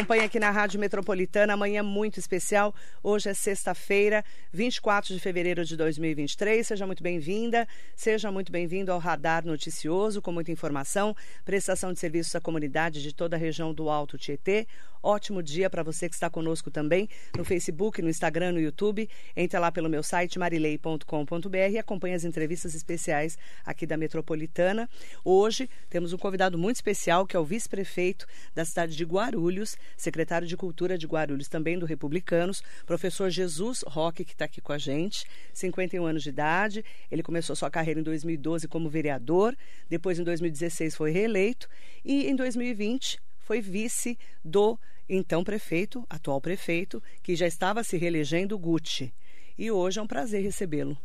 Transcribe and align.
acompanha 0.00 0.24
aqui 0.24 0.40
na 0.40 0.50
Rádio 0.50 0.80
Metropolitana. 0.80 1.52
Amanhã 1.52 1.82
muito 1.82 2.18
especial. 2.18 2.74
Hoje 3.02 3.28
é 3.28 3.34
sexta-feira, 3.34 4.24
24 4.50 5.12
de 5.12 5.20
fevereiro 5.20 5.62
de 5.62 5.76
2023. 5.76 6.66
Seja 6.66 6.86
muito 6.86 7.02
bem-vinda, 7.02 7.68
seja 7.94 8.32
muito 8.32 8.50
bem-vindo 8.50 8.90
ao 8.90 8.98
Radar 8.98 9.44
Noticioso, 9.44 10.22
com 10.22 10.32
muita 10.32 10.50
informação, 10.50 11.14
prestação 11.44 11.92
de 11.92 11.98
serviços 12.00 12.34
à 12.34 12.40
comunidade 12.40 13.02
de 13.02 13.14
toda 13.14 13.36
a 13.36 13.38
região 13.38 13.74
do 13.74 13.90
Alto 13.90 14.16
Tietê. 14.16 14.66
Ótimo 15.02 15.42
dia 15.42 15.70
para 15.70 15.82
você 15.82 16.08
que 16.08 16.14
está 16.14 16.28
conosco 16.28 16.70
também 16.70 17.08
no 17.36 17.42
Facebook, 17.42 18.02
no 18.02 18.10
Instagram, 18.10 18.52
no 18.52 18.60
YouTube. 18.60 19.08
Entre 19.34 19.58
lá 19.58 19.72
pelo 19.72 19.88
meu 19.88 20.02
site 20.02 20.38
marilei.com.br 20.38 21.56
e 21.70 21.78
acompanhe 21.78 22.14
as 22.14 22.24
entrevistas 22.24 22.74
especiais 22.74 23.38
aqui 23.64 23.86
da 23.86 23.96
Metropolitana. 23.96 24.88
Hoje 25.24 25.70
temos 25.88 26.12
um 26.12 26.18
convidado 26.18 26.58
muito 26.58 26.76
especial 26.76 27.26
que 27.26 27.34
é 27.34 27.40
o 27.40 27.44
vice-prefeito 27.44 28.26
da 28.54 28.64
cidade 28.64 28.94
de 28.94 29.04
Guarulhos, 29.04 29.76
secretário 29.96 30.46
de 30.46 30.56
Cultura 30.56 30.96
de 30.96 31.06
Guarulhos, 31.06 31.48
também 31.48 31.78
do 31.78 31.86
Republicanos, 31.86 32.62
professor 32.86 33.30
Jesus 33.30 33.82
Roque, 33.86 34.24
que 34.24 34.32
está 34.32 34.44
aqui 34.44 34.60
com 34.60 34.72
a 34.72 34.78
gente, 34.78 35.24
51 35.52 36.04
anos 36.04 36.22
de 36.22 36.28
idade. 36.28 36.84
Ele 37.10 37.22
começou 37.22 37.54
sua 37.56 37.70
carreira 37.70 38.00
em 38.00 38.02
2012 38.02 38.68
como 38.68 38.88
vereador, 38.88 39.56
depois 39.88 40.18
em 40.18 40.24
2016 40.24 40.94
foi 40.94 41.10
reeleito 41.10 41.68
e 42.04 42.26
em 42.28 42.36
2020 42.36 43.20
foi 43.38 43.60
vice 43.60 44.18
do 44.44 44.78
então 45.08 45.42
prefeito, 45.42 46.06
atual 46.08 46.40
prefeito, 46.40 47.02
que 47.22 47.34
já 47.34 47.46
estava 47.46 47.82
se 47.82 47.96
reelegendo, 47.96 48.56
Gucci. 48.56 49.12
E 49.58 49.70
hoje 49.70 49.98
é 49.98 50.02
um 50.02 50.06
prazer 50.06 50.42
recebê-lo. 50.42 50.96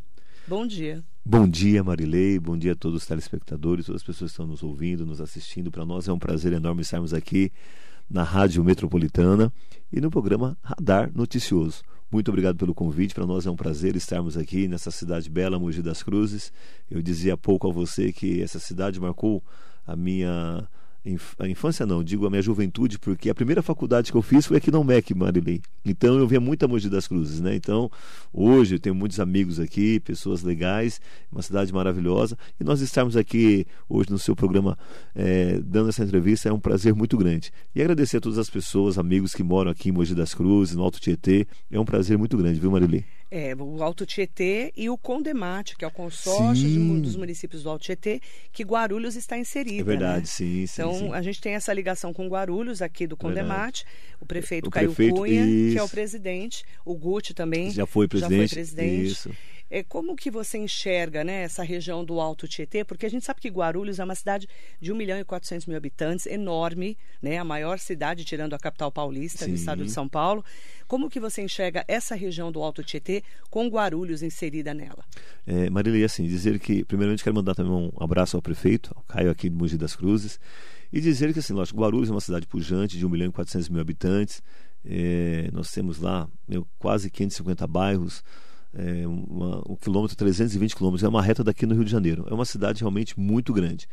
Bom 0.48 0.68
dia. 0.68 1.04
Bom 1.26 1.48
dia, 1.48 1.84
Marilei. 1.84 2.38
Bom 2.38 2.56
dia 2.56 2.74
a 2.74 2.76
todos 2.76 3.02
os 3.02 3.08
telespectadores, 3.08 3.88
todas 3.88 4.02
as 4.02 4.06
pessoas 4.06 4.30
que 4.30 4.34
estão 4.34 4.46
nos 4.46 4.62
ouvindo, 4.62 5.04
nos 5.04 5.20
assistindo. 5.20 5.72
Para 5.72 5.84
nós 5.84 6.08
é 6.08 6.14
um 6.14 6.20
prazer 6.20 6.54
enorme 6.54 6.84
estarmos 6.84 7.16
aqui 7.16 7.52
na 8.10 8.24
Rádio 8.24 8.64
Metropolitana 8.64 9.52
e 9.92 10.00
no 10.00 10.10
programa 10.10 10.58
Radar 10.62 11.12
Noticioso. 11.14 11.84
Muito 12.12 12.30
obrigado 12.30 12.58
pelo 12.58 12.74
convite. 12.74 13.14
Para 13.14 13.26
nós 13.26 13.46
é 13.46 13.52
um 13.52 13.56
prazer 13.56 13.96
estarmos 13.96 14.38
aqui 14.38 14.68
nessa 14.68 14.92
cidade 14.92 15.30
bela, 15.30 15.60
Mogi 15.60 15.82
das 15.82 16.04
Cruzes. 16.04 16.52
Eu 16.90 17.02
dizia 17.02 17.34
há 17.34 17.38
pouco 17.38 17.68
a 17.68 17.72
você 17.72 18.12
que 18.14 18.42
essa 18.42 18.60
cidade 18.60 19.00
marcou 19.00 19.44
a 19.86 19.96
minha 19.96 20.68
a 21.40 21.48
infância 21.48 21.86
não, 21.86 22.04
digo 22.04 22.26
a 22.26 22.30
minha 22.30 22.42
juventude, 22.42 22.98
porque 22.98 23.30
a 23.30 23.36
primeira 23.36 23.62
faculdade 23.62 24.12
que 24.12 24.18
eu 24.18 24.22
fiz 24.24 24.48
foi 24.48 24.58
aqui 24.58 24.72
no 24.72 24.84
MEC, 24.84 25.14
Marilei. 25.14 25.62
Então 25.86 26.18
eu 26.18 26.28
via 26.28 26.40
muita 26.40 26.68
Mogi 26.68 26.90
das 26.90 27.08
Cruzes, 27.08 27.40
né? 27.40 27.56
Então 27.56 27.92
hoje 28.34 28.76
eu 28.76 28.80
tenho 28.80 28.96
muitos 28.96 29.20
amigos 29.20 29.60
aqui, 29.60 30.00
pessoas 30.00 30.42
legais, 30.42 31.00
uma 31.32 31.44
cidade 31.44 31.72
maravilhosa. 31.72 32.36
E 32.60 32.64
nós 32.64 32.82
estarmos 32.82 33.16
aqui 33.16 33.68
hoje 33.88 34.10
no 34.10 34.18
seu 34.18 34.36
programa 34.36 34.78
é, 35.14 35.60
dando 35.64 35.90
essa 35.90 36.04
entrevista 36.04 36.50
é 36.50 36.54
um 36.54 36.60
prazer 36.60 36.96
muito 36.96 37.18
grande. 37.18 37.52
E 37.76 37.82
agradecer 37.82 38.18
a 38.18 38.22
todas 38.22 38.40
as 38.40 38.50
pessoas, 38.50 38.98
amigos 38.98 39.36
que 39.36 39.44
moram 39.44 39.70
aqui 39.70 39.90
em 39.90 39.92
Mogi 39.92 40.16
das 40.16 40.34
Cruzes, 40.34 40.76
no 40.76 40.82
Alto 40.82 41.00
Tietê. 41.00 41.48
É 41.70 41.80
um 41.80 41.86
prazer 41.86 42.18
muito 42.18 42.36
grande, 42.36 42.60
viu, 42.60 42.72
Marilei? 42.72 43.06
É, 43.38 43.54
o 43.54 43.84
Alto 43.84 44.06
Tietê 44.06 44.72
e 44.78 44.90
o 44.90 44.98
Condemate, 44.98 45.76
que 45.76 45.84
é 45.84 45.88
o 45.90 45.92
consórcio 45.92 46.66
de, 46.66 47.02
dos 47.02 47.18
municípios 47.18 47.64
do 47.64 47.70
Alto 47.70 47.84
Tietê, 47.84 48.22
que 48.54 48.64
Guarulhos 48.64 49.18
está 49.18 49.38
inserido. 49.38 49.82
É 49.82 49.84
verdade, 49.84 50.22
né? 50.22 50.26
sim, 50.26 50.66
sim. 50.66 50.82
Então, 50.82 50.94
sim. 50.94 51.14
a 51.14 51.22
gente 51.22 51.42
tem 51.42 51.54
essa 51.54 51.74
ligação 51.74 52.14
com 52.14 52.30
Guarulhos, 52.30 52.82
aqui 52.82 53.06
do 53.06 53.18
Condemate, 53.18 53.84
verdade. 53.84 54.16
o 54.22 54.26
prefeito 54.26 54.68
o 54.68 54.72
Caio 54.72 54.94
prefeito, 54.94 55.16
Cunha, 55.16 55.46
isso. 55.46 55.74
que 55.74 55.78
é 55.78 55.84
o 55.84 55.90
presidente, 55.90 56.64
o 56.86 56.96
Guti 56.96 57.34
também 57.34 57.72
já 57.72 57.86
foi 57.86 58.08
presidente. 58.08 58.40
Já 58.40 58.48
foi 58.48 58.56
presidente. 58.56 59.12
Isso. 59.12 59.32
É, 59.76 59.84
como 59.84 60.16
que 60.16 60.32
você 60.32 60.58
enxerga 60.58 61.22
né, 61.22 61.44
essa 61.44 61.62
região 61.62 62.06
do 62.06 62.22
Alto 62.22 62.48
Tietê? 62.48 62.86
Porque 62.86 63.06
a 63.06 63.10
gente 63.10 63.26
sabe 63.26 63.42
que 63.42 63.50
Guarulhos 63.50 64.00
é 64.00 64.06
uma 64.06 64.16
cidade 64.16 64.48
de 64.80 64.90
1 64.90 64.96
milhão 64.96 65.20
e 65.20 65.26
400 65.26 65.68
mil 65.68 65.76
habitantes, 65.76 66.26
enorme, 66.28 66.98
né, 67.22 67.40
a 67.40 67.44
maior 67.44 67.78
cidade, 67.78 68.24
tirando 68.24 68.54
a 68.54 68.58
capital 68.58 68.90
paulista, 68.90 69.44
Sim. 69.44 69.52
do 69.52 69.56
estado 69.58 69.84
de 69.84 69.92
São 69.92 70.08
Paulo. 70.08 70.46
Como 70.88 71.10
que 71.10 71.20
você 71.20 71.42
enxerga 71.42 71.84
essa 71.90 72.16
região 72.16 72.54
do 72.54 72.64
Alto 72.64 72.86
Tietê 72.86 73.22
com 73.50 73.68
Guarulhos 73.68 74.24
inserida 74.24 74.74
nela? 74.74 75.04
É, 75.46 75.70
Marília, 75.70 76.06
assim, 76.06 76.26
dizer 76.26 76.58
que, 76.58 76.86
primeiramente, 76.86 77.22
quero 77.22 77.36
mandar 77.36 77.54
também 77.54 77.74
um 77.74 77.92
abraço 78.02 78.38
ao 78.38 78.42
prefeito, 78.42 78.94
ao 78.96 79.04
Caio 79.04 79.30
aqui 79.30 79.50
de 79.50 79.58
Mogi 79.58 79.78
das 79.78 79.94
Cruzes, 79.94 80.40
e 80.94 81.02
dizer 81.02 81.34
que, 81.34 81.40
assim, 81.40 81.52
lógico, 81.52 81.82
Guarulhos 81.82 82.08
é 82.08 82.14
uma 82.14 82.22
cidade 82.22 82.48
pujante 82.48 82.98
de 82.98 83.06
1 83.06 83.10
milhão 83.10 83.28
e 83.28 83.32
400 83.34 83.68
mil 83.68 83.82
habitantes, 83.82 84.42
é, 84.86 85.50
nós 85.52 85.70
temos 85.70 86.00
lá 86.00 86.30
meu, 86.48 86.66
quase 86.80 87.10
550 87.10 87.68
bairros, 87.68 88.24
é, 88.76 89.08
uma, 89.08 89.64
um 89.70 89.76
quilômetro, 89.76 90.16
320 90.16 90.76
quilômetros, 90.76 91.04
é 91.04 91.08
uma 91.08 91.22
reta 91.22 91.44
daqui 91.44 91.66
no 91.66 91.74
Rio 91.74 91.86
de 91.86 91.92
Janeiro. 91.92 92.26
É 92.30 92.34
uma 92.34 92.46
cidade 92.46 92.82
realmente 92.82 93.20
muito 93.20 93.54
grande. 93.54 93.88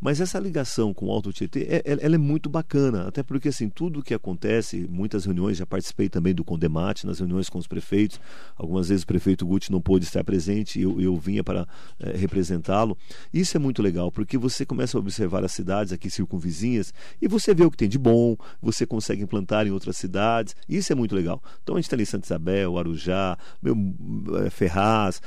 Mas 0.00 0.20
essa 0.20 0.38
ligação 0.38 0.92
com 0.92 1.06
o 1.06 1.10
Alto 1.10 1.32
Tietê, 1.32 1.60
é, 1.62 1.76
é, 1.84 1.98
ela 2.00 2.14
é 2.14 2.18
muito 2.18 2.48
bacana, 2.48 3.06
até 3.08 3.22
porque 3.22 3.48
assim, 3.48 3.68
tudo 3.68 4.02
que 4.02 4.14
acontece, 4.14 4.86
muitas 4.90 5.24
reuniões, 5.24 5.56
já 5.56 5.66
participei 5.66 6.08
também 6.08 6.34
do 6.34 6.44
Condemate, 6.44 7.06
nas 7.06 7.18
reuniões 7.18 7.48
com 7.48 7.58
os 7.58 7.66
prefeitos, 7.66 8.20
algumas 8.56 8.88
vezes 8.88 9.02
o 9.02 9.06
prefeito 9.06 9.46
Guti 9.46 9.72
não 9.72 9.80
pôde 9.80 10.04
estar 10.04 10.22
presente 10.22 10.80
eu, 10.80 11.00
eu 11.00 11.16
vinha 11.16 11.42
para 11.42 11.66
é, 11.98 12.16
representá-lo. 12.16 12.96
Isso 13.32 13.56
é 13.56 13.60
muito 13.60 13.82
legal, 13.82 14.10
porque 14.12 14.36
você 14.36 14.64
começa 14.66 14.96
a 14.96 15.00
observar 15.00 15.44
as 15.44 15.52
cidades 15.52 15.92
aqui 15.92 16.10
circunvizinhas 16.10 16.92
e 17.20 17.28
você 17.28 17.54
vê 17.54 17.64
o 17.64 17.70
que 17.70 17.76
tem 17.76 17.88
de 17.88 17.98
bom, 17.98 18.36
você 18.60 18.86
consegue 18.86 19.22
implantar 19.22 19.66
em 19.66 19.70
outras 19.70 19.96
cidades, 19.96 20.54
isso 20.68 20.92
é 20.92 20.96
muito 20.96 21.14
legal. 21.14 21.42
Então 21.62 21.76
a 21.76 21.78
gente 21.78 21.86
está 21.86 21.96
ali 21.96 22.02
em 22.02 22.06
Santa 22.06 22.26
Isabel, 22.26 22.78
Arujá, 22.78 23.38
meu, 23.62 23.76
é, 24.44 24.50
Ferraz, 24.50 25.20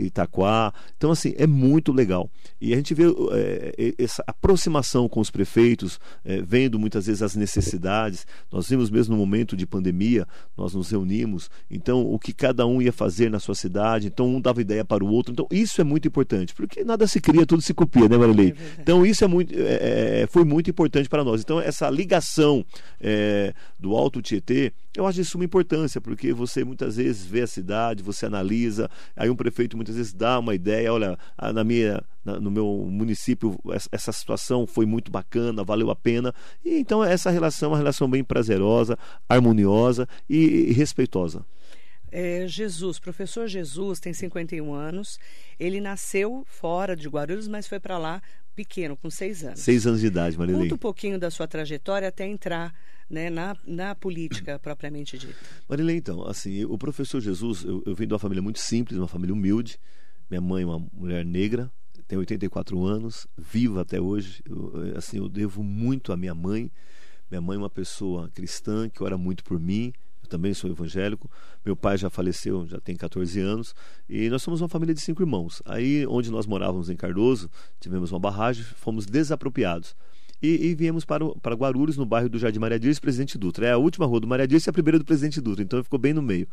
Itaquá, 0.00 0.72
então 0.96 1.10
assim, 1.10 1.34
é 1.36 1.46
muito 1.46 1.92
legal. 1.92 2.30
E 2.60 2.72
a 2.72 2.76
gente 2.76 2.94
vê 2.94 3.04
é, 3.32 3.94
essa 4.04 4.22
aproximação 4.26 5.08
com 5.08 5.20
os 5.20 5.30
prefeitos, 5.30 5.98
é, 6.24 6.40
vendo 6.42 6.78
muitas 6.78 7.06
vezes 7.06 7.22
as 7.22 7.34
necessidades. 7.34 8.26
Nós 8.50 8.68
vimos 8.68 8.90
mesmo 8.90 9.14
no 9.14 9.20
momento 9.20 9.56
de 9.56 9.66
pandemia, 9.66 10.26
nós 10.56 10.74
nos 10.74 10.90
reunimos, 10.90 11.50
então 11.70 12.02
o 12.06 12.18
que 12.18 12.32
cada 12.32 12.66
um 12.66 12.80
ia 12.80 12.92
fazer 12.92 13.30
na 13.30 13.38
sua 13.38 13.54
cidade, 13.54 14.06
então 14.06 14.28
um 14.28 14.40
dava 14.40 14.60
ideia 14.60 14.84
para 14.84 15.04
o 15.04 15.08
outro. 15.08 15.32
Então 15.32 15.46
isso 15.50 15.80
é 15.80 15.84
muito 15.84 16.06
importante, 16.08 16.54
porque 16.54 16.84
nada 16.84 17.06
se 17.06 17.20
cria, 17.20 17.46
tudo 17.46 17.62
se 17.62 17.74
copia, 17.74 18.08
né, 18.08 18.16
Marilei? 18.16 18.50
É 18.50 18.82
então 18.82 19.04
isso 19.04 19.24
é 19.24 19.26
muito, 19.26 19.54
é, 19.56 20.22
é, 20.22 20.26
foi 20.28 20.44
muito 20.44 20.70
importante 20.70 21.08
para 21.08 21.24
nós. 21.24 21.40
Então 21.40 21.60
essa 21.60 21.88
ligação 21.90 22.64
é, 23.00 23.54
do 23.78 23.96
Alto 23.96 24.20
Tietê, 24.22 24.72
eu 24.96 25.06
acho 25.06 25.16
de 25.16 25.24
suma 25.24 25.44
importância, 25.44 26.00
porque 26.00 26.32
você 26.32 26.64
muitas 26.64 26.96
vezes 26.96 27.24
vê 27.24 27.42
a 27.42 27.46
cidade, 27.46 28.02
você 28.02 28.26
analisa, 28.26 28.88
aí 29.16 29.28
um 29.28 29.36
prefeito 29.36 29.76
muitas 29.76 29.96
vezes 29.96 30.12
dá 30.12 30.38
uma 30.38 30.54
ideia, 30.54 30.92
olha, 30.92 31.18
na 31.52 31.64
minha, 31.64 32.02
na, 32.24 32.40
no 32.40 32.50
meu 32.50 32.86
município 32.90 33.58
essa 33.92 34.12
situação 34.12 34.66
foi 34.66 34.86
muito 34.86 35.10
bacana, 35.10 35.64
valeu 35.64 35.90
a 35.90 35.96
pena. 35.96 36.34
E 36.64 36.78
então 36.78 37.04
essa 37.04 37.30
relação 37.30 37.68
é 37.68 37.72
uma 37.72 37.78
relação 37.78 38.08
bem 38.08 38.24
prazerosa, 38.24 38.98
harmoniosa 39.28 40.08
e, 40.28 40.70
e 40.70 40.72
respeitosa. 40.72 41.44
É, 42.16 42.46
Jesus, 42.46 43.00
professor 43.00 43.48
Jesus, 43.48 43.98
tem 43.98 44.12
51 44.12 44.72
anos. 44.72 45.18
Ele 45.58 45.80
nasceu 45.80 46.44
fora 46.46 46.94
de 46.94 47.08
Guarulhos, 47.08 47.48
mas 47.48 47.66
foi 47.66 47.80
para 47.80 47.98
lá 47.98 48.22
pequeno, 48.54 48.96
com 48.96 49.10
seis 49.10 49.42
anos. 49.42 49.58
Seis 49.58 49.84
anos 49.84 50.00
de 50.00 50.06
idade, 50.06 50.38
Marilei. 50.38 50.62
Conta 50.62 50.74
um 50.76 50.78
pouquinho 50.78 51.18
da 51.18 51.28
sua 51.28 51.48
trajetória 51.48 52.06
até 52.06 52.24
entrar 52.24 52.72
né, 53.10 53.28
na, 53.28 53.56
na 53.66 53.94
política 53.96 54.58
propriamente 54.62 55.18
dita. 55.18 55.34
Marilei, 55.68 55.96
então, 55.96 56.24
assim, 56.24 56.64
o 56.64 56.78
professor 56.78 57.20
Jesus, 57.20 57.64
eu, 57.64 57.82
eu 57.84 57.94
venho 57.96 58.06
de 58.06 58.14
uma 58.14 58.20
família 58.20 58.42
muito 58.42 58.60
simples, 58.60 58.96
uma 58.96 59.08
família 59.08 59.34
humilde. 59.34 59.78
Minha 60.30 60.40
mãe 60.40 60.62
é 60.62 60.66
uma 60.66 60.78
mulher 60.92 61.24
negra, 61.24 61.70
tem 62.06 62.18
84 62.18 62.84
anos, 62.84 63.26
viva 63.36 63.82
até 63.82 64.00
hoje. 64.00 64.42
Eu, 64.48 64.96
assim, 64.96 65.18
eu 65.18 65.28
devo 65.28 65.62
muito 65.62 66.12
à 66.12 66.16
minha 66.16 66.34
mãe. 66.34 66.70
Minha 67.30 67.40
mãe 67.40 67.56
é 67.56 67.58
uma 67.58 67.70
pessoa 67.70 68.30
cristã 68.30 68.88
que 68.88 69.02
ora 69.02 69.16
muito 69.16 69.42
por 69.42 69.58
mim. 69.58 69.92
Eu 70.22 70.28
também 70.28 70.52
sou 70.54 70.70
evangélico. 70.70 71.30
Meu 71.64 71.74
pai 71.74 71.96
já 71.96 72.10
faleceu, 72.10 72.66
já 72.66 72.80
tem 72.80 72.94
14 72.96 73.40
anos. 73.40 73.74
E 74.08 74.28
nós 74.28 74.42
somos 74.42 74.60
uma 74.60 74.68
família 74.68 74.94
de 74.94 75.00
cinco 75.00 75.22
irmãos. 75.22 75.62
Aí, 75.64 76.06
onde 76.06 76.30
nós 76.30 76.46
morávamos 76.46 76.90
em 76.90 76.96
Cardoso, 76.96 77.50
tivemos 77.80 78.12
uma 78.12 78.20
barragem, 78.20 78.64
fomos 78.64 79.06
desapropriados. 79.06 79.96
E, 80.42 80.68
e, 80.68 80.74
viemos 80.74 81.04
para, 81.04 81.24
o, 81.24 81.38
para 81.40 81.54
Guarulhos, 81.54 81.96
no 81.96 82.04
bairro 82.04 82.28
do 82.28 82.38
Jardim 82.38 82.58
Maria 82.58 82.78
Dias 82.78 82.98
e 82.98 83.00
Presidente 83.00 83.38
Dutra. 83.38 83.66
É 83.66 83.72
a 83.72 83.78
última 83.78 84.06
rua 84.06 84.20
do 84.20 84.26
Maria 84.26 84.46
Dias 84.46 84.66
e 84.66 84.70
a 84.70 84.72
primeira 84.72 84.98
do 84.98 85.04
Presidente 85.04 85.40
Dutra, 85.40 85.62
então 85.62 85.82
ficou 85.82 85.98
bem 85.98 86.12
no 86.12 86.22
meio. 86.22 86.46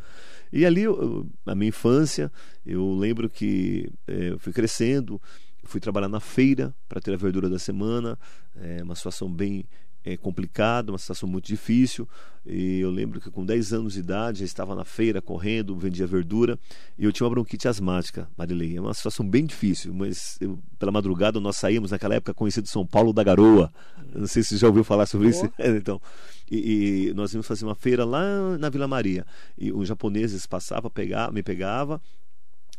E 0.52 0.66
ali, 0.66 0.84
eu, 0.84 1.28
na 1.46 1.56
minha 1.56 1.70
infância, 1.70 2.32
eu 2.66 2.94
lembro 2.94 3.30
que 3.30 3.92
é, 4.08 4.30
eu 4.32 4.40
fui 4.40 4.54
crescendo, 4.54 5.22
fui 5.64 5.80
trabalhar 5.80 6.10
na 6.10 6.20
feira 6.20 6.74
para 6.88 7.00
ter 7.00 7.14
a 7.14 7.18
verdura 7.18 7.50
da 7.50 7.60
semana, 7.60 8.18
é 8.56 8.84
uma 8.84 8.96
situação 8.96 9.32
bem 9.32 9.66
é, 10.04 10.18
complicada, 10.18 10.92
uma 10.92 10.98
situação 10.98 11.28
muito 11.28 11.46
difícil. 11.46 12.08
E 12.46 12.80
eu 12.80 12.90
lembro 12.90 13.22
que 13.22 13.30
com 13.30 13.46
10 13.46 13.74
anos 13.74 13.94
de 13.94 14.00
idade 14.00 14.40
já 14.40 14.46
estava 14.46 14.76
na 14.76 14.84
feira 14.84 15.22
correndo, 15.22 15.76
vendia 15.76 16.08
verdura 16.08 16.58
e 16.98 17.06
eu 17.06 17.12
tinha 17.12 17.26
uma 17.26 17.30
bronquite 17.30 17.68
asmática, 17.68 18.28
Marilei. 18.36 18.76
É 18.78 18.82
uma 18.82 18.94
situação 18.94 19.28
bem 19.28 19.46
difícil, 19.46 19.94
mas 19.94 20.38
eu, 20.42 20.58
pela 20.80 20.92
madrugada 20.92 21.40
nós 21.40 21.58
saímos 21.58 21.92
naquela 21.92 22.16
época 22.16 22.34
conhecido 22.34 22.68
São 22.68 22.86
Paulo 22.86 23.14
da 23.14 23.24
Garoa. 23.24 23.72
Não 24.14 24.28
sei 24.28 24.42
se 24.42 24.50
você 24.50 24.58
já 24.58 24.68
ouviu 24.68 24.84
falar 24.84 25.06
sobre 25.06 25.30
isso. 25.30 25.48
então, 25.60 26.02
e, 26.50 27.10
e, 27.10 27.14
nós 27.14 27.32
íamos 27.32 27.48
fazer 27.48 27.64
uma 27.64 27.76
feira 27.76 28.04
lá 28.04 28.58
na 28.58 28.70
Vila 28.70 28.88
Maria 28.88 29.26
e 29.58 29.72
os 29.72 29.88
japoneses 29.88 30.46
passavam, 30.48 30.90
pegava, 30.90 31.32
me 31.32 31.44
pegava 31.44 32.02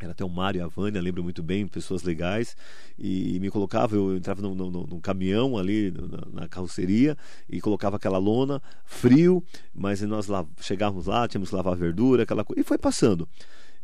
era 0.04 0.12
até 0.12 0.25
o 0.25 0.28
Mário 0.28 0.58
e 0.58 0.62
a 0.62 0.66
Vânia, 0.66 1.00
lembro 1.00 1.22
muito 1.22 1.43
bem, 1.43 1.66
pessoas 1.66 2.02
legais, 2.02 2.56
e 2.99 3.38
me 3.40 3.50
colocava, 3.50 3.94
eu 3.96 4.16
entrava 4.16 4.43
num, 4.43 5.00
caminhão 5.00 5.56
ali 5.56 5.90
na, 5.90 6.43
na, 6.43 6.49
carroceria 6.49 7.16
e 7.49 7.60
colocava 7.60 7.96
aquela 7.96 8.19
lona, 8.19 8.60
frio, 8.84 9.43
mas 9.75 10.02
nós 10.02 10.26
lá, 10.26 10.44
chegávamos 10.60 11.06
lá, 11.06 11.26
tínhamos 11.28 11.50
que 11.50 11.56
lavar 11.56 11.76
verdura, 11.76 12.22
aquela 12.22 12.44
coisa, 12.44 12.60
e 12.60 12.64
foi 12.64 12.78
passando. 12.78 13.28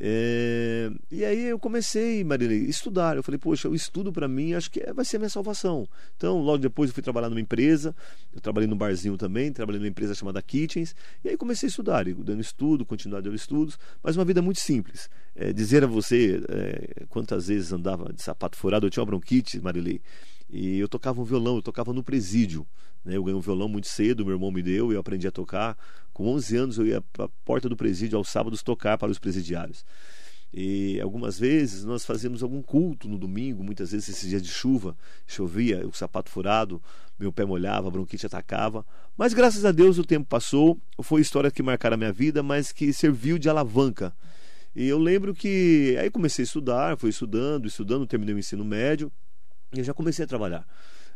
É, 0.00 0.92
e 1.10 1.24
aí 1.24 1.46
eu 1.46 1.58
comecei, 1.58 2.22
Marilei, 2.22 2.66
a 2.66 2.70
estudar. 2.70 3.16
Eu 3.16 3.22
falei, 3.22 3.38
poxa, 3.38 3.68
o 3.68 3.74
estudo 3.74 4.12
para 4.12 4.28
mim 4.28 4.54
acho 4.54 4.70
que 4.70 4.80
é, 4.80 4.92
vai 4.92 5.04
ser 5.04 5.18
minha 5.18 5.28
salvação. 5.28 5.88
Então, 6.16 6.38
logo 6.38 6.58
depois 6.58 6.90
eu 6.90 6.94
fui 6.94 7.02
trabalhar 7.02 7.28
numa 7.28 7.40
empresa, 7.40 7.94
eu 8.32 8.40
trabalhei 8.40 8.68
num 8.68 8.76
barzinho 8.76 9.16
também, 9.16 9.52
trabalhei 9.52 9.80
numa 9.80 9.88
empresa 9.88 10.14
chamada 10.14 10.40
Kitchens, 10.40 10.94
e 11.24 11.30
aí 11.30 11.36
comecei 11.36 11.66
a 11.66 11.70
estudar, 11.70 12.04
dando 12.04 12.40
estudo, 12.40 12.86
continuar 12.86 13.20
dando 13.20 13.34
estudos, 13.34 13.76
mas 14.02 14.16
uma 14.16 14.24
vida 14.24 14.40
muito 14.40 14.60
simples. 14.60 15.10
É, 15.40 15.52
dizer 15.52 15.84
a 15.84 15.86
você 15.86 16.42
é, 16.48 17.04
quantas 17.08 17.46
vezes 17.46 17.72
andava 17.72 18.12
de 18.12 18.20
sapato 18.20 18.56
furado, 18.56 18.86
eu 18.86 18.90
tinha 18.90 19.00
uma 19.00 19.06
bronquite, 19.06 19.60
Marilei, 19.60 20.00
e 20.50 20.80
eu 20.80 20.88
tocava 20.88 21.20
um 21.20 21.24
violão, 21.24 21.54
eu 21.54 21.62
tocava 21.62 21.92
no 21.92 22.02
presídio. 22.02 22.66
Né? 23.04 23.16
Eu 23.16 23.22
ganhei 23.22 23.38
um 23.38 23.40
violão 23.40 23.68
muito 23.68 23.86
cedo, 23.86 24.24
meu 24.24 24.34
irmão 24.34 24.50
me 24.50 24.62
deu, 24.62 24.92
eu 24.92 24.98
aprendi 24.98 25.28
a 25.28 25.30
tocar. 25.30 25.78
Com 26.12 26.26
11 26.26 26.56
anos 26.56 26.78
eu 26.78 26.86
ia 26.88 27.00
para 27.12 27.26
a 27.26 27.28
porta 27.44 27.68
do 27.68 27.76
presídio 27.76 28.18
aos 28.18 28.28
sábados 28.28 28.64
tocar 28.64 28.98
para 28.98 29.12
os 29.12 29.18
presidiários. 29.20 29.84
E 30.52 31.00
algumas 31.00 31.38
vezes 31.38 31.84
nós 31.84 32.04
fazíamos 32.04 32.42
algum 32.42 32.60
culto 32.60 33.08
no 33.08 33.16
domingo, 33.16 33.62
muitas 33.62 33.92
vezes 33.92 34.08
esses 34.08 34.28
dias 34.28 34.42
de 34.42 34.48
chuva, 34.48 34.96
chovia, 35.24 35.86
o 35.86 35.92
sapato 35.92 36.30
furado, 36.30 36.82
meu 37.16 37.30
pé 37.30 37.44
molhava, 37.44 37.86
a 37.86 37.90
bronquite 37.92 38.26
atacava. 38.26 38.84
Mas 39.16 39.32
graças 39.32 39.64
a 39.64 39.70
Deus 39.70 39.98
o 39.98 40.04
tempo 40.04 40.26
passou, 40.26 40.80
foi 41.00 41.20
história 41.20 41.48
que 41.48 41.62
marcaram 41.62 41.94
a 41.94 41.98
minha 41.98 42.12
vida, 42.12 42.42
mas 42.42 42.72
que 42.72 42.92
serviu 42.92 43.38
de 43.38 43.48
alavanca. 43.48 44.12
E 44.78 44.86
eu 44.86 44.96
lembro 44.96 45.34
que 45.34 45.96
aí 46.00 46.08
comecei 46.08 46.44
a 46.44 46.46
estudar, 46.46 46.96
fui 46.96 47.10
estudando, 47.10 47.66
estudando, 47.66 48.06
terminei 48.06 48.32
o 48.32 48.38
ensino 48.38 48.64
médio 48.64 49.10
e 49.74 49.80
eu 49.80 49.84
já 49.84 49.92
comecei 49.92 50.24
a 50.24 50.28
trabalhar. 50.28 50.64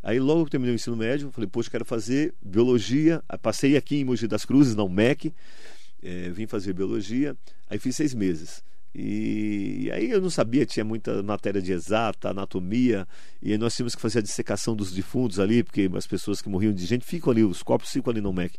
Aí 0.02 0.18
logo 0.18 0.46
que 0.46 0.50
terminei 0.50 0.74
o 0.74 0.74
ensino 0.74 0.96
médio, 0.96 1.30
falei, 1.30 1.48
poxa, 1.48 1.70
quero 1.70 1.84
fazer 1.84 2.34
biologia. 2.42 3.22
Passei 3.40 3.76
aqui 3.76 4.00
em 4.00 4.04
Mogi 4.04 4.26
das 4.26 4.44
Cruzes, 4.44 4.74
na 4.74 4.82
UMEC, 4.82 5.32
é, 6.02 6.30
vim 6.30 6.48
fazer 6.48 6.72
biologia. 6.72 7.36
Aí 7.70 7.78
fiz 7.78 7.94
seis 7.94 8.12
meses. 8.12 8.64
E, 8.94 9.84
e, 9.84 9.90
aí 9.90 10.10
eu 10.10 10.20
não 10.20 10.28
sabia, 10.28 10.66
tinha 10.66 10.84
muita 10.84 11.22
matéria 11.22 11.62
de 11.62 11.72
exata, 11.72 12.30
anatomia, 12.30 13.08
e 13.42 13.56
nós 13.56 13.74
tínhamos 13.74 13.94
que 13.94 14.02
fazer 14.02 14.18
a 14.18 14.22
dissecação 14.22 14.76
dos 14.76 14.92
defuntos 14.92 15.40
ali, 15.40 15.62
porque 15.62 15.90
as 15.94 16.06
pessoas 16.06 16.42
que 16.42 16.48
morriam 16.48 16.72
de 16.72 16.84
gente 16.84 17.04
ficam 17.04 17.32
ali, 17.32 17.42
os 17.42 17.62
corpos 17.62 17.90
ficam 17.90 18.10
ali 18.10 18.20
no 18.20 18.32
MEC. 18.32 18.58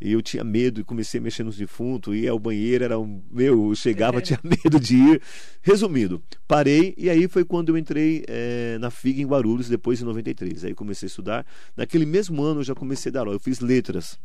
E 0.00 0.12
eu 0.12 0.22
tinha 0.22 0.42
medo 0.42 0.80
e 0.80 0.84
comecei 0.84 1.20
a 1.20 1.22
mexer 1.22 1.44
nos 1.44 1.58
defuntos, 1.58 2.16
ia 2.16 2.30
ao 2.30 2.38
banheiro, 2.38 2.84
era 2.84 2.98
um. 2.98 3.22
Meu, 3.30 3.68
eu 3.68 3.74
chegava, 3.74 4.20
tinha 4.22 4.40
medo 4.42 4.80
de 4.80 4.96
ir. 4.96 5.22
Resumindo, 5.60 6.22
parei 6.48 6.94
e 6.96 7.10
aí 7.10 7.28
foi 7.28 7.44
quando 7.44 7.68
eu 7.68 7.76
entrei 7.76 8.24
é, 8.26 8.78
na 8.78 8.90
FIG 8.90 9.20
em 9.20 9.26
Guarulhos, 9.26 9.68
depois 9.68 10.00
em 10.00 10.04
93. 10.04 10.64
Aí 10.64 10.74
comecei 10.74 11.06
a 11.06 11.08
estudar. 11.08 11.46
Naquele 11.76 12.06
mesmo 12.06 12.42
ano 12.42 12.60
eu 12.60 12.64
já 12.64 12.74
comecei 12.74 13.10
a 13.10 13.12
dar 13.12 13.20
aula, 13.20 13.34
eu 13.34 13.40
fiz 13.40 13.60
letras. 13.60 14.18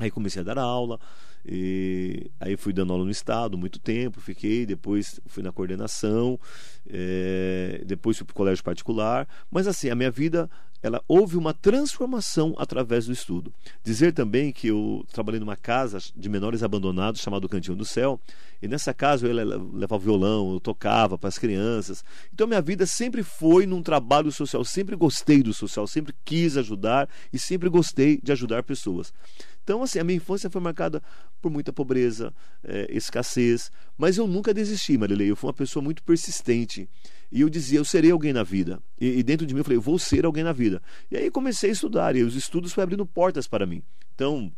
Aí 0.00 0.10
comecei 0.10 0.40
a 0.40 0.44
dar 0.44 0.58
aula, 0.58 0.98
e 1.44 2.30
aí 2.40 2.56
fui 2.56 2.72
dando 2.72 2.92
aula 2.92 3.04
no 3.04 3.10
estado 3.10 3.56
muito 3.56 3.78
tempo, 3.78 4.20
fiquei, 4.20 4.64
depois 4.64 5.20
fui 5.26 5.42
na 5.42 5.52
coordenação, 5.52 6.40
é, 6.88 7.82
depois 7.86 8.16
fui 8.16 8.26
para 8.26 8.32
o 8.32 8.36
colégio 8.36 8.64
particular. 8.64 9.28
Mas 9.50 9.66
assim, 9.66 9.90
a 9.90 9.94
minha 9.94 10.10
vida 10.10 10.50
ela 10.82 11.02
houve 11.06 11.36
uma 11.36 11.52
transformação 11.52 12.54
através 12.58 13.06
do 13.06 13.12
estudo. 13.12 13.52
Dizer 13.82 14.12
também 14.12 14.52
que 14.52 14.68
eu 14.68 15.04
trabalhei 15.12 15.40
numa 15.40 15.56
casa 15.56 15.98
de 16.16 16.28
menores 16.28 16.62
abandonados 16.62 17.20
chamado 17.20 17.48
Cantinho 17.48 17.76
do 17.76 17.84
Céu, 17.84 18.20
e 18.62 18.68
nessa 18.68 18.92
casa 18.92 19.26
eu 19.26 19.34
levava 19.72 20.02
violão, 20.02 20.52
eu 20.52 20.60
tocava 20.60 21.16
para 21.16 21.28
as 21.28 21.38
crianças. 21.38 22.04
Então 22.32 22.46
minha 22.46 22.62
vida 22.62 22.86
sempre 22.86 23.22
foi 23.22 23.66
num 23.66 23.82
trabalho 23.82 24.30
social, 24.30 24.64
sempre 24.64 24.96
gostei 24.96 25.42
do 25.42 25.52
social, 25.52 25.86
sempre 25.86 26.14
quis 26.24 26.56
ajudar 26.56 27.08
e 27.32 27.38
sempre 27.38 27.68
gostei 27.68 28.20
de 28.22 28.32
ajudar 28.32 28.62
pessoas. 28.62 29.12
Então, 29.62 29.82
assim, 29.82 29.98
a 29.98 30.04
minha 30.04 30.16
infância 30.16 30.50
foi 30.50 30.60
marcada 30.60 31.02
por 31.40 31.50
muita 31.50 31.72
pobreza, 31.72 32.34
é, 32.64 32.88
escassez, 32.90 33.70
mas 33.96 34.16
eu 34.16 34.26
nunca 34.26 34.52
desisti, 34.52 34.98
Marilei. 34.98 35.30
Eu 35.30 35.36
fui 35.36 35.46
uma 35.48 35.54
pessoa 35.54 35.82
muito 35.82 36.02
persistente. 36.02 36.88
E 37.30 37.42
eu 37.42 37.48
dizia, 37.48 37.78
eu 37.78 37.84
serei 37.84 38.10
alguém 38.10 38.32
na 38.32 38.42
vida. 38.42 38.82
E, 39.00 39.18
e, 39.18 39.22
dentro 39.22 39.46
de 39.46 39.54
mim 39.54 39.60
eu 39.60 39.64
falei, 39.64 39.78
eu 39.78 39.82
vou 39.82 39.98
ser 39.98 40.24
alguém 40.24 40.42
na 40.42 40.52
vida. 40.52 40.82
E 41.10 41.16
aí 41.16 41.30
comecei 41.30 41.70
a 41.70 41.72
estudar, 41.72 42.16
e 42.16 42.22
os 42.22 42.34
estudos 42.34 42.72
foram 42.72 42.84
abrindo 42.84 43.06
portas 43.06 43.46
para 43.46 43.66
mim. 43.66 43.82
Então, 44.14 44.52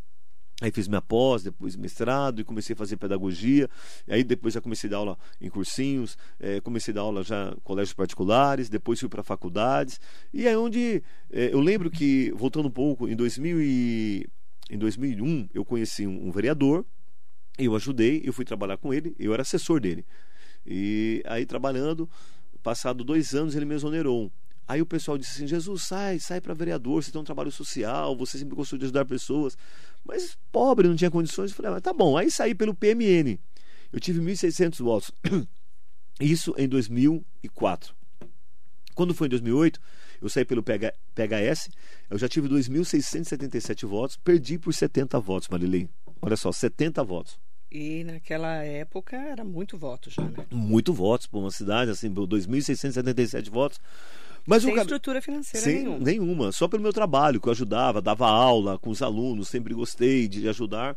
Aí 0.63 0.71
fiz 0.71 0.87
minha 0.87 1.03
pós, 1.03 1.43
depois 1.43 1.75
mestrado 1.75 2.41
e 2.41 2.45
comecei 2.45 2.73
a 2.75 2.77
fazer 2.77 2.97
pedagogia. 2.97 3.69
Aí 4.09 4.23
depois 4.23 4.55
já 4.55 4.61
comecei 4.61 4.89
a 4.89 4.93
dar 4.93 4.99
aula 4.99 5.19
em 5.41 5.51
cursinhos, 5.51 6.17
é, 6.39 6.61
comecei 6.61 6.93
a 6.93 6.95
dar 6.95 7.01
aula 7.01 7.25
já 7.25 7.51
em 7.51 7.61
colégios 7.65 7.95
particulares, 7.95 8.69
depois 8.69 9.01
fui 9.01 9.09
para 9.09 9.25
faculdades. 9.25 10.01
E 10.33 10.47
é 10.47 10.57
onde 10.57 11.03
é, 11.33 11.53
eu 11.53 11.59
lembro 11.59 11.91
que, 11.91 12.31
voltando 12.37 12.69
um 12.69 12.71
pouco, 12.71 13.09
em 13.09 13.17
2000 13.17 13.61
e, 13.61 14.27
em 14.71 14.79
2001 14.79 15.49
eu 15.53 15.65
conheci 15.65 16.07
um, 16.07 16.29
um 16.29 16.31
vereador, 16.31 16.85
eu 17.59 17.75
ajudei, 17.75 18.23
eu 18.25 18.33
fui 18.33 18.45
trabalhar 18.45 18.77
com 18.77 18.95
ele, 18.95 19.17
eu 19.19 19.35
era 19.35 19.43
assessor 19.43 19.81
dele. 19.81 20.07
E 20.65 21.25
aí 21.27 21.45
trabalhando, 21.45 22.09
passado 22.63 23.05
dois 23.05 23.35
anos 23.35 23.55
ele 23.55 23.65
me 23.65 23.75
exonerou. 23.75 24.33
Aí 24.67 24.81
o 24.81 24.87
pessoal 24.87 25.19
disse 25.19 25.33
assim: 25.33 25.47
Jesus, 25.47 25.83
sai, 25.83 26.19
sai 26.19 26.41
para 26.41 26.55
vereador, 26.55 27.03
você 27.03 27.11
tem 27.11 27.21
um 27.21 27.25
trabalho 27.25 27.51
social, 27.51 28.17
você 28.17 28.39
sempre 28.39 28.55
gostou 28.55 28.79
de 28.79 28.85
ajudar 28.87 29.05
pessoas. 29.05 29.57
Mas 30.05 30.39
pobre, 30.51 30.89
não 30.89 30.97
tinha 30.97 31.11
condições. 31.11 31.51
Eu 31.51 31.57
falei: 31.57 31.73
ah, 31.73 31.81
tá 31.81 31.93
bom. 31.93 32.17
Aí 32.17 32.31
saí 32.31 32.55
pelo 32.55 32.75
PMN. 32.75 33.39
Eu 33.93 34.01
tive 34.01 34.21
1.600 34.21 34.79
votos. 34.83 35.11
Isso 36.21 36.55
em 36.57 36.69
2004. 36.69 37.95
Quando 38.95 39.15
foi 39.15 39.27
em 39.27 39.31
2008, 39.31 39.81
eu 40.21 40.29
saí 40.29 40.45
pelo 40.45 40.63
PH, 40.63 40.93
PHS, 41.15 41.69
eu 42.09 42.19
já 42.19 42.29
tive 42.29 42.49
2.677 42.49 43.87
votos, 43.87 44.17
perdi 44.17 44.59
por 44.59 44.73
70 44.73 45.19
votos, 45.19 45.49
Marilei. 45.49 45.89
Olha 46.21 46.37
só, 46.37 46.53
70 46.53 47.03
votos. 47.03 47.39
E 47.75 48.05
naquela 48.05 48.63
época 48.63 49.17
era 49.17 49.43
muito 49.43 49.79
voto 49.79 50.11
já, 50.11 50.23
né? 50.23 50.45
Muito 50.51 50.93
votos 50.93 51.27
para 51.27 51.39
uma 51.39 51.51
cidade, 51.51 51.91
assim, 51.91 52.13
2.677 52.13 53.49
votos. 53.49 53.81
Mas 54.47 54.63
Sem 54.63 54.75
o... 54.75 54.77
estrutura 54.77 55.23
financeira 55.23 55.65
Sem 55.65 55.77
nenhuma. 55.77 55.99
Nenhuma, 55.99 56.53
só 56.53 56.69
pelo 56.69 56.83
meu 56.83 56.93
trabalho, 56.93 57.41
que 57.41 57.49
eu 57.49 57.53
ajudava, 57.53 58.03
dava 58.03 58.29
aula 58.29 58.79
com 58.79 58.91
os 58.91 59.01
alunos, 59.01 59.49
sempre 59.49 59.73
gostei 59.73 60.29
de 60.29 60.47
ajudar. 60.49 60.95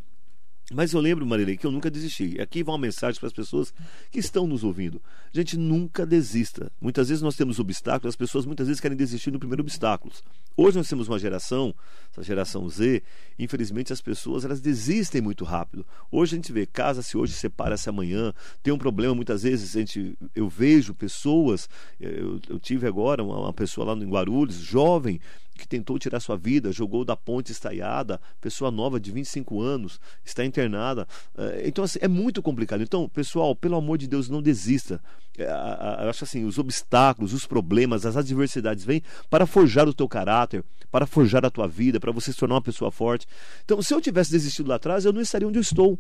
Mas 0.74 0.94
eu 0.94 1.00
lembro, 1.00 1.26
Marilei, 1.28 1.58
que 1.58 1.66
eu 1.66 1.72
nunca 1.72 1.92
desisti. 1.92 2.42
Aqui 2.42 2.64
vai 2.64 2.74
uma 2.74 2.82
mensagem 2.82 3.20
para 3.20 3.28
as 3.28 3.34
pessoas 3.34 3.72
que 4.12 4.20
estão 4.20 4.48
nos 4.48 4.64
ouvindo. 4.64 5.00
Gente, 5.32 5.56
nunca 5.58 6.06
desista. 6.06 6.72
Muitas 6.82 7.10
vezes 7.10 7.22
nós 7.22 7.36
temos 7.36 7.60
obstáculos, 7.60 8.14
as 8.14 8.16
pessoas 8.16 8.46
muitas 8.48 8.68
vezes 8.68 8.82
querem 8.82 8.98
desistir 8.98 9.30
no 9.30 9.38
primeiro 9.38 9.62
obstáculo. 9.62 10.12
Hoje 10.58 10.78
nós 10.78 10.88
temos 10.88 11.08
uma 11.08 11.20
geração, 11.20 11.76
essa 12.12 12.24
geração 12.24 12.68
Z, 12.70 13.04
infelizmente 13.38 13.94
as 13.94 14.02
pessoas 14.02 14.44
elas 14.44 14.60
desistem 14.60 15.22
muito 15.22 15.44
rápido. 15.44 15.86
Hoje 16.10 16.34
a 16.34 16.38
gente 16.38 16.52
vê, 16.52 16.66
casa-se 16.66 17.16
hoje, 17.18 17.34
separa-se 17.34 17.90
amanhã, 17.90 18.34
tem 18.64 18.74
um 18.74 18.78
problema, 18.78 19.14
muitas 19.14 19.44
vezes 19.44 19.76
a 19.76 19.80
gente, 19.80 20.18
eu 20.34 20.48
vejo 20.48 20.96
pessoas, 20.96 21.70
eu, 22.00 22.40
eu 22.50 22.58
tive 22.58 22.88
agora 22.88 23.22
uma, 23.22 23.38
uma 23.38 23.54
pessoa 23.54 23.94
lá 23.94 24.02
em 24.02 24.10
Guarulhos, 24.10 24.56
jovem, 24.56 25.20
que 25.58 25.68
tentou 25.68 25.98
tirar 25.98 26.20
sua 26.20 26.38
vida, 26.38 26.72
jogou 26.72 27.06
da 27.06 27.16
ponte 27.16 27.52
estaiada, 27.52 28.20
pessoa 28.42 28.70
nova 28.70 29.00
de 29.00 29.12
25 29.12 29.62
anos, 29.62 30.00
está 30.24 30.46
internada. 30.46 31.08
Eh, 31.38 31.64
então, 31.66 31.84
assim, 31.84 32.00
é 32.02 32.08
muito 32.08 32.42
complicado. 32.42 32.82
Então, 32.82 33.08
pessoal, 33.10 33.56
pelo 33.56 33.76
amor 33.76 33.98
de 33.98 34.08
Deus, 34.08 34.30
não 34.30 34.42
desista. 34.42 35.02
Eh, 35.38 35.44
eu 35.44 36.10
acho 36.10 36.24
assim, 36.24 36.44
os 36.46 36.58
obstáculos, 36.58 37.34
os 37.34 37.46
problemas, 37.46 38.06
as 38.06 38.18
adversidades 38.18 38.84
vêm 38.84 39.02
para 39.30 39.46
forjar 39.46 39.88
o 39.88 39.94
teu 39.94 40.08
caráter, 40.08 40.64
para 40.92 41.06
forjar 41.06 41.46
a 41.46 41.50
tua 41.50 41.68
vida, 41.68 42.00
para 42.00 42.12
você 42.12 42.32
se 42.32 42.38
tornar 42.38 42.56
uma 42.56 42.62
pessoa 42.62 42.92
forte. 42.92 43.26
Então, 43.64 43.82
se 43.82 43.94
eu 43.94 44.02
tivesse 44.02 44.32
desistido 44.32 44.68
lá 44.68 44.76
atrás, 44.76 45.06
eu 45.06 45.14
não 45.14 45.22
estaria 45.22 45.48
onde 45.48 45.58
eu 45.58 45.64
estou. 45.64 46.00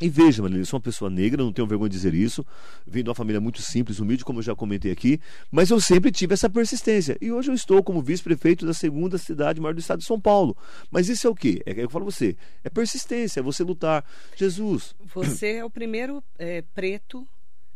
E 0.00 0.10
veja, 0.10 0.42
Marília, 0.42 0.60
eu 0.60 0.66
sou 0.66 0.76
uma 0.76 0.82
pessoa 0.82 1.10
negra, 1.10 1.42
não 1.42 1.52
tenho 1.52 1.66
vergonha 1.66 1.88
de 1.88 1.96
dizer 1.96 2.12
isso. 2.12 2.44
Vim 2.86 3.02
de 3.02 3.08
uma 3.08 3.14
família 3.14 3.40
muito 3.40 3.62
simples, 3.62 3.98
humilde, 3.98 4.24
como 4.24 4.40
eu 4.40 4.42
já 4.42 4.54
comentei 4.54 4.92
aqui, 4.92 5.18
mas 5.50 5.70
eu 5.70 5.80
sempre 5.80 6.12
tive 6.12 6.34
essa 6.34 6.50
persistência. 6.50 7.16
E 7.20 7.32
hoje 7.32 7.50
eu 7.50 7.54
estou 7.54 7.82
como 7.82 8.02
vice-prefeito 8.02 8.66
da 8.66 8.74
segunda 8.74 9.16
cidade 9.16 9.58
maior 9.58 9.72
do 9.72 9.80
estado 9.80 10.00
de 10.00 10.04
São 10.04 10.20
Paulo. 10.20 10.54
Mas 10.90 11.08
isso 11.08 11.26
é 11.26 11.30
o 11.30 11.34
quê? 11.34 11.62
É 11.64 11.72
que 11.72 11.80
eu 11.80 11.88
falo 11.88 12.04
você, 12.04 12.36
é 12.62 12.68
persistência, 12.68 13.40
é 13.40 13.42
você 13.42 13.62
lutar. 13.62 14.04
Jesus. 14.36 14.94
Você 15.14 15.54
é 15.54 15.64
o 15.64 15.70
primeiro 15.70 16.22
é, 16.38 16.62
preto 16.74 17.26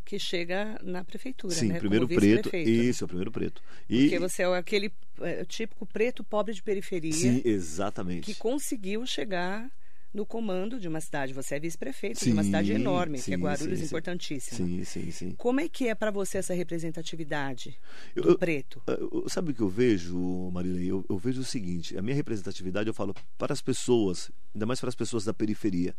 que 0.05 0.19
chega 0.19 0.79
na 0.83 1.05
prefeitura, 1.05 1.55
Sim, 1.55 1.69
né? 1.69 1.79
primeiro 1.79 2.09
preto. 2.09 2.55
Isso, 2.55 3.05
é 3.05 3.07
o 3.07 3.09
primeiro 3.09 3.31
preto. 3.31 3.63
E... 3.89 4.03
Porque 4.03 4.19
você 4.19 4.43
é 4.43 4.59
aquele 4.59 4.93
é, 5.21 5.45
típico 5.45 5.87
preto 5.87 6.25
pobre 6.25 6.53
de 6.53 6.63
periferia. 6.63 7.13
Sim, 7.13 7.41
exatamente. 7.45 8.25
Que 8.25 8.35
conseguiu 8.35 9.07
chegar 9.07 9.71
no 10.13 10.27
comando 10.27 10.79
de 10.79 10.89
uma 10.89 11.01
cidade. 11.01 11.33
Você 11.33 11.55
é 11.55 11.61
vice-prefeito 11.61 12.25
de 12.25 12.33
uma 12.33 12.43
cidade 12.43 12.73
enorme, 12.73 13.19
sim, 13.19 13.25
que 13.27 13.35
é 13.35 13.37
Guarulhos, 13.37 13.79
sim, 13.79 13.85
importantíssima. 13.85 14.57
Sim, 14.57 14.85
sim, 14.85 15.11
sim. 15.11 15.35
Como 15.37 15.61
é 15.61 15.69
que 15.69 15.89
é 15.89 15.95
para 15.95 16.11
você 16.11 16.39
essa 16.39 16.55
representatividade 16.55 17.79
do 18.15 18.31
eu, 18.31 18.39
preto? 18.39 18.83
Eu, 18.87 19.29
sabe 19.29 19.53
o 19.53 19.55
que 19.55 19.61
eu 19.61 19.69
vejo, 19.69 20.19
Marilene? 20.53 20.89
Eu, 20.89 21.05
eu, 21.09 21.19
vejo 21.19 21.41
o 21.41 21.45
seguinte: 21.45 21.97
a 21.97 22.03
minha 22.03 22.15
representatividade 22.15 22.89
eu 22.89 22.95
falo 22.95 23.15
para 23.39 23.53
as 23.53 23.61
pessoas, 23.61 24.31
ainda 24.55 24.67
mais 24.67 24.81
para 24.81 24.89
as 24.89 24.95
pessoas 24.95 25.25
da 25.25 25.33
periferia. 25.33 25.95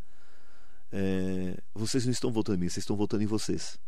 É, 0.91 1.57
vocês 1.73 2.05
não 2.05 2.11
estão 2.11 2.31
votando 2.31 2.57
em 2.57 2.61
mim, 2.61 2.69
vocês 2.69 2.83
estão 2.83 2.97
votando 2.97 3.23
em 3.23 3.27
vocês. 3.27 3.79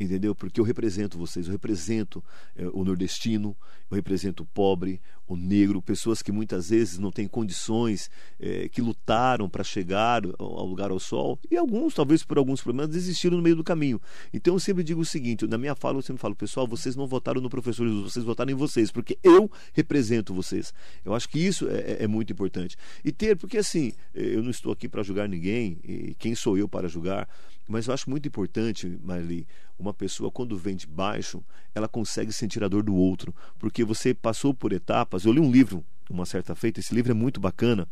Entendeu? 0.00 0.34
Porque 0.34 0.58
eu 0.58 0.64
represento 0.64 1.18
vocês, 1.18 1.46
eu 1.46 1.52
represento 1.52 2.24
é, 2.56 2.66
o 2.72 2.82
nordestino, 2.82 3.54
eu 3.90 3.96
represento 3.96 4.42
o 4.42 4.46
pobre, 4.46 5.00
o 5.28 5.36
negro, 5.36 5.82
pessoas 5.82 6.22
que 6.22 6.32
muitas 6.32 6.70
vezes 6.70 6.98
não 6.98 7.12
têm 7.12 7.28
condições, 7.28 8.10
é, 8.38 8.68
que 8.68 8.80
lutaram 8.80 9.48
para 9.48 9.62
chegar 9.62 10.22
ao 10.38 10.66
lugar 10.66 10.90
ao 10.90 10.98
sol, 10.98 11.38
e 11.50 11.56
alguns, 11.56 11.94
talvez 11.94 12.24
por 12.24 12.38
alguns 12.38 12.62
problemas, 12.62 12.90
desistiram 12.90 13.36
no 13.36 13.42
meio 13.42 13.56
do 13.56 13.62
caminho. 13.62 14.00
Então 14.32 14.54
eu 14.54 14.58
sempre 14.58 14.82
digo 14.82 15.02
o 15.02 15.04
seguinte: 15.04 15.46
na 15.46 15.58
minha 15.58 15.74
fala 15.74 15.98
eu 15.98 16.02
sempre 16.02 16.20
falo, 16.20 16.34
pessoal, 16.34 16.66
vocês 16.66 16.96
não 16.96 17.06
votaram 17.06 17.40
no 17.40 17.50
professor 17.50 17.86
Jesus, 17.86 18.12
vocês 18.12 18.24
votaram 18.24 18.50
em 18.50 18.54
vocês, 18.54 18.90
porque 18.90 19.18
eu 19.22 19.50
represento 19.74 20.32
vocês. 20.32 20.72
Eu 21.04 21.14
acho 21.14 21.28
que 21.28 21.38
isso 21.38 21.68
é, 21.68 21.78
é, 21.78 22.04
é 22.04 22.06
muito 22.06 22.32
importante. 22.32 22.76
E 23.04 23.12
ter, 23.12 23.36
porque 23.36 23.58
assim, 23.58 23.92
eu 24.14 24.42
não 24.42 24.50
estou 24.50 24.72
aqui 24.72 24.88
para 24.88 25.02
julgar 25.02 25.28
ninguém, 25.28 25.78
e 25.84 26.14
quem 26.18 26.34
sou 26.34 26.56
eu 26.56 26.66
para 26.66 26.88
julgar? 26.88 27.28
Mas 27.70 27.86
eu 27.86 27.94
acho 27.94 28.10
muito 28.10 28.26
importante, 28.26 28.98
Marli, 29.00 29.46
uma 29.78 29.94
pessoa 29.94 30.28
quando 30.28 30.58
vem 30.58 30.74
de 30.74 30.88
baixo, 30.88 31.40
ela 31.72 31.86
consegue 31.86 32.32
sentir 32.32 32.64
a 32.64 32.68
dor 32.68 32.82
do 32.82 32.96
outro, 32.96 33.32
porque 33.60 33.84
você 33.84 34.12
passou 34.12 34.52
por 34.52 34.72
etapas. 34.72 35.24
Eu 35.24 35.32
li 35.32 35.38
um 35.38 35.50
livro 35.50 35.84
uma 36.10 36.26
certa 36.26 36.56
feita, 36.56 36.80
esse 36.80 36.92
livro 36.92 37.12
é 37.12 37.14
muito 37.14 37.38
bacana 37.38 37.86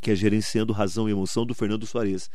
que 0.00 0.10
é 0.10 0.14
Gerenciando 0.14 0.72
Razão 0.72 1.08
e 1.08 1.12
Emoção, 1.12 1.44
do 1.44 1.54
Fernando 1.54 1.86
Soares. 1.86 2.30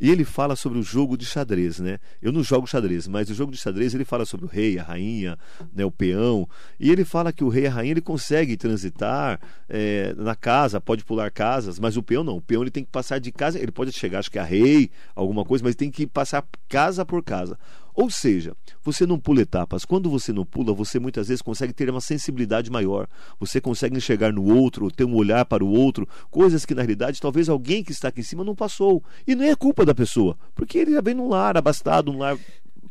E 0.00 0.10
ele 0.10 0.24
fala 0.24 0.56
sobre 0.56 0.78
o 0.78 0.82
jogo 0.82 1.16
de 1.16 1.24
xadrez, 1.24 1.78
né? 1.78 1.98
Eu 2.20 2.32
não 2.32 2.42
jogo 2.42 2.66
xadrez, 2.66 3.06
mas 3.06 3.30
o 3.30 3.34
jogo 3.34 3.52
de 3.52 3.58
xadrez 3.58 3.94
ele 3.94 4.04
fala 4.04 4.24
sobre 4.24 4.46
o 4.46 4.48
rei, 4.48 4.78
a 4.78 4.82
rainha, 4.82 5.38
né, 5.72 5.84
o 5.84 5.90
peão. 5.90 6.48
E 6.80 6.90
ele 6.90 7.04
fala 7.04 7.32
que 7.32 7.44
o 7.44 7.48
rei 7.48 7.64
e 7.64 7.66
a 7.66 7.70
rainha 7.70 7.92
ele 7.92 8.00
consegue 8.00 8.56
transitar 8.56 9.40
é, 9.68 10.12
na 10.16 10.34
casa, 10.34 10.80
pode 10.80 11.04
pular 11.04 11.30
casas, 11.30 11.78
mas 11.78 11.96
o 11.96 12.02
peão 12.02 12.24
não. 12.24 12.38
O 12.38 12.42
peão 12.42 12.62
ele 12.62 12.70
tem 12.70 12.84
que 12.84 12.90
passar 12.90 13.18
de 13.18 13.30
casa, 13.30 13.58
ele 13.58 13.70
pode 13.70 13.92
chegar, 13.92 14.18
acho 14.18 14.30
que 14.30 14.38
a 14.38 14.44
rei, 14.44 14.90
alguma 15.14 15.44
coisa, 15.44 15.62
mas 15.62 15.76
tem 15.76 15.90
que 15.90 16.06
passar 16.06 16.44
casa 16.68 17.04
por 17.04 17.22
casa. 17.22 17.58
Ou 17.94 18.10
seja, 18.10 18.56
você 18.82 19.06
não 19.06 19.18
pula 19.18 19.42
etapas. 19.42 19.84
Quando 19.84 20.08
você 20.08 20.32
não 20.32 20.44
pula, 20.44 20.72
você 20.72 20.98
muitas 20.98 21.28
vezes 21.28 21.42
consegue 21.42 21.72
ter 21.72 21.90
uma 21.90 22.00
sensibilidade 22.00 22.70
maior. 22.70 23.06
Você 23.38 23.60
consegue 23.60 23.96
enxergar 23.96 24.32
no 24.32 24.44
outro, 24.44 24.90
ter 24.90 25.04
um 25.04 25.14
olhar 25.14 25.44
para 25.44 25.64
o 25.64 25.68
outro, 25.68 26.08
coisas 26.30 26.64
que 26.64 26.74
na 26.74 26.82
realidade 26.82 27.20
talvez 27.20 27.48
alguém 27.48 27.84
que 27.84 27.92
está 27.92 28.08
aqui 28.08 28.20
em 28.20 28.24
cima 28.24 28.44
não 28.44 28.54
passou. 28.54 29.02
E 29.26 29.34
não 29.34 29.44
é 29.44 29.54
culpa 29.54 29.84
da 29.84 29.94
pessoa, 29.94 30.36
porque 30.54 30.78
ele 30.78 30.92
já 30.92 31.00
vem 31.00 31.14
num 31.14 31.28
lar 31.28 31.56
abastado, 31.56 32.12
num 32.12 32.18
lar 32.18 32.38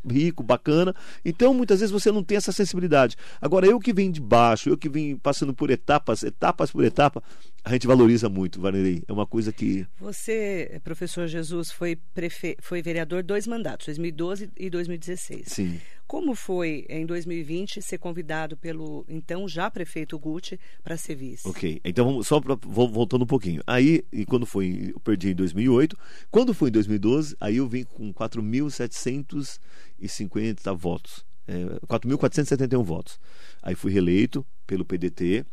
rico, 0.07 0.43
bacana. 0.43 0.95
Então, 1.23 1.53
muitas 1.53 1.79
vezes 1.79 1.91
você 1.91 2.11
não 2.11 2.23
tem 2.23 2.37
essa 2.37 2.51
sensibilidade. 2.51 3.15
Agora, 3.41 3.65
eu 3.65 3.79
que 3.79 3.93
venho 3.93 4.11
de 4.11 4.21
baixo, 4.21 4.69
eu 4.69 4.77
que 4.77 4.89
vim 4.89 5.15
passando 5.15 5.53
por 5.53 5.69
etapas, 5.69 6.23
etapas 6.23 6.71
por 6.71 6.83
etapa, 6.83 7.21
a 7.63 7.73
gente 7.73 7.85
valoriza 7.85 8.27
muito, 8.27 8.59
Vanderlei. 8.59 9.03
É 9.07 9.13
uma 9.13 9.27
coisa 9.27 9.53
que. 9.53 9.85
Você, 9.99 10.81
professor 10.83 11.27
Jesus, 11.27 11.71
foi, 11.71 11.95
prefe... 11.95 12.57
foi 12.59 12.81
vereador 12.81 13.21
dois 13.21 13.45
mandatos, 13.45 13.85
2012 13.85 14.49
e 14.57 14.67
2016. 14.69 15.47
Sim. 15.47 15.79
Como 16.07 16.33
foi, 16.35 16.85
em 16.89 17.05
2020, 17.05 17.79
ser 17.81 17.99
convidado 17.99 18.57
pelo 18.57 19.05
então 19.07 19.47
já 19.47 19.71
prefeito 19.71 20.19
Gucci 20.19 20.59
para 20.83 20.97
ser 20.97 21.15
vice? 21.15 21.47
Ok, 21.47 21.79
então 21.85 22.03
vamos, 22.05 22.27
só 22.27 22.41
pra, 22.41 22.55
voltando 22.55 23.23
um 23.23 23.27
pouquinho. 23.27 23.63
Aí, 23.65 24.03
e 24.11 24.25
quando 24.25 24.45
foi, 24.45 24.91
eu 24.93 24.99
perdi 24.99 25.29
em 25.29 25.35
2008. 25.35 25.97
Quando 26.29 26.53
foi 26.53 26.67
em 26.69 26.73
2012, 26.73 27.37
aí 27.39 27.55
eu 27.57 27.67
vim 27.67 27.83
com 27.83 28.11
4.750 28.11 30.75
votos. 30.75 31.25
É, 31.47 31.63
4.471 31.87 32.83
votos. 32.83 33.19
Aí 33.61 33.75
fui 33.75 33.91
reeleito 33.91 34.43
pelo 34.65 34.83
PDT. 34.83 35.45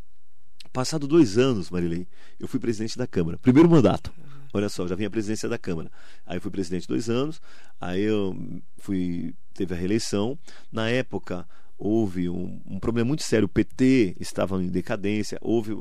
Passado 0.72 1.06
dois 1.06 1.38
anos, 1.38 1.70
Marilei, 1.70 2.06
eu 2.38 2.46
fui 2.46 2.60
presidente 2.60 2.96
da 2.96 3.06
Câmara. 3.06 3.38
Primeiro 3.38 3.68
mandato. 3.68 4.12
Olha 4.52 4.68
só, 4.68 4.86
já 4.86 4.94
vim 4.94 5.04
à 5.04 5.10
presidência 5.10 5.48
da 5.48 5.58
Câmara. 5.58 5.90
Aí 6.26 6.40
fui 6.40 6.50
presidente 6.50 6.88
dois 6.88 7.10
anos, 7.10 7.40
aí 7.80 8.02
eu 8.02 8.36
fui 8.78 9.34
teve 9.54 9.74
a 9.74 9.76
reeleição. 9.76 10.38
Na 10.72 10.88
época 10.88 11.46
houve 11.78 12.28
um, 12.28 12.60
um, 12.66 12.78
problema 12.80 13.06
muito 13.06 13.22
sério. 13.22 13.46
O 13.46 13.48
PT 13.48 14.16
estava 14.18 14.60
em 14.62 14.68
decadência. 14.68 15.38
Houve 15.40 15.72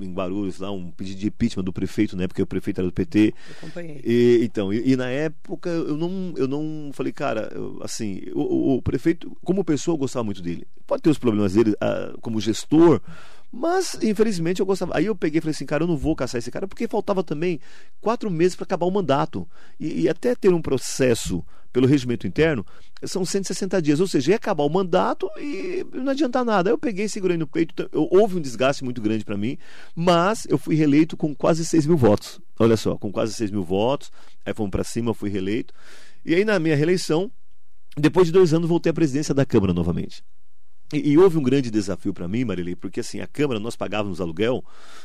em 0.00 0.12
Guarulhos 0.12 0.58
lá 0.58 0.70
um 0.70 0.90
pedido 0.90 1.18
de 1.18 1.28
impeachment 1.28 1.64
do 1.64 1.72
prefeito, 1.72 2.16
né? 2.16 2.26
Porque 2.26 2.42
o 2.42 2.46
prefeito 2.46 2.80
era 2.80 2.88
do 2.88 2.92
PT. 2.92 3.34
Eu 3.48 3.54
acompanhei. 3.56 4.00
E, 4.04 4.40
então, 4.42 4.72
e, 4.72 4.92
e, 4.92 4.96
na 4.96 5.08
época 5.08 5.70
eu 5.70 5.96
não, 5.96 6.34
eu 6.36 6.46
não 6.46 6.90
falei, 6.92 7.12
cara, 7.12 7.50
eu, 7.54 7.80
assim, 7.82 8.22
o, 8.34 8.76
o, 8.76 8.82
prefeito, 8.82 9.34
como 9.42 9.64
pessoa, 9.64 9.94
eu 9.94 9.98
gostava 9.98 10.24
muito 10.24 10.42
dele. 10.42 10.66
Pode 10.86 11.02
ter 11.02 11.10
os 11.10 11.18
problemas 11.18 11.54
dele 11.54 11.70
uh, 11.72 12.18
como 12.20 12.40
gestor. 12.40 13.00
Mas, 13.50 13.98
infelizmente, 14.02 14.60
eu 14.60 14.66
gostava. 14.66 14.96
Aí 14.96 15.06
eu 15.06 15.16
peguei 15.16 15.38
e 15.38 15.40
falei 15.40 15.52
assim, 15.52 15.64
cara, 15.64 15.82
eu 15.82 15.88
não 15.88 15.96
vou 15.96 16.14
caçar 16.14 16.38
esse 16.38 16.50
cara, 16.50 16.68
porque 16.68 16.86
faltava 16.86 17.24
também 17.24 17.58
quatro 18.00 18.30
meses 18.30 18.54
para 18.54 18.64
acabar 18.64 18.86
o 18.86 18.90
mandato. 18.90 19.48
E, 19.80 20.02
e, 20.02 20.08
até 20.08 20.34
ter 20.34 20.52
um 20.52 20.60
processo 20.60 21.44
pelo 21.72 21.86
regimento 21.86 22.26
interno, 22.26 22.64
são 23.04 23.24
160 23.24 23.80
dias. 23.80 24.00
Ou 24.00 24.06
seja, 24.06 24.32
ia 24.32 24.36
acabar 24.36 24.64
o 24.64 24.68
mandato 24.68 25.30
e 25.38 25.84
não 25.94 26.12
adianta 26.12 26.44
nada. 26.44 26.68
Aí 26.68 26.74
eu 26.74 26.78
peguei, 26.78 27.08
segurei 27.08 27.38
no 27.38 27.46
peito. 27.46 27.88
Eu, 27.90 28.06
houve 28.10 28.36
um 28.36 28.40
desgaste 28.40 28.84
muito 28.84 29.00
grande 29.00 29.24
para 29.24 29.36
mim, 29.36 29.56
mas 29.94 30.46
eu 30.48 30.58
fui 30.58 30.74
reeleito 30.74 31.16
com 31.16 31.34
quase 31.34 31.64
6 31.64 31.86
mil 31.86 31.96
votos. 31.96 32.40
Olha 32.58 32.76
só, 32.76 32.96
com 32.98 33.10
quase 33.10 33.32
6 33.32 33.50
mil 33.50 33.64
votos. 33.64 34.12
Aí 34.44 34.52
fomos 34.52 34.70
para 34.70 34.84
cima, 34.84 35.14
fui 35.14 35.30
reeleito. 35.30 35.72
E 36.24 36.34
aí, 36.34 36.44
na 36.44 36.58
minha 36.58 36.76
reeleição, 36.76 37.30
depois 37.96 38.26
de 38.26 38.32
dois 38.32 38.52
anos, 38.52 38.68
voltei 38.68 38.90
à 38.90 38.94
presidência 38.94 39.34
da 39.34 39.46
Câmara 39.46 39.72
novamente. 39.72 40.22
E, 40.92 41.10
e, 41.10 41.18
houve 41.18 41.36
um 41.36 41.42
grande 41.42 41.70
desafio 41.70 42.14
para 42.14 42.26
mim, 42.26 42.44
Marilei, 42.44 42.74
porque 42.74 43.00
assim, 43.00 43.20
a 43.20 43.26
Câmara, 43.26 43.60
nós 43.60 43.76
pagávamos 43.76 44.20
aluguel 44.22 44.64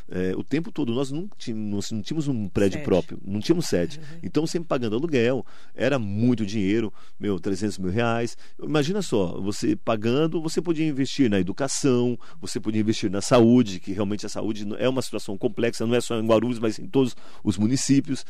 é, 0.09 0.33
o 0.35 0.43
tempo 0.43 0.71
todo. 0.71 0.93
Nós 0.93 1.11
não 1.11 1.27
tínhamos, 1.37 1.91
não 1.91 2.01
tínhamos 2.01 2.27
um 2.29 2.47
prédio 2.47 2.77
sede. 2.77 2.85
próprio, 2.85 3.19
não 3.25 3.41
tínhamos 3.41 3.65
sede. 3.65 3.99
Uhum. 3.99 4.19
Então, 4.23 4.47
sempre 4.47 4.69
pagando 4.69 4.95
aluguel, 4.95 5.45
era 5.75 5.99
muito 5.99 6.45
dinheiro, 6.45 6.93
meu, 7.19 7.37
300 7.37 7.77
mil 7.79 7.91
reais. 7.91 8.37
Imagina 8.61 9.01
só, 9.01 9.41
você 9.41 9.75
pagando, 9.75 10.41
você 10.41 10.61
podia 10.61 10.87
investir 10.87 11.29
na 11.29 11.39
educação, 11.39 12.17
você 12.39 12.61
podia 12.61 12.79
investir 12.79 13.11
na 13.11 13.21
saúde, 13.21 13.81
que 13.81 13.91
realmente 13.91 14.25
a 14.25 14.29
saúde 14.29 14.65
é 14.77 14.87
uma 14.87 15.01
situação 15.01 15.37
complexa, 15.37 15.85
não 15.85 15.95
é 15.95 15.99
só 15.99 16.17
em 16.17 16.25
Guarulhos, 16.25 16.59
mas 16.59 16.79
em 16.79 16.87
todos 16.87 17.13
os 17.43 17.57
municípios. 17.57 18.25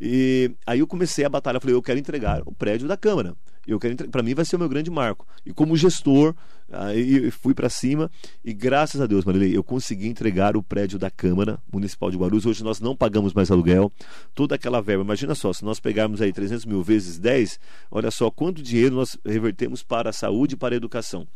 E 0.00 0.50
aí 0.66 0.78
eu 0.78 0.86
comecei 0.86 1.24
a 1.24 1.28
batalha, 1.28 1.60
falei, 1.60 1.76
eu 1.76 1.82
quero 1.82 1.98
entregar 1.98 2.42
o 2.46 2.52
prédio 2.52 2.88
da 2.88 2.96
Câmara. 2.96 3.36
Eu 3.66 3.78
quero 3.78 4.08
para 4.08 4.22
mim 4.22 4.34
vai 4.34 4.44
ser 4.44 4.56
o 4.56 4.58
meu 4.58 4.68
grande 4.68 4.90
marco. 4.90 5.26
E 5.44 5.52
como 5.52 5.76
gestor, 5.76 6.34
aí 6.70 7.30
fui 7.30 7.54
para 7.54 7.68
cima 7.68 8.10
e 8.44 8.52
graças 8.52 9.00
a 9.00 9.06
Deus, 9.06 9.24
Marilei, 9.24 9.56
eu 9.56 9.62
consegui 9.62 10.08
entregar 10.08 10.56
o 10.56 10.62
prédio 10.62 10.98
da 10.98 11.10
Câmara 11.10 11.58
Municipal 11.72 12.10
de 12.10 12.16
Guarulhos. 12.16 12.46
Hoje 12.46 12.64
nós 12.64 12.80
não 12.80 12.96
pagamos 12.96 13.32
mais 13.32 13.50
aluguel. 13.50 13.92
Toda 14.34 14.54
aquela 14.54 14.80
verba, 14.80 15.02
imagina 15.02 15.34
só, 15.34 15.52
se 15.52 15.64
nós 15.64 15.80
pegarmos 15.80 16.20
aí 16.20 16.32
300 16.32 16.64
mil 16.64 16.82
vezes 16.82 17.18
10, 17.18 17.58
olha 17.90 18.10
só 18.10 18.30
quanto 18.30 18.62
dinheiro 18.62 18.96
nós 18.96 19.18
revertemos 19.24 19.82
para 19.82 20.10
a 20.10 20.12
saúde 20.12 20.54
e 20.54 20.56
para 20.56 20.74
a 20.74 20.76
educação. 20.76 21.26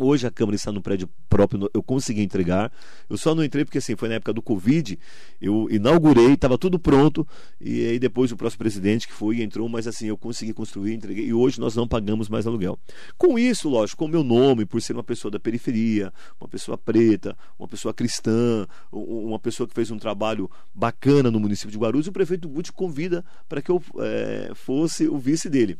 Hoje 0.00 0.28
a 0.28 0.30
Câmara 0.30 0.54
está 0.54 0.70
no 0.70 0.80
prédio 0.80 1.08
próprio, 1.28 1.68
eu 1.74 1.82
consegui 1.82 2.22
entregar. 2.22 2.72
Eu 3.10 3.18
só 3.18 3.34
não 3.34 3.42
entrei 3.42 3.64
porque 3.64 3.78
assim, 3.78 3.96
foi 3.96 4.08
na 4.08 4.14
época 4.14 4.32
do 4.32 4.40
Covid, 4.40 4.96
eu 5.40 5.68
inaugurei, 5.70 6.34
estava 6.34 6.56
tudo 6.56 6.78
pronto, 6.78 7.26
e 7.60 7.84
aí 7.84 7.98
depois 7.98 8.30
o 8.30 8.36
próximo 8.36 8.60
presidente 8.60 9.08
que 9.08 9.12
foi 9.12 9.42
entrou, 9.42 9.68
mas 9.68 9.88
assim, 9.88 10.06
eu 10.06 10.16
consegui 10.16 10.52
construir, 10.52 10.94
entreguei, 10.94 11.26
e 11.26 11.34
hoje 11.34 11.58
nós 11.58 11.74
não 11.74 11.88
pagamos 11.88 12.28
mais 12.28 12.46
aluguel. 12.46 12.78
Com 13.16 13.36
isso, 13.36 13.68
lógico, 13.68 13.98
com 13.98 14.04
o 14.04 14.08
meu 14.08 14.22
nome, 14.22 14.64
por 14.64 14.80
ser 14.80 14.92
uma 14.92 15.02
pessoa 15.02 15.32
da 15.32 15.40
periferia, 15.40 16.12
uma 16.40 16.48
pessoa 16.48 16.78
preta, 16.78 17.36
uma 17.58 17.66
pessoa 17.66 17.92
cristã, 17.92 18.66
uma 18.92 19.38
pessoa 19.38 19.66
que 19.66 19.74
fez 19.74 19.90
um 19.90 19.98
trabalho 19.98 20.48
bacana 20.72 21.28
no 21.28 21.40
município 21.40 21.72
de 21.72 21.78
Guarulhos, 21.78 22.06
o 22.06 22.12
prefeito 22.12 22.48
Guti 22.48 22.72
convida 22.72 23.24
para 23.48 23.60
que 23.60 23.70
eu 23.70 23.82
é, 23.98 24.52
fosse 24.54 25.08
o 25.08 25.18
vice 25.18 25.50
dele. 25.50 25.76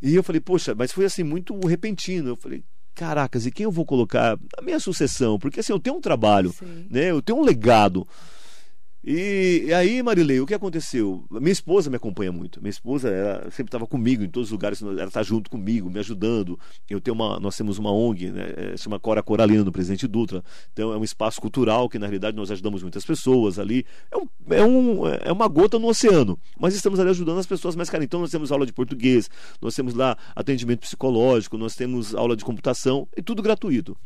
E 0.00 0.14
eu 0.14 0.22
falei, 0.22 0.40
poxa, 0.40 0.74
mas 0.74 0.92
foi 0.92 1.04
assim 1.04 1.22
muito 1.22 1.58
repentino. 1.66 2.28
Eu 2.28 2.36
falei, 2.36 2.62
caracas, 2.98 3.46
e 3.46 3.50
quem 3.52 3.64
eu 3.64 3.70
vou 3.70 3.84
colocar? 3.84 4.36
A 4.58 4.62
minha 4.62 4.80
sucessão, 4.80 5.38
porque 5.38 5.60
assim, 5.60 5.72
eu 5.72 5.78
tenho 5.78 5.96
um 5.96 6.00
trabalho, 6.00 6.52
Sim. 6.52 6.86
né? 6.90 7.10
Eu 7.10 7.22
tenho 7.22 7.38
um 7.38 7.44
legado. 7.44 8.06
E, 9.04 9.64
e, 9.66 9.74
aí, 9.74 10.02
Marilei, 10.02 10.40
o 10.40 10.46
que 10.46 10.54
aconteceu? 10.54 11.24
Minha 11.30 11.52
esposa 11.52 11.88
me 11.88 11.96
acompanha 11.96 12.32
muito. 12.32 12.60
Minha 12.60 12.70
esposa 12.70 13.08
ela 13.08 13.42
sempre 13.50 13.68
estava 13.68 13.86
comigo 13.86 14.24
em 14.24 14.28
todos 14.28 14.48
os 14.48 14.52
lugares, 14.52 14.82
ela 14.82 15.04
está 15.04 15.22
junto 15.22 15.48
comigo, 15.48 15.88
me 15.88 16.00
ajudando. 16.00 16.58
Eu 16.90 17.00
tenho 17.00 17.14
uma, 17.14 17.38
nós 17.38 17.56
temos 17.56 17.78
uma 17.78 17.92
ONG, 17.92 18.30
né, 18.30 18.52
é, 18.56 18.76
chama 18.76 18.98
Cora 18.98 19.22
Coralina 19.22 19.62
do 19.62 19.70
Presidente 19.70 20.06
Dutra. 20.08 20.42
Então 20.72 20.92
é 20.92 20.96
um 20.96 21.04
espaço 21.04 21.40
cultural 21.40 21.88
que 21.88 21.98
na 21.98 22.06
realidade 22.06 22.36
nós 22.36 22.50
ajudamos 22.50 22.82
muitas 22.82 23.04
pessoas 23.04 23.58
ali. 23.58 23.86
É, 24.10 24.16
um, 24.16 24.26
é, 24.50 24.64
um, 24.64 25.06
é 25.06 25.32
uma 25.32 25.46
gota 25.46 25.78
no 25.78 25.86
oceano, 25.86 26.38
mas 26.58 26.74
estamos 26.74 26.98
ali 26.98 27.10
ajudando 27.10 27.38
as 27.38 27.46
pessoas 27.46 27.76
mais 27.76 27.88
caras. 27.88 28.04
Então 28.04 28.20
nós 28.20 28.30
temos 28.30 28.50
aula 28.50 28.66
de 28.66 28.72
português, 28.72 29.30
nós 29.62 29.76
temos 29.76 29.94
lá 29.94 30.18
atendimento 30.34 30.80
psicológico, 30.80 31.56
nós 31.56 31.76
temos 31.76 32.16
aula 32.16 32.36
de 32.36 32.44
computação 32.44 33.06
e 33.16 33.22
tudo 33.22 33.42
gratuito. 33.42 33.96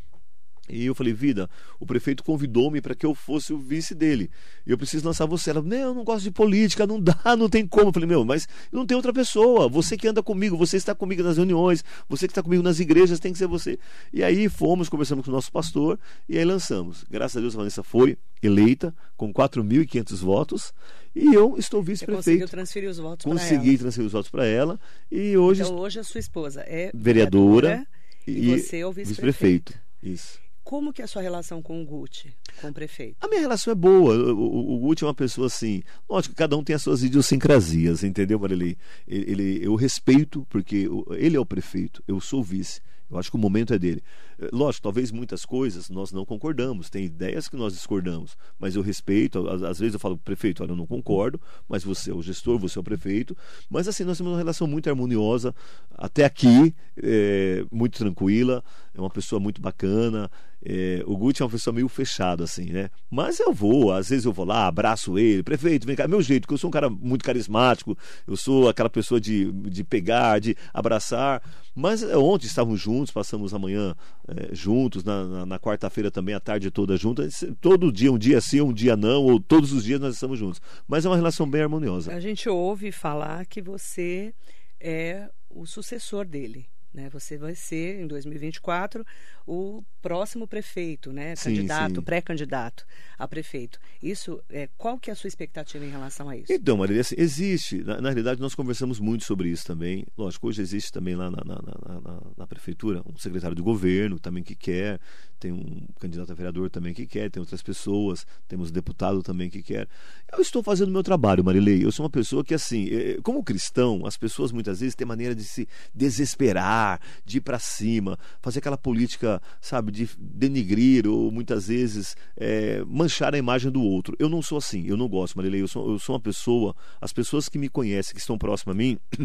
E 0.69 0.87
eu 0.87 0.95
falei, 0.95 1.13
vida, 1.13 1.51
o 1.81 1.85
prefeito 1.85 2.23
convidou-me 2.23 2.81
para 2.81 2.95
que 2.95 3.05
eu 3.05 3.15
fosse 3.15 3.53
o 3.53 3.59
vice 3.59 3.95
dele. 3.95 4.31
E 4.65 4.71
eu 4.71 4.79
preciso 4.79 5.05
lançar 5.05 5.27
você. 5.27 5.51
Ela, 5.51 5.61
não, 5.61 5.77
eu 5.77 5.95
não 5.95 6.05
gosto 6.05 6.23
de 6.23 6.31
política, 6.31 6.87
não 6.87 7.01
dá, 7.01 7.37
não 7.37 7.49
tem 7.49 7.67
como. 7.67 7.89
Eu 7.89 7.93
falei, 7.93 8.09
meu, 8.09 8.25
mas 8.25 8.47
não 8.71 8.87
tem 8.87 8.97
outra 8.97 9.13
pessoa. 9.13 9.69
Você 9.69 9.97
que 9.97 10.07
anda 10.07 10.23
comigo, 10.23 10.57
você 10.57 10.77
está 10.77 10.95
comigo 10.95 11.23
nas 11.23 11.37
reuniões, 11.37 11.85
você 12.09 12.29
que 12.29 12.33
está 12.33 12.43
comigo 12.43 12.63
nas 12.63 12.79
igrejas, 12.79 13.19
tem 13.19 13.33
que 13.33 13.39
ser 13.39 13.49
você. 13.49 13.79
E 14.13 14.23
aí 14.23 14.49
fomos, 14.49 14.89
conversamos 14.89 15.25
com 15.25 15.31
o 15.31 15.35
nosso 15.35 15.51
pastor 15.51 15.99
e 16.29 16.39
aí 16.39 16.45
lançamos. 16.45 17.05
Graças 17.11 17.37
a 17.37 17.41
Deus 17.41 17.55
a 17.55 17.59
Vanessa 17.59 17.83
foi 17.83 18.17
eleita 18.41 18.95
com 19.17 19.33
4.500 19.33 20.17
votos 20.19 20.73
e 21.15 21.35
eu 21.35 21.57
estou 21.59 21.83
vice-prefeito. 21.83 22.25
Conseguiu 22.25 22.49
transferir 22.49 22.89
os 22.89 22.99
votos 22.99 23.25
para 23.25 23.33
ela. 23.33 23.41
Consegui 23.41 23.79
transferir 23.79 24.07
os 24.07 24.13
votos 24.13 24.31
para 24.31 24.47
ela 24.47 24.81
e 25.11 25.37
hoje. 25.37 25.63
Então 25.63 25.77
hoje 25.77 25.99
a 25.99 26.05
sua 26.05 26.21
esposa 26.21 26.63
é 26.67 26.91
vereadora, 26.95 27.69
vereadora 27.69 27.87
e, 28.27 28.53
e, 28.53 28.61
você 28.61 28.79
é 28.79 28.87
o 28.87 28.93
vice-prefeito. 28.93 29.75
Vice 30.01 30.15
Isso. 30.15 30.52
Como 30.73 30.91
que 30.91 31.03
é 31.03 31.05
a 31.05 31.09
sua 31.09 31.21
relação 31.21 31.61
com 31.61 31.83
o 31.83 31.85
Guti, 31.85 32.35
com 32.59 32.69
o 32.69 32.73
prefeito? 32.73 33.19
A 33.21 33.29
minha 33.29 33.43
relação 33.43 33.73
é 33.73 33.75
boa. 33.75 34.15
O, 34.15 34.39
o, 34.39 34.75
o 34.77 34.79
Guti 34.79 35.05
é 35.05 35.07
uma 35.07 35.13
pessoa 35.13 35.47
assim. 35.47 35.83
Lógico 36.09 36.35
que 36.35 36.39
cada 36.39 36.57
um 36.57 36.65
tem 36.65 36.75
as 36.75 36.81
suas 36.81 37.03
idiosincrasias, 37.03 38.03
entendeu? 38.03 38.41
Ele, 38.47 38.79
ele, 39.07 39.63
eu 39.63 39.75
respeito, 39.75 40.47
porque 40.49 40.89
ele 41.11 41.37
é 41.37 41.39
o 41.39 41.45
prefeito, 41.45 42.03
eu 42.09 42.19
sou 42.23 42.41
o 42.41 42.43
vice. 42.43 42.81
Eu 43.11 43.19
acho 43.19 43.31
que 43.31 43.37
o 43.37 43.39
momento 43.39 43.75
é 43.75 43.79
dele. 43.79 44.03
Eh, 44.39 44.49
lógico, 44.53 44.83
talvez 44.83 45.11
muitas 45.11 45.45
coisas 45.45 45.89
nós 45.91 46.13
não 46.13 46.25
concordamos, 46.25 46.91
tem 46.91 47.05
ideias 47.05 47.49
que 47.49 47.57
nós 47.57 47.73
discordamos, 47.73 48.37
mas 48.59 48.77
eu 48.77 48.83
respeito. 48.83 49.49
Às, 49.49 49.79
vezes 49.79 49.95
eu 49.95 50.01
falo, 50.01 50.17
prefeito, 50.17 50.63
olha, 50.63 50.73
eu 50.73 50.77
não 50.77 50.87
concordo, 50.87 51.41
mas 51.69 51.85
você 51.85 52.11
é 52.11 52.15
o 52.15 52.23
gestor, 52.23 52.59
você 52.59 52.79
é 52.79 52.81
o 52.81 52.85
prefeito. 52.85 53.37
Mas 53.71 53.89
assim, 53.89 54.05
nós 54.05 54.19
temos 54.19 54.33
uma 54.33 54.39
relação 54.39 54.67
muito 54.67 54.89
harmoniosa 54.89 55.55
até 55.91 56.25
aqui, 56.25 56.75
é, 56.97 57.65
muito 57.71 57.99
tranquila, 57.99 58.63
é 58.95 59.01
uma 59.01 59.11
pessoa 59.11 59.41
muito 59.41 59.61
bacana. 59.61 60.31
É, 60.65 61.03
o 61.07 61.17
Guti 61.17 61.43
é 61.43 61.45
uma 61.45 61.51
pessoa 61.51 61.75
meio 61.75 61.89
fechada, 61.89 62.45
assim, 62.45 62.67
né? 62.67 62.89
Mas 63.11 63.41
eu 63.41 63.53
vou, 63.53 63.93
às 63.93 64.11
vezes 64.11 64.25
eu 64.25 64.33
vou 64.33 64.45
lá, 64.45 64.69
abraço 64.69 65.19
ele, 65.19 65.43
prefeito, 65.43 65.87
vem 65.87 65.97
cá, 65.97 66.07
meu 66.07 66.23
jeito, 66.23 66.43
porque 66.43 66.55
eu 66.55 66.59
sou 66.59 66.69
um 66.69 66.73
cara 66.73 66.89
muito 66.89 67.25
carismático, 67.25 67.99
eu 68.29 68.37
sou 68.37 68.69
aquela 68.69 68.89
pessoa 68.89 69.21
de, 69.21 69.51
de 69.51 69.83
pegar, 69.83 70.39
de 70.39 70.57
abraçar. 70.73 71.43
Mas 71.75 72.03
ontem 72.03 72.47
estávamos 72.47 72.81
juntos, 72.81 73.11
passamos 73.11 73.53
a 73.53 73.59
manhã 73.59 73.97
é, 74.37 74.55
juntos, 74.55 75.05
na, 75.05 75.25
na, 75.25 75.47
na 75.47 75.59
quarta-feira 75.59 76.11
também, 76.11 76.35
a 76.35 76.41
tarde 76.41 76.71
toda 76.71 76.97
juntos. 76.97 77.45
Todo 77.61 77.93
dia, 77.93 78.13
um 78.13 78.19
dia 78.19 78.41
sim, 78.41 78.61
um 78.61 78.73
dia 78.73 78.97
não, 78.97 79.23
ou 79.25 79.41
todos 79.41 79.73
os 79.73 79.85
dias 79.85 80.01
nós 80.01 80.15
estamos 80.15 80.39
juntos. 80.39 80.61
Mas 80.87 81.05
é 81.05 81.09
uma 81.09 81.17
relação 81.17 81.49
bem 81.49 81.63
harmoniosa. 81.63 82.13
A 82.13 82.21
gente 82.21 82.49
ouve 82.49 82.91
falar 82.93 83.47
que 83.47 83.61
você 83.61 84.35
é 84.81 85.29
o 85.49 85.67
sucessor 85.67 86.25
dele. 86.25 86.67
Né? 86.93 87.09
Você 87.11 87.39
vai 87.39 87.55
ser, 87.55 88.01
em 88.01 88.07
2024, 88.07 89.05
o 89.47 89.83
próximo 90.01 90.47
prefeito, 90.47 91.13
né? 91.13 91.35
Candidato, 91.37 92.03
pré-candidato 92.03 92.85
a 93.19 93.27
prefeito. 93.27 93.79
Isso, 94.03 94.43
é, 94.51 94.69
qual 94.77 94.99
que 94.99 95.09
é 95.09 95.13
a 95.13 95.17
sua 95.17 95.29
expectativa 95.29 95.85
em 95.85 95.91
relação 95.91 96.29
a 96.29 96.37
isso? 96.37 96.53
Então, 96.53 96.77
Maria, 96.77 97.01
assim, 97.01 97.15
existe. 97.17 97.83
Na, 97.83 98.01
na, 98.01 98.09
realidade, 98.09 98.41
nós 98.41 98.55
conversamos 98.55 98.99
muito 98.99 99.25
sobre 99.25 99.49
isso 99.49 99.65
também. 99.65 100.05
Lógico, 100.19 100.49
hoje 100.49 100.61
existe 100.61 100.93
também 100.93 101.15
lá 101.15 101.31
na, 101.31 101.43
na, 101.45 102.21
na, 102.37 102.47
prefeitura 102.47 103.03
um 103.07 103.17
secretário 103.17 103.57
do 103.57 103.63
governo 103.63 104.19
também 104.19 104.43
que 104.43 104.55
quer, 104.55 105.01
tem 105.41 105.53
um 105.53 105.87
candidato 105.99 106.31
a 106.33 106.35
vereador 106.35 106.69
também 106.69 106.93
que 106.93 107.07
quer, 107.07 107.31
tem 107.31 107.41
outras 107.41 107.63
pessoas, 107.63 108.27
temos 108.47 108.71
deputado 108.71 109.23
também 109.23 109.49
que 109.49 109.63
quer. 109.63 109.89
Eu 110.33 110.41
estou 110.41 110.63
fazendo 110.63 110.89
o 110.89 110.93
meu 110.93 111.03
trabalho, 111.03 111.45
Marilei. 111.45 111.85
Eu 111.85 111.91
sou 111.91 112.05
uma 112.05 112.11
pessoa 112.11 112.45
que, 112.45 112.55
assim, 112.55 112.89
é, 112.91 113.19
como 113.23 113.43
cristão, 113.43 114.05
as 114.05 114.17
pessoas 114.17 114.53
muitas 114.53 114.81
vezes 114.81 114.95
têm 114.95 115.07
maneira 115.07 115.35
de 115.35 115.45
se 115.45 115.69
desesperar, 115.95 116.82
de 117.25 117.39
ir 117.39 117.41
para 117.41 117.59
cima, 117.59 118.19
fazer 118.41 118.59
aquela 118.59 118.79
política, 118.79 119.41
sabe, 119.61 119.93
de 119.93 120.09
denigrir 120.19 121.07
ou 121.07 121.31
muitas 121.31 121.69
vezes 121.69 122.17
é, 122.37 122.85
manchar 122.87 123.35
a 123.35 123.39
imagem 123.39 123.71
do 123.71 123.83
outro. 123.83 124.17
Eu 124.19 124.29
não 124.29 124.43
sou 124.43 124.59
assim, 124.59 124.87
eu 124.87 124.97
não 124.97 125.09
gosto, 125.09 125.37
Marilei. 125.37 125.63
Eu 125.63 125.69
sou, 125.69 125.91
eu 125.91 125.99
sou 125.99 126.15
uma 126.15 126.21
pessoa, 126.21 126.75
as 127.01 127.13
pessoas 127.13 127.49
que 127.49 127.59
me 127.59 127.69
conhecem, 127.69 128.15
que 128.15 128.21
estão 128.21 128.39
próximas 128.39 128.75
a 128.75 128.79
mim, 128.79 128.99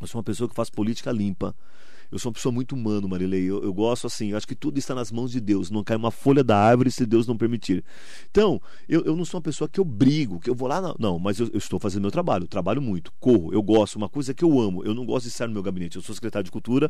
eu 0.00 0.06
sou 0.06 0.18
uma 0.18 0.24
pessoa 0.24 0.48
que 0.48 0.54
faz 0.54 0.70
política 0.70 1.10
limpa. 1.10 1.54
Eu 2.14 2.20
sou 2.20 2.30
uma 2.30 2.34
pessoa 2.34 2.52
muito 2.52 2.76
humana, 2.76 3.08
Marilei. 3.08 3.42
Eu, 3.42 3.60
eu 3.64 3.74
gosto 3.74 4.06
assim, 4.06 4.30
eu 4.30 4.36
acho 4.36 4.46
que 4.46 4.54
tudo 4.54 4.78
está 4.78 4.94
nas 4.94 5.10
mãos 5.10 5.32
de 5.32 5.40
Deus. 5.40 5.68
Não 5.68 5.82
cai 5.82 5.96
uma 5.96 6.12
folha 6.12 6.44
da 6.44 6.56
árvore 6.56 6.88
se 6.88 7.04
Deus 7.04 7.26
não 7.26 7.36
permitir. 7.36 7.82
Então, 8.30 8.62
eu, 8.88 9.02
eu 9.04 9.16
não 9.16 9.24
sou 9.24 9.38
uma 9.38 9.42
pessoa 9.42 9.68
que 9.68 9.80
eu 9.80 9.84
brigo, 9.84 10.38
que 10.38 10.48
eu 10.48 10.54
vou 10.54 10.68
lá. 10.68 10.80
Não, 10.80 10.94
não 10.96 11.18
mas 11.18 11.40
eu, 11.40 11.48
eu 11.52 11.58
estou 11.58 11.80
fazendo 11.80 12.02
meu 12.02 12.12
trabalho. 12.12 12.46
trabalho 12.46 12.80
muito, 12.80 13.12
corro, 13.18 13.52
eu 13.52 13.60
gosto. 13.60 13.96
Uma 13.96 14.08
coisa 14.08 14.32
que 14.32 14.44
eu 14.44 14.60
amo. 14.60 14.84
Eu 14.84 14.94
não 14.94 15.04
gosto 15.04 15.24
de 15.24 15.32
estar 15.32 15.48
no 15.48 15.52
meu 15.52 15.62
gabinete. 15.62 15.96
Eu 15.96 16.02
sou 16.02 16.14
secretário 16.14 16.44
de 16.44 16.52
Cultura, 16.52 16.88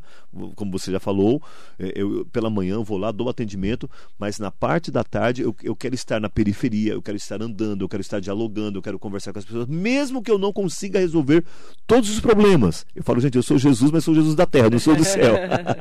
como 0.54 0.70
você 0.70 0.92
já 0.92 1.00
falou. 1.00 1.42
É, 1.78 1.94
eu, 1.96 2.26
pela 2.26 2.50
manhã 2.50 2.82
vou 2.82 2.98
lá, 2.98 3.10
dou 3.10 3.30
atendimento, 3.30 3.88
mas 4.18 4.38
na 4.38 4.50
parte 4.50 4.90
da 4.90 5.02
tarde 5.02 5.40
eu, 5.40 5.56
eu 5.62 5.74
quero 5.74 5.94
estar 5.94 6.20
na 6.20 6.28
periferia, 6.28 6.92
eu 6.92 7.00
quero 7.00 7.16
estar 7.16 7.40
andando, 7.40 7.82
eu 7.82 7.88
quero 7.88 8.02
estar 8.02 8.20
dialogando, 8.20 8.76
eu 8.76 8.82
quero 8.82 8.98
conversar 8.98 9.32
com 9.32 9.38
as 9.38 9.46
pessoas, 9.46 9.68
mesmo 9.68 10.22
que 10.22 10.30
eu 10.30 10.36
não 10.36 10.52
consiga 10.52 10.98
resolver 10.98 11.42
todos 11.86 12.10
os 12.10 12.20
problemas. 12.20 12.84
Eu 12.94 13.02
falo, 13.02 13.20
gente, 13.20 13.36
eu 13.36 13.42
sou 13.42 13.56
Jesus, 13.56 13.90
mas 13.90 14.04
sou 14.04 14.14
Jesus 14.14 14.34
da 14.34 14.44
terra, 14.44 14.68
não 14.68 14.78
sou 14.78 14.94
do 14.94 15.13
céu. 15.14 15.34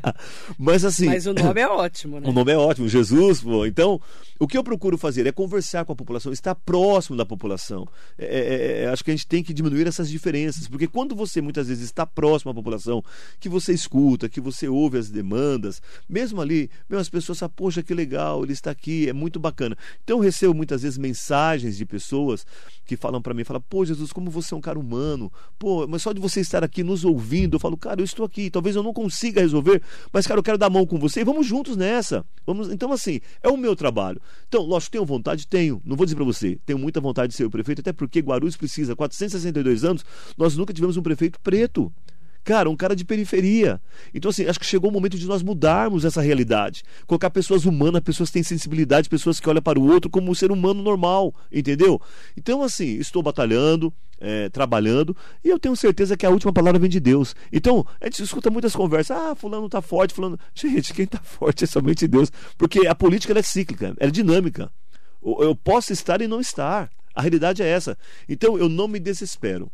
Mas 0.57 0.85
assim. 0.85 1.07
Mas 1.07 1.25
o 1.25 1.33
nome 1.33 1.61
é 1.61 1.67
ótimo, 1.67 2.19
né? 2.19 2.27
O 2.27 2.31
nome 2.31 2.51
é 2.51 2.57
ótimo, 2.57 2.87
Jesus. 2.87 3.41
Pô. 3.41 3.65
Então, 3.65 3.99
o 4.39 4.47
que 4.47 4.57
eu 4.57 4.63
procuro 4.63 4.97
fazer 4.97 5.25
é 5.25 5.31
conversar 5.31 5.85
com 5.85 5.93
a 5.93 5.95
população, 5.95 6.33
estar 6.33 6.53
próximo 6.53 7.15
da 7.15 7.25
população. 7.25 7.87
É, 8.17 8.25
é, 8.25 8.39
é, 8.39 8.83
é, 8.83 8.87
acho 8.89 9.03
que 9.03 9.09
a 9.09 9.13
gente 9.13 9.25
tem 9.25 9.41
que 9.41 9.53
diminuir 9.53 9.87
essas 9.87 10.09
diferenças, 10.09 10.67
porque 10.67 10.85
quando 10.85 11.15
você 11.15 11.39
muitas 11.39 11.69
vezes 11.69 11.85
está 11.85 12.05
próximo 12.05 12.51
à 12.51 12.53
população, 12.53 13.01
que 13.39 13.47
você 13.47 13.71
escuta, 13.73 14.27
que 14.27 14.41
você 14.41 14.67
ouve 14.67 14.97
as 14.97 15.09
demandas, 15.09 15.81
mesmo 16.09 16.41
ali, 16.41 16.69
mesmo 16.89 16.99
as 16.99 17.09
pessoas 17.09 17.39
falam, 17.39 17.53
poxa, 17.55 17.81
que 17.81 17.93
legal, 17.93 18.43
ele 18.43 18.51
está 18.51 18.69
aqui, 18.71 19.07
é 19.07 19.13
muito 19.13 19.39
bacana. 19.39 19.77
Então, 20.03 20.17
eu 20.17 20.21
recebo 20.21 20.53
muitas 20.53 20.81
vezes 20.81 20.97
mensagens 20.97 21.77
de 21.77 21.85
pessoas 21.85 22.45
que 22.85 22.97
falam 22.97 23.21
para 23.21 23.33
mim, 23.33 23.45
falam, 23.45 23.63
pô, 23.69 23.85
Jesus, 23.85 24.11
como 24.11 24.29
você 24.29 24.53
é 24.53 24.57
um 24.57 24.61
cara 24.61 24.77
humano, 24.77 25.31
pô, 25.57 25.87
mas 25.87 26.01
só 26.01 26.11
de 26.11 26.19
você 26.19 26.41
estar 26.41 26.65
aqui 26.65 26.83
nos 26.83 27.05
ouvindo, 27.05 27.55
eu 27.55 27.59
falo, 27.59 27.77
cara, 27.77 28.01
eu 28.01 28.05
estou 28.05 28.25
aqui, 28.25 28.49
talvez 28.49 28.75
eu 28.75 28.83
não 28.83 28.91
consiga 28.91 29.22
resolver, 29.31 29.81
mas, 30.11 30.27
cara, 30.27 30.39
eu 30.39 30.43
quero 30.43 30.57
dar 30.57 30.69
mão 30.69 30.85
com 30.85 30.97
você 30.97 31.21
e 31.21 31.23
vamos 31.23 31.45
juntos 31.45 31.75
nessa. 31.75 32.25
Vamos, 32.45 32.69
então, 32.69 32.91
assim, 32.91 33.19
é 33.41 33.49
o 33.49 33.57
meu 33.57 33.75
trabalho. 33.75 34.21
Então, 34.47 34.61
lógico, 34.61 34.91
tenho 34.91 35.05
vontade? 35.05 35.47
Tenho. 35.47 35.81
Não 35.85 35.95
vou 35.95 36.05
dizer 36.05 36.15
para 36.15 36.25
você, 36.25 36.59
tenho 36.65 36.79
muita 36.79 36.99
vontade 36.99 37.29
de 37.29 37.35
ser 37.35 37.45
o 37.45 37.49
prefeito, 37.49 37.81
até 37.81 37.93
porque 37.93 38.19
Guarulhos 38.19 38.57
precisa, 38.57 38.95
462 38.95 39.83
anos, 39.83 40.05
nós 40.37 40.55
nunca 40.55 40.73
tivemos 40.73 40.97
um 40.97 41.03
prefeito 41.03 41.39
preto. 41.39 41.91
Cara, 42.43 42.69
um 42.69 42.75
cara 42.75 42.95
de 42.95 43.05
periferia. 43.05 43.81
Então, 44.13 44.29
assim, 44.29 44.45
acho 44.45 44.59
que 44.59 44.65
chegou 44.65 44.89
o 44.89 44.93
momento 44.93 45.17
de 45.17 45.25
nós 45.25 45.41
mudarmos 45.41 46.03
essa 46.03 46.21
realidade. 46.21 46.83
Colocar 47.07 47.29
pessoas 47.29 47.65
humanas, 47.65 48.01
pessoas 48.01 48.29
que 48.29 48.33
têm 48.33 48.43
sensibilidade, 48.43 49.09
pessoas 49.09 49.39
que 49.39 49.49
olham 49.49 49.61
para 49.61 49.79
o 49.79 49.87
outro 49.89 50.09
como 50.09 50.29
um 50.29 50.35
ser 50.35 50.51
humano 50.51 50.83
normal, 50.83 51.33
entendeu? 51.51 52.01
Então, 52.35 52.61
assim, 52.61 52.97
estou 52.97 53.23
batalhando, 53.23 53.93
é, 54.19 54.49
trabalhando, 54.49 55.15
e 55.43 55.49
eu 55.49 55.57
tenho 55.57 55.75
certeza 55.75 56.17
que 56.17 56.25
a 56.25 56.29
última 56.29 56.51
palavra 56.51 56.79
vem 56.79 56.89
de 56.89 56.99
Deus. 56.99 57.33
Então, 57.51 57.85
a 58.01 58.05
gente 58.05 58.23
escuta 58.23 58.49
muitas 58.49 58.75
conversas, 58.75 59.15
ah, 59.15 59.35
fulano 59.35 59.67
está 59.67 59.81
forte, 59.81 60.13
fulano. 60.13 60.37
Gente, 60.53 60.93
quem 60.93 61.05
está 61.05 61.19
forte 61.19 61.63
é 61.63 61.67
somente 61.67 62.07
Deus. 62.07 62.31
Porque 62.57 62.87
a 62.87 62.95
política 62.95 63.37
é 63.37 63.41
cíclica, 63.41 63.93
é 63.97 64.09
dinâmica. 64.09 64.71
Eu 65.21 65.55
posso 65.55 65.93
estar 65.93 66.21
e 66.21 66.27
não 66.27 66.41
estar. 66.41 66.89
A 67.15 67.21
realidade 67.21 67.61
é 67.61 67.67
essa. 67.67 67.97
Então, 68.27 68.57
eu 68.57 68.67
não 68.67 68.87
me 68.87 68.99
desespero. 68.99 69.71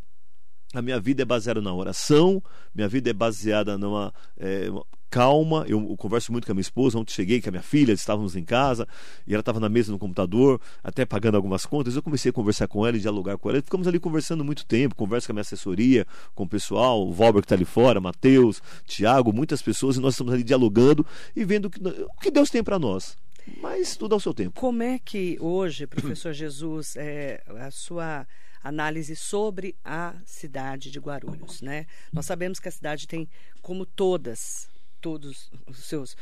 A 0.73 0.81
minha 0.81 0.99
vida 0.99 1.23
é 1.23 1.25
baseada 1.25 1.61
na 1.61 1.73
oração, 1.73 2.43
minha 2.75 2.87
vida 2.87 3.09
é 3.09 3.13
baseada 3.13 3.75
numa 3.75 4.13
é, 4.37 4.69
calma. 5.09 5.65
Eu, 5.67 5.79
eu, 5.89 5.97
converso 5.97 6.31
muito 6.31 6.45
com 6.45 6.51
a 6.51 6.55
minha 6.55 6.61
esposa. 6.61 6.97
Ontem 6.97 7.11
cheguei 7.11 7.41
com 7.41 7.49
a 7.49 7.51
minha 7.51 7.63
filha, 7.63 7.91
estávamos 7.91 8.35
em 8.35 8.43
casa 8.43 8.87
e 9.25 9.33
ela 9.33 9.41
estava 9.41 9.59
na 9.59 9.67
mesa 9.67 9.91
no 9.91 9.97
computador, 9.97 10.61
até 10.83 11.05
pagando 11.05 11.35
algumas 11.35 11.65
contas. 11.65 11.95
Eu 11.95 12.03
comecei 12.03 12.29
a 12.29 12.33
conversar 12.33 12.67
com 12.67 12.85
ela 12.85 12.95
e 12.95 12.99
dialogar 12.99 13.37
com 13.37 13.49
ela. 13.49 13.61
Ficamos 13.61 13.87
ali 13.87 13.99
conversando 13.99 14.45
muito 14.45 14.65
tempo. 14.65 14.95
Converso 14.95 15.27
com 15.27 15.33
a 15.33 15.35
minha 15.35 15.41
assessoria, 15.41 16.05
com 16.35 16.43
o 16.43 16.47
pessoal, 16.47 17.07
o 17.07 17.11
Valber 17.11 17.41
que 17.41 17.45
está 17.45 17.55
ali 17.55 17.65
fora, 17.65 17.99
Matheus, 17.99 18.61
Tiago, 18.85 19.33
muitas 19.33 19.61
pessoas. 19.61 19.97
E 19.97 19.99
nós 19.99 20.13
estamos 20.13 20.33
ali 20.33 20.43
dialogando 20.43 21.05
e 21.35 21.43
vendo 21.43 21.65
o 21.65 21.69
que, 21.69 21.79
o 21.79 22.21
que 22.21 22.31
Deus 22.31 22.49
tem 22.49 22.63
para 22.63 22.77
nós. 22.77 23.17
Mas 23.59 23.97
tudo 23.97 24.13
ao 24.13 24.19
seu 24.19 24.33
tempo. 24.33 24.59
Como 24.59 24.83
é 24.83 24.99
que 24.99 25.35
hoje, 25.39 25.87
professor 25.87 26.31
Jesus, 26.31 26.95
é, 26.95 27.41
a 27.59 27.71
sua 27.71 28.27
análise 28.63 29.15
sobre 29.15 29.75
a 29.83 30.15
cidade 30.25 30.91
de 30.91 30.99
Guarulhos, 30.99 31.61
né? 31.61 31.85
Nós 32.11 32.25
sabemos 32.25 32.59
que 32.59 32.67
a 32.67 32.71
cidade 32.71 33.07
tem, 33.07 33.27
como 33.61 33.85
todas, 33.85 34.69
todos 35.01 35.49
os 35.67 35.85
seus 35.85 36.15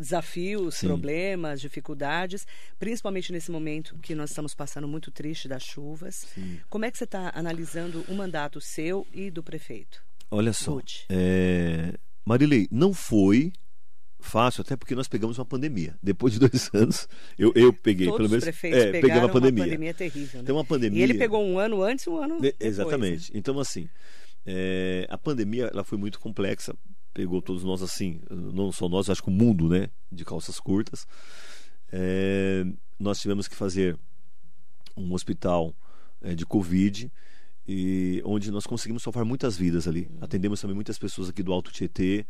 desafios, 0.00 0.76
Sim. 0.76 0.88
problemas, 0.88 1.60
dificuldades, 1.60 2.44
principalmente 2.78 3.32
nesse 3.32 3.50
momento 3.52 3.96
que 3.98 4.16
nós 4.16 4.30
estamos 4.30 4.52
passando 4.54 4.88
muito 4.88 5.12
triste 5.12 5.46
das 5.46 5.62
chuvas. 5.62 6.26
Sim. 6.34 6.60
Como 6.68 6.84
é 6.84 6.90
que 6.90 6.98
você 6.98 7.04
está 7.04 7.30
analisando 7.34 8.04
o 8.08 8.14
mandato 8.14 8.60
seu 8.60 9.06
e 9.12 9.30
do 9.30 9.44
prefeito? 9.44 10.04
Olha 10.28 10.52
só, 10.52 10.80
é... 11.08 11.94
Marilei, 12.24 12.66
não 12.68 12.92
foi 12.92 13.52
fácil, 14.26 14.60
até 14.60 14.76
porque 14.76 14.94
nós 14.94 15.08
pegamos 15.08 15.38
uma 15.38 15.44
pandemia. 15.44 15.96
Depois 16.02 16.34
de 16.34 16.40
dois 16.46 16.70
anos, 16.74 17.08
eu, 17.38 17.52
eu 17.54 17.72
peguei, 17.72 18.06
Todos 18.06 18.18
pelo 18.18 18.28
menos. 18.28 18.44
Os 18.44 18.50
prefeitos 18.50 18.80
é, 18.80 18.92
peguei 18.92 19.16
uma 19.16 19.28
pandemia. 19.28 19.64
Uma 19.64 19.70
pandemia 19.70 19.94
terrível. 19.94 20.40
Né? 20.40 20.46
Tem 20.46 20.54
uma 20.54 20.64
pandemia. 20.64 21.00
E 21.00 21.02
ele 21.02 21.14
pegou 21.14 21.42
um 21.42 21.58
ano 21.58 21.82
antes 21.82 22.06
um 22.06 22.16
ano. 22.16 22.40
Depois, 22.40 22.68
Exatamente. 22.68 23.32
Né? 23.32 23.38
Então, 23.38 23.58
assim, 23.58 23.88
é, 24.44 25.06
a 25.08 25.16
pandemia 25.16 25.70
ela 25.72 25.84
foi 25.84 25.96
muito 25.96 26.20
complexa 26.20 26.74
pegou 27.16 27.40
todos 27.40 27.64
nós 27.64 27.82
assim, 27.82 28.20
não 28.30 28.70
só 28.70 28.90
nós, 28.90 29.08
acho 29.08 29.22
que 29.22 29.30
o 29.30 29.32
mundo, 29.32 29.70
né, 29.70 29.88
de 30.12 30.22
calças 30.22 30.60
curtas. 30.60 31.06
É, 31.90 32.62
nós 32.98 33.18
tivemos 33.18 33.48
que 33.48 33.56
fazer 33.56 33.98
um 34.94 35.14
hospital 35.14 35.74
é, 36.20 36.34
de 36.34 36.44
Covid 36.44 37.10
e 37.66 38.20
onde 38.22 38.50
nós 38.50 38.66
conseguimos 38.66 39.02
salvar 39.02 39.24
muitas 39.24 39.56
vidas 39.56 39.88
ali. 39.88 40.10
Atendemos 40.20 40.60
também 40.60 40.74
muitas 40.74 40.98
pessoas 40.98 41.30
aqui 41.30 41.42
do 41.42 41.54
Alto 41.54 41.72
Tietê. 41.72 42.26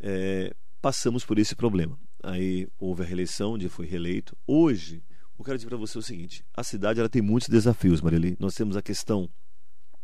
É, 0.00 0.52
passamos 0.84 1.24
por 1.24 1.38
esse 1.38 1.56
problema. 1.56 1.98
Aí 2.22 2.68
houve 2.78 3.02
a 3.02 3.06
reeleição, 3.06 3.54
onde 3.54 3.70
foi 3.70 3.86
reeleito. 3.86 4.36
Hoje, 4.46 5.02
eu 5.38 5.42
quero 5.42 5.56
dizer 5.56 5.66
para 5.66 5.78
você 5.78 5.96
o 5.96 6.02
seguinte: 6.02 6.44
a 6.54 6.62
cidade 6.62 7.00
ela 7.00 7.08
tem 7.08 7.22
muitos 7.22 7.48
desafios, 7.48 8.02
Marili. 8.02 8.36
Nós 8.38 8.54
temos 8.54 8.76
a 8.76 8.82
questão 8.82 9.26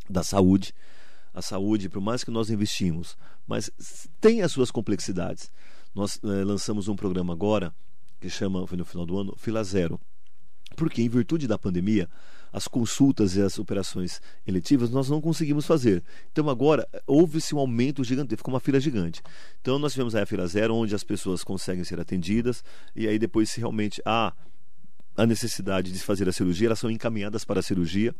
da 0.08 0.22
saúde. 0.22 0.72
A 1.34 1.42
saúde, 1.42 1.90
por 1.90 2.00
mais 2.00 2.24
que 2.24 2.30
nós 2.30 2.48
investimos, 2.48 3.14
mas 3.46 3.70
tem 4.22 4.40
as 4.40 4.52
suas 4.52 4.70
complexidades. 4.70 5.52
Nós 5.94 6.18
é, 6.24 6.44
lançamos 6.44 6.88
um 6.88 6.96
programa 6.96 7.34
agora 7.34 7.74
que 8.18 8.30
chama, 8.30 8.66
foi 8.66 8.78
no 8.78 8.84
final 8.86 9.04
do 9.04 9.18
ano, 9.18 9.34
Fila 9.36 9.62
Zero. 9.62 10.00
Porque, 10.76 11.02
em 11.02 11.10
virtude 11.10 11.46
da 11.46 11.58
pandemia, 11.58 12.08
as 12.52 12.66
consultas 12.66 13.36
e 13.36 13.42
as 13.42 13.58
operações 13.58 14.20
eletivas 14.46 14.90
nós 14.90 15.08
não 15.08 15.20
conseguimos 15.20 15.66
fazer. 15.66 16.02
Então 16.32 16.48
agora 16.48 16.88
houve-se 17.06 17.54
um 17.54 17.58
aumento 17.58 18.02
gigante, 18.02 18.36
ficou 18.36 18.52
uma 18.52 18.60
fila 18.60 18.80
gigante. 18.80 19.22
Então 19.60 19.78
nós 19.78 19.92
tivemos 19.92 20.14
a 20.14 20.26
fila 20.26 20.46
zero, 20.46 20.74
onde 20.74 20.94
as 20.94 21.04
pessoas 21.04 21.44
conseguem 21.44 21.84
ser 21.84 22.00
atendidas, 22.00 22.64
e 22.94 23.06
aí 23.06 23.18
depois 23.18 23.50
se 23.50 23.60
realmente 23.60 24.02
há 24.04 24.32
a 25.16 25.26
necessidade 25.26 25.92
de 25.92 25.98
fazer 25.98 26.28
a 26.28 26.32
cirurgia, 26.32 26.68
elas 26.68 26.78
são 26.78 26.90
encaminhadas 26.90 27.44
para 27.44 27.60
a 27.60 27.62
cirurgia 27.62 28.14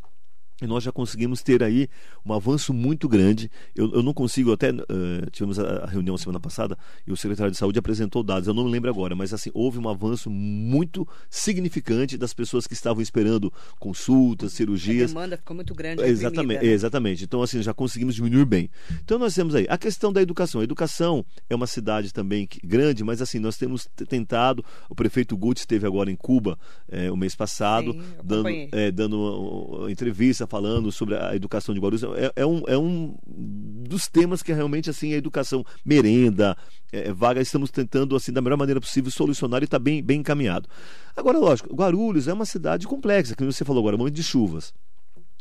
e 0.61 0.67
nós 0.67 0.85
já 0.85 0.93
conseguimos 0.93 1.43
ter 1.43 1.63
aí 1.63 1.89
um 2.25 2.33
avanço 2.33 2.73
muito 2.73 3.09
grande. 3.09 3.51
Eu, 3.75 3.93
eu 3.95 4.03
não 4.03 4.13
consigo, 4.13 4.53
até 4.53 4.71
uh, 4.71 5.31
tivemos 5.31 5.59
a, 5.59 5.87
reunião 5.87 6.17
semana 6.19 6.41
passada 6.41 6.77
e 7.07 7.13
o 7.13 7.17
secretário 7.17 7.51
de 7.51 7.57
saúde 7.57 7.79
apresentou 7.79 8.23
dados, 8.23 8.47
eu 8.47 8.55
não 8.55 8.65
me 8.65 8.71
lembro 8.71 8.91
agora, 8.91 9.15
mas 9.15 9.33
assim, 9.33 9.51
houve 9.55 9.79
um 9.79 9.89
avanço 9.89 10.31
muito 10.31 11.07
significante 11.29 12.17
das 12.17 12.35
pessoas 12.35 12.67
que 12.67 12.75
estavam 12.75 13.03
esperando 13.03 13.53
consultas, 13.79 14.53
cirurgias. 14.53 15.11
A 15.11 15.15
demanda 15.15 15.37
ficou 15.37 15.55
muito 15.55 15.75
grande. 15.75 16.03
Exatamente, 16.03 16.65
né? 16.65 16.71
exatamente. 16.71 17.25
Então, 17.25 17.43
assim, 17.43 17.63
já 17.63 17.73
conseguimos 17.73 18.15
diminuir 18.15 18.45
bem. 18.45 18.71
Então, 19.05 19.19
nós 19.19 19.35
temos 19.35 19.55
aí 19.55 19.67
a 19.69 19.79
questão 19.79 20.13
da 20.13 20.21
educação. 20.23 20.61
A 20.61 20.65
educação 20.65 21.25
é 21.49 21.55
uma 21.55 21.67
cidade 21.67 22.13
também 22.13 22.49
grande, 22.63 23.03
mas 23.05 23.23
assim, 23.23 23.39
nós 23.39 23.57
temos 23.57 23.89
tentado. 24.09 24.65
O 24.89 24.95
prefeito 24.95 25.37
Guts 25.37 25.63
esteve 25.63 25.87
agora 25.87 26.11
em 26.11 26.17
Cuba 26.17 26.59
é, 26.89 27.11
o 27.11 27.17
mês 27.17 27.35
passado, 27.35 27.93
Sim, 27.93 28.03
dando, 28.23 28.49
é, 28.49 28.91
dando 28.91 29.19
uma, 29.19 29.79
uma 29.79 29.93
entrevista 29.93 30.47
falando 30.51 30.91
sobre 30.91 31.15
a 31.17 31.35
educação 31.35 31.73
de 31.73 31.81
Guarulhos, 31.81 32.03
é, 32.03 32.33
é, 32.35 32.45
um, 32.45 32.63
é 32.67 32.77
um 32.77 33.17
dos 33.25 34.09
temas 34.09 34.43
que 34.43 34.51
é 34.51 34.55
realmente 34.55 34.91
assim 34.91 35.15
a 35.15 35.17
educação 35.17 35.65
merenda, 35.85 36.57
é, 36.93 37.09
é, 37.09 37.13
vaga, 37.13 37.41
estamos 37.41 37.71
tentando 37.71 38.17
assim 38.17 38.33
da 38.33 38.43
melhor 38.43 38.57
maneira 38.57 38.81
possível 38.81 39.11
solucionar 39.11 39.63
e 39.63 39.65
está 39.65 39.79
bem, 39.79 40.03
bem 40.03 40.21
encaminhado. 40.21 40.69
Agora, 41.17 41.39
lógico, 41.39 41.75
Guarulhos 41.75 42.27
é 42.27 42.33
uma 42.33 42.45
cidade 42.45 42.87
complexa, 42.89 43.37
que 43.37 43.45
você 43.45 43.65
falou 43.65 43.81
agora, 43.81 43.97
momento 43.97 44.15
de 44.15 44.25
chuvas. 44.25 44.75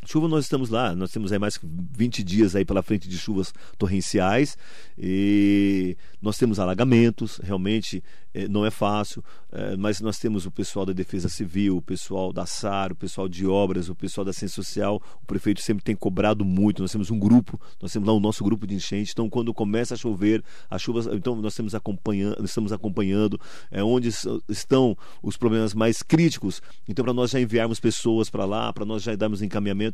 Chuva 0.06 0.30
nós 0.30 0.46
estamos 0.46 0.70
lá, 0.70 0.96
nós 0.96 1.12
temos 1.12 1.32
aí 1.32 1.38
mais 1.38 1.58
que 1.58 1.68
20 1.68 2.24
dias 2.24 2.56
aí 2.56 2.64
pela 2.64 2.82
frente 2.82 3.10
de 3.10 3.18
chuvas 3.18 3.54
torrenciais 3.78 4.58
e 4.98 5.98
nós 6.22 6.38
temos 6.38 6.58
alagamentos, 6.58 7.38
realmente 7.44 8.02
eh, 8.34 8.48
não 8.48 8.66
é 8.66 8.72
fácil, 8.72 9.24
eh, 9.52 9.76
mas 9.76 10.00
nós 10.00 10.18
temos 10.18 10.46
o 10.46 10.52
pessoal 10.52 10.86
da 10.86 10.94
Defesa 10.94 11.28
Civil, 11.28 11.78
o 11.78 11.82
pessoal 11.82 12.32
da 12.32 12.46
SAR, 12.46 12.94
o 12.94 12.96
pessoal 12.96 13.28
de 13.28 13.46
obras, 13.46 13.90
o 13.90 13.96
pessoal 13.96 14.24
da 14.24 14.32
Ciência 14.32 14.56
Social, 14.56 15.02
o 15.22 15.26
prefeito 15.26 15.62
sempre 15.62 15.84
tem 15.84 15.96
cobrado 15.98 16.46
muito, 16.46 16.82
nós 16.82 16.94
temos 16.94 17.12
um 17.12 17.20
grupo, 17.20 17.60
nós 17.82 17.92
temos 17.92 18.08
lá 18.08 18.14
o 18.14 18.22
nosso 18.22 18.42
grupo 18.42 18.66
de 18.66 18.76
enchente, 18.76 19.12
então 19.12 19.30
quando 19.30 19.54
começa 19.54 19.96
a 19.96 19.98
chover, 19.98 20.42
as 20.70 20.82
chuvas, 20.82 21.08
então 21.08 21.36
nós 21.36 21.56
temos 21.56 21.76
acompanhando, 21.76 22.44
estamos 22.46 22.72
acompanhando 22.72 23.40
é, 23.70 23.84
onde 23.84 24.10
estão 24.48 24.98
os 25.22 25.36
problemas 25.36 25.74
mais 25.74 26.02
críticos, 26.02 26.62
então 26.88 27.04
para 27.04 27.14
nós 27.14 27.32
já 27.32 27.40
enviarmos 27.40 27.82
pessoas 27.82 28.30
para 28.30 28.46
lá, 28.46 28.72
para 28.72 28.86
nós 28.86 29.04
já 29.04 29.14
darmos 29.14 29.42
encaminhamento 29.42 29.89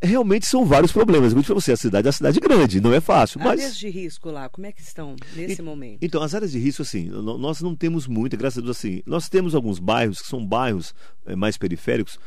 realmente 0.00 0.46
são 0.46 0.64
vários 0.64 0.92
problemas. 0.92 1.32
Eu 1.32 1.42
para 1.42 1.54
você, 1.54 1.72
a 1.72 1.76
cidade 1.76 2.06
é 2.06 2.08
uma 2.08 2.12
cidade 2.12 2.40
grande, 2.40 2.80
não 2.80 2.94
é 2.94 3.00
fácil. 3.00 3.40
Mas... 3.40 3.60
Áreas 3.60 3.76
de 3.76 3.88
risco 3.88 4.30
lá, 4.30 4.48
como 4.48 4.66
é 4.66 4.72
que 4.72 4.80
estão 4.80 5.16
nesse 5.34 5.60
e, 5.60 5.64
momento? 5.64 5.98
Então, 6.02 6.22
as 6.22 6.34
áreas 6.34 6.52
de 6.52 6.58
risco, 6.58 6.82
assim, 6.82 7.08
nós 7.08 7.60
não 7.60 7.74
temos 7.74 8.06
muita, 8.06 8.36
graças 8.36 8.58
a 8.58 8.62
Deus, 8.62 8.76
assim, 8.76 9.02
nós 9.06 9.28
temos 9.28 9.54
alguns 9.54 9.78
bairros 9.78 10.20
que 10.20 10.28
são 10.28 10.44
bairros 10.44 10.94
é, 11.26 11.34
mais 11.34 11.56
periféricos, 11.56 12.18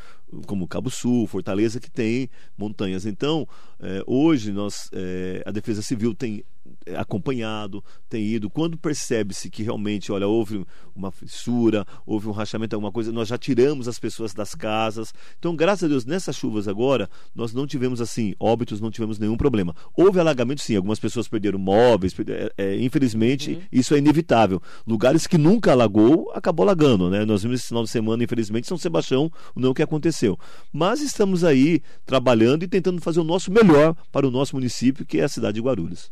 como 0.45 0.67
Cabo 0.67 0.89
Sul, 0.89 1.27
Fortaleza, 1.27 1.79
que 1.79 1.89
tem 1.89 2.29
montanhas. 2.57 3.05
Então, 3.05 3.47
é, 3.79 4.03
hoje 4.05 4.51
nós, 4.51 4.89
é, 4.93 5.43
a 5.45 5.51
Defesa 5.51 5.81
Civil 5.81 6.13
tem 6.13 6.43
acompanhado, 6.95 7.83
tem 8.09 8.23
ido. 8.25 8.49
Quando 8.49 8.77
percebe-se 8.77 9.49
que 9.49 9.63
realmente, 9.63 10.11
olha, 10.11 10.27
houve 10.27 10.65
uma 10.95 11.11
fissura, 11.11 11.85
houve 12.05 12.27
um 12.27 12.31
rachamento, 12.31 12.75
alguma 12.75 12.91
coisa, 12.91 13.11
nós 13.11 13.27
já 13.27 13.37
tiramos 13.37 13.87
as 13.87 13.99
pessoas 13.99 14.33
das 14.33 14.55
casas. 14.55 15.13
Então, 15.37 15.55
graças 15.55 15.83
a 15.83 15.87
Deus, 15.87 16.05
nessas 16.05 16.35
chuvas 16.35 16.67
agora, 16.67 17.09
nós 17.35 17.53
não 17.53 17.67
tivemos 17.67 18.01
assim, 18.01 18.33
óbitos, 18.39 18.81
não 18.81 18.91
tivemos 18.91 19.19
nenhum 19.19 19.37
problema. 19.37 19.75
Houve 19.95 20.19
alagamento, 20.19 20.61
sim, 20.61 20.75
algumas 20.75 20.99
pessoas 20.99 21.27
perderam 21.27 21.59
móveis, 21.59 22.15
é, 22.27 22.51
é, 22.57 22.81
infelizmente, 22.81 23.53
uhum. 23.53 23.61
isso 23.71 23.93
é 23.93 23.97
inevitável. 23.97 24.61
Lugares 24.85 25.27
que 25.27 25.37
nunca 25.37 25.71
alagou, 25.71 26.31
acabou 26.33 26.63
alagando, 26.63 27.09
né? 27.09 27.25
Nós 27.25 27.43
vimos 27.43 27.59
esse 27.59 27.67
final 27.67 27.83
de 27.83 27.89
semana, 27.89 28.23
infelizmente, 28.23 28.67
São 28.67 28.77
Sebastião, 28.77 29.31
não 29.55 29.71
o 29.71 29.73
que 29.73 29.83
aconteceu. 29.83 30.37
Mas 30.71 31.01
estamos 31.01 31.43
aí 31.43 31.81
trabalhando 32.05 32.63
e 32.63 32.67
tentando 32.67 33.01
fazer 33.01 33.19
o 33.19 33.23
nosso 33.23 33.51
melhor 33.51 33.95
para 34.11 34.27
o 34.27 34.31
nosso 34.31 34.55
município, 34.55 35.05
que 35.05 35.19
é 35.19 35.23
a 35.23 35.29
cidade 35.29 35.55
de 35.55 35.61
Guarulhos. 35.61 36.11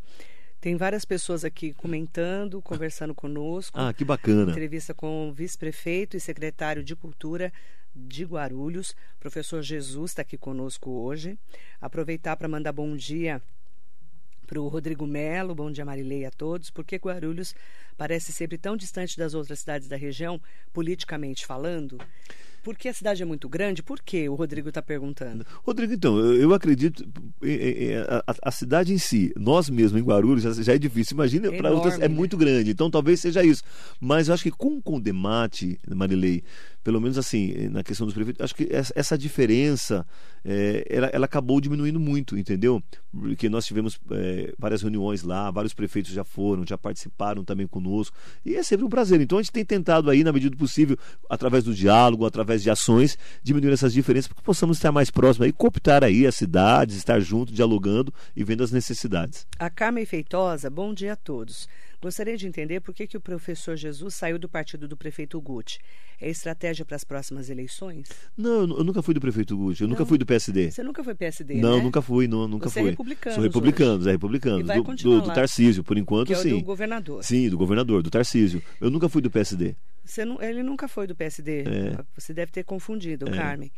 Tem 0.62 0.76
várias 0.76 1.06
pessoas 1.06 1.46
aqui 1.46 1.74
comentando, 1.74 2.62
conversando 2.62 3.16
conosco. 3.16 3.80
Ah, 3.80 3.94
que 3.94 4.04
bacana. 4.04 4.52
Entrevista 4.52 4.94
com 4.94 5.30
o 5.30 5.34
vice-prefeito 5.34 6.18
e 6.18 6.20
secretário 6.20 6.84
de 6.84 6.96
Cultura 6.96 7.52
de 7.96 8.24
Guarulhos, 8.24 8.96
professor 9.20 9.62
Jesus 9.62 10.12
está 10.12 10.22
aqui 10.22 10.38
conosco 10.38 10.90
hoje. 10.92 11.38
Aproveitar 11.82 12.36
para 12.36 12.48
mandar 12.48 12.72
bom 12.72 12.96
dia 12.96 13.42
para 14.46 14.60
o 14.60 14.68
Rodrigo 14.68 15.06
Melo, 15.06 15.56
bom 15.56 15.72
dia 15.72 15.86
Marilei 15.86 16.26
a 16.26 16.32
todos, 16.32 16.70
porque 16.70 16.98
Guarulhos 16.98 17.56
parece 17.98 18.32
sempre 18.34 18.58
tão 18.58 18.76
distante 18.76 19.18
das 19.18 19.34
outras 19.34 19.60
cidades 19.60 19.88
da 19.88 19.96
região, 19.96 20.42
politicamente 20.74 21.46
falando. 21.46 21.98
Porque 22.64 22.90
a 22.90 22.94
cidade 22.94 23.22
é 23.22 23.26
muito 23.26 23.48
grande? 23.48 23.82
Por 23.82 24.02
que 24.02 24.28
o 24.28 24.36
Rodrigo 24.36 24.70
está 24.70 24.82
perguntando? 24.82 25.46
Rodrigo, 25.64 25.94
então, 25.94 26.20
eu 26.20 26.54
acredito 26.54 27.08
a, 28.26 28.36
a, 28.44 28.52
cidade 28.52 28.94
em 28.94 28.98
si, 28.98 29.34
nós 29.38 29.70
mesmos 29.70 30.02
em 30.02 30.04
Guarulhos 30.04 30.44
já, 30.44 30.52
já 30.52 30.74
é 30.74 30.78
difícil. 30.78 31.16
Imagina 31.16 31.52
para 31.52 31.72
outras 31.72 31.96
é 31.96 32.00
né? 32.00 32.08
muito 32.08 32.38
grande. 32.38 32.72
Então 32.72 32.90
talvez 32.90 33.20
seja 33.20 33.44
isso. 33.44 33.64
Mas 34.00 34.28
eu 34.28 34.34
acho 34.34 34.44
que 34.44 34.52
com 34.52 34.78
o 34.78 34.82
Condemate, 34.82 35.80
Marilei, 35.88 36.44
pelo 36.84 37.02
menos 37.02 37.18
assim, 37.18 37.70
na 37.70 37.84
questão 37.84 38.06
dos 38.06 38.14
prefeitos, 38.14 38.44
acho 38.44 38.56
que 38.56 38.70
essa 38.72 39.18
diferença 39.18 40.06
é, 40.46 40.86
ela, 40.90 41.08
ela, 41.08 41.26
acabou 41.26 41.60
diminuindo 41.60 42.00
muito, 42.00 42.38
entendeu? 42.38 42.82
Porque 43.12 43.50
nós 43.50 43.66
tivemos 43.66 44.00
é, 44.12 44.54
várias 44.58 44.82
reuniões 44.82 45.24
lá, 45.24 45.52
vários 45.52 45.74
prefeitos 45.74 46.12
já 46.12 46.24
foram, 46.24 46.66
já 46.66 46.78
participaram 46.78 47.44
também 47.44 47.68
conosco, 47.68 48.16
e 48.46 48.56
é 48.56 48.64
sempre 48.64 48.86
um 48.86 48.90
prazer. 48.90 49.20
Então 49.22 49.38
a 49.38 49.42
gente 49.42 49.52
tem 49.52 49.66
tentado 49.66 50.10
aí, 50.10 50.24
na 50.24 50.32
medida 50.32 50.52
do 50.52 50.58
possível, 50.58 50.98
através 51.30 51.64
do 51.64 51.74
diálogo, 51.74 52.26
através 52.26 52.64
de 52.64 52.70
ações, 52.70 53.18
diminuir 53.44 53.74
essas 53.74 53.94
diferenças, 53.94 54.28
para 54.28 54.38
que 54.38 54.44
possamos 54.44 54.78
estar 54.78 54.92
mais 54.92 55.10
próximos 55.10 55.46
aí, 55.46 55.52
cooptar 55.52 56.04
aí 56.04 56.26
as 56.26 56.36
cidades, 56.36 56.96
estar 56.96 57.20
junto, 57.20 57.54
dialogando 57.54 58.14
e 58.36 58.44
vendo 58.44 58.64
as 58.64 58.72
necessidades. 58.72 59.46
A 59.58 59.70
Carmen 59.70 60.06
Feitosa, 60.06 60.70
bom 60.70 60.94
dia 60.94 61.14
a 61.14 61.16
todos. 61.16 61.68
Gostaria 62.02 62.38
de 62.38 62.48
entender 62.48 62.80
por 62.80 62.94
que, 62.94 63.06
que 63.06 63.18
o 63.18 63.22
professor 63.22 63.76
Jesus 63.76 64.16
saiu 64.16 64.40
do 64.40 64.48
partido 64.48 64.88
do 64.88 64.96
prefeito 64.96 65.40
Gucci. 65.42 65.80
É 66.20 66.30
estratégia 66.30 66.86
para 66.86 66.96
as 66.96 67.04
próximas 67.04 67.50
eleições? 67.50 68.08
Não, 68.38 68.62
eu 68.62 68.84
nunca 68.86 69.02
fui 69.02 69.14
do 69.14 69.20
prefeito 69.20 69.58
Gucci, 69.58 69.82
eu 69.82 69.88
não. 69.88 69.96
nunca 69.96 70.06
fui 70.06 70.18
do 70.18 70.26
PSD. 70.26 70.72
Você 70.72 70.82
nunca 70.82 71.04
foi 71.04 71.14
PSD, 71.14 71.56
Não, 71.56 71.78
né? 71.78 71.84
nunca 71.84 72.02
fui, 72.02 72.28
não, 72.28 72.48
nunca 72.48 72.70
Você 72.70 72.80
fui. 72.80 72.90
É 72.90 72.92
republicano. 72.92 73.36
Sou 73.36 73.44
republicano, 73.44 74.08
é 74.08 74.12
republicano. 74.12 74.64
Do, 74.64 74.84
do, 74.96 75.22
do 75.22 75.34
Tarcísio, 75.34 75.84
por 75.84 75.98
enquanto, 75.98 76.28
que 76.28 76.34
é 76.34 76.38
sim. 76.38 76.58
do 76.58 76.62
governador. 76.62 77.24
Sim, 77.24 77.50
do 77.50 77.58
governador, 77.58 78.02
do 78.02 78.10
Tarcísio. 78.10 78.64
Eu 78.80 78.90
nunca 78.90 79.10
fui 79.10 79.22
do 79.22 79.30
PSD. 79.30 79.76
Não, 80.26 80.42
ele 80.42 80.64
nunca 80.64 80.88
foi 80.88 81.08
do 81.08 81.16
PSD. 81.16 81.62
É. 81.62 82.04
Você 82.16 82.34
deve 82.34 82.52
ter 82.52 82.64
confundido, 82.64 83.28
é. 83.30 83.32
Carmen. 83.32 83.72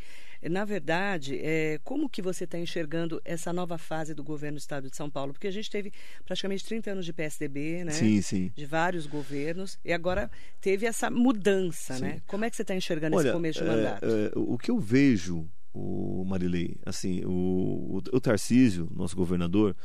Na 0.49 0.65
verdade, 0.65 1.39
é, 1.39 1.79
como 1.83 2.09
que 2.09 2.19
você 2.19 2.45
está 2.45 2.57
enxergando 2.57 3.21
essa 3.23 3.53
nova 3.53 3.77
fase 3.77 4.15
do 4.15 4.23
governo 4.23 4.57
do 4.57 4.59
Estado 4.59 4.89
de 4.89 4.95
São 4.95 5.07
Paulo? 5.07 5.33
Porque 5.33 5.47
a 5.47 5.51
gente 5.51 5.69
teve 5.69 5.93
praticamente 6.25 6.65
30 6.65 6.91
anos 6.91 7.05
de 7.05 7.13
PSDB, 7.13 7.83
né? 7.83 7.91
Sim, 7.91 8.21
sim. 8.23 8.51
De 8.55 8.65
vários 8.65 9.05
governos, 9.05 9.77
e 9.85 9.93
agora 9.93 10.31
teve 10.59 10.87
essa 10.87 11.11
mudança, 11.11 11.93
sim. 11.93 12.01
né? 12.01 12.21
Como 12.25 12.43
é 12.43 12.49
que 12.49 12.55
você 12.55 12.63
está 12.63 12.73
enxergando 12.73 13.17
Olha, 13.17 13.27
esse 13.27 13.33
começo 13.33 13.59
de 13.59 13.65
mandato? 13.65 14.03
É, 14.03 14.31
o 14.35 14.57
que 14.57 14.71
eu 14.71 14.79
vejo, 14.79 15.47
o 15.71 16.25
Marilei, 16.25 16.75
assim, 16.87 17.23
o, 17.23 17.29
o, 17.31 17.97
o 17.97 18.19
Tarcísio, 18.19 18.89
nosso 18.95 19.15
governador, 19.15 19.75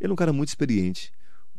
ele 0.00 0.10
é 0.10 0.12
um 0.12 0.16
cara 0.16 0.32
muito 0.32 0.50
experiente 0.50 1.12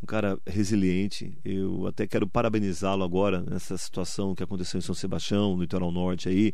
um 0.05 0.07
cara 0.07 0.39
resiliente. 0.45 1.35
Eu 1.43 1.87
até 1.87 2.05
quero 2.05 2.27
parabenizá-lo 2.27 3.03
agora 3.03 3.41
nessa 3.41 3.75
situação 3.75 4.35
que 4.35 4.43
aconteceu 4.43 4.77
em 4.77 4.81
São 4.81 4.93
Sebastião, 4.93 5.55
no 5.55 5.61
litoral 5.63 5.91
norte 5.91 6.29
aí. 6.29 6.53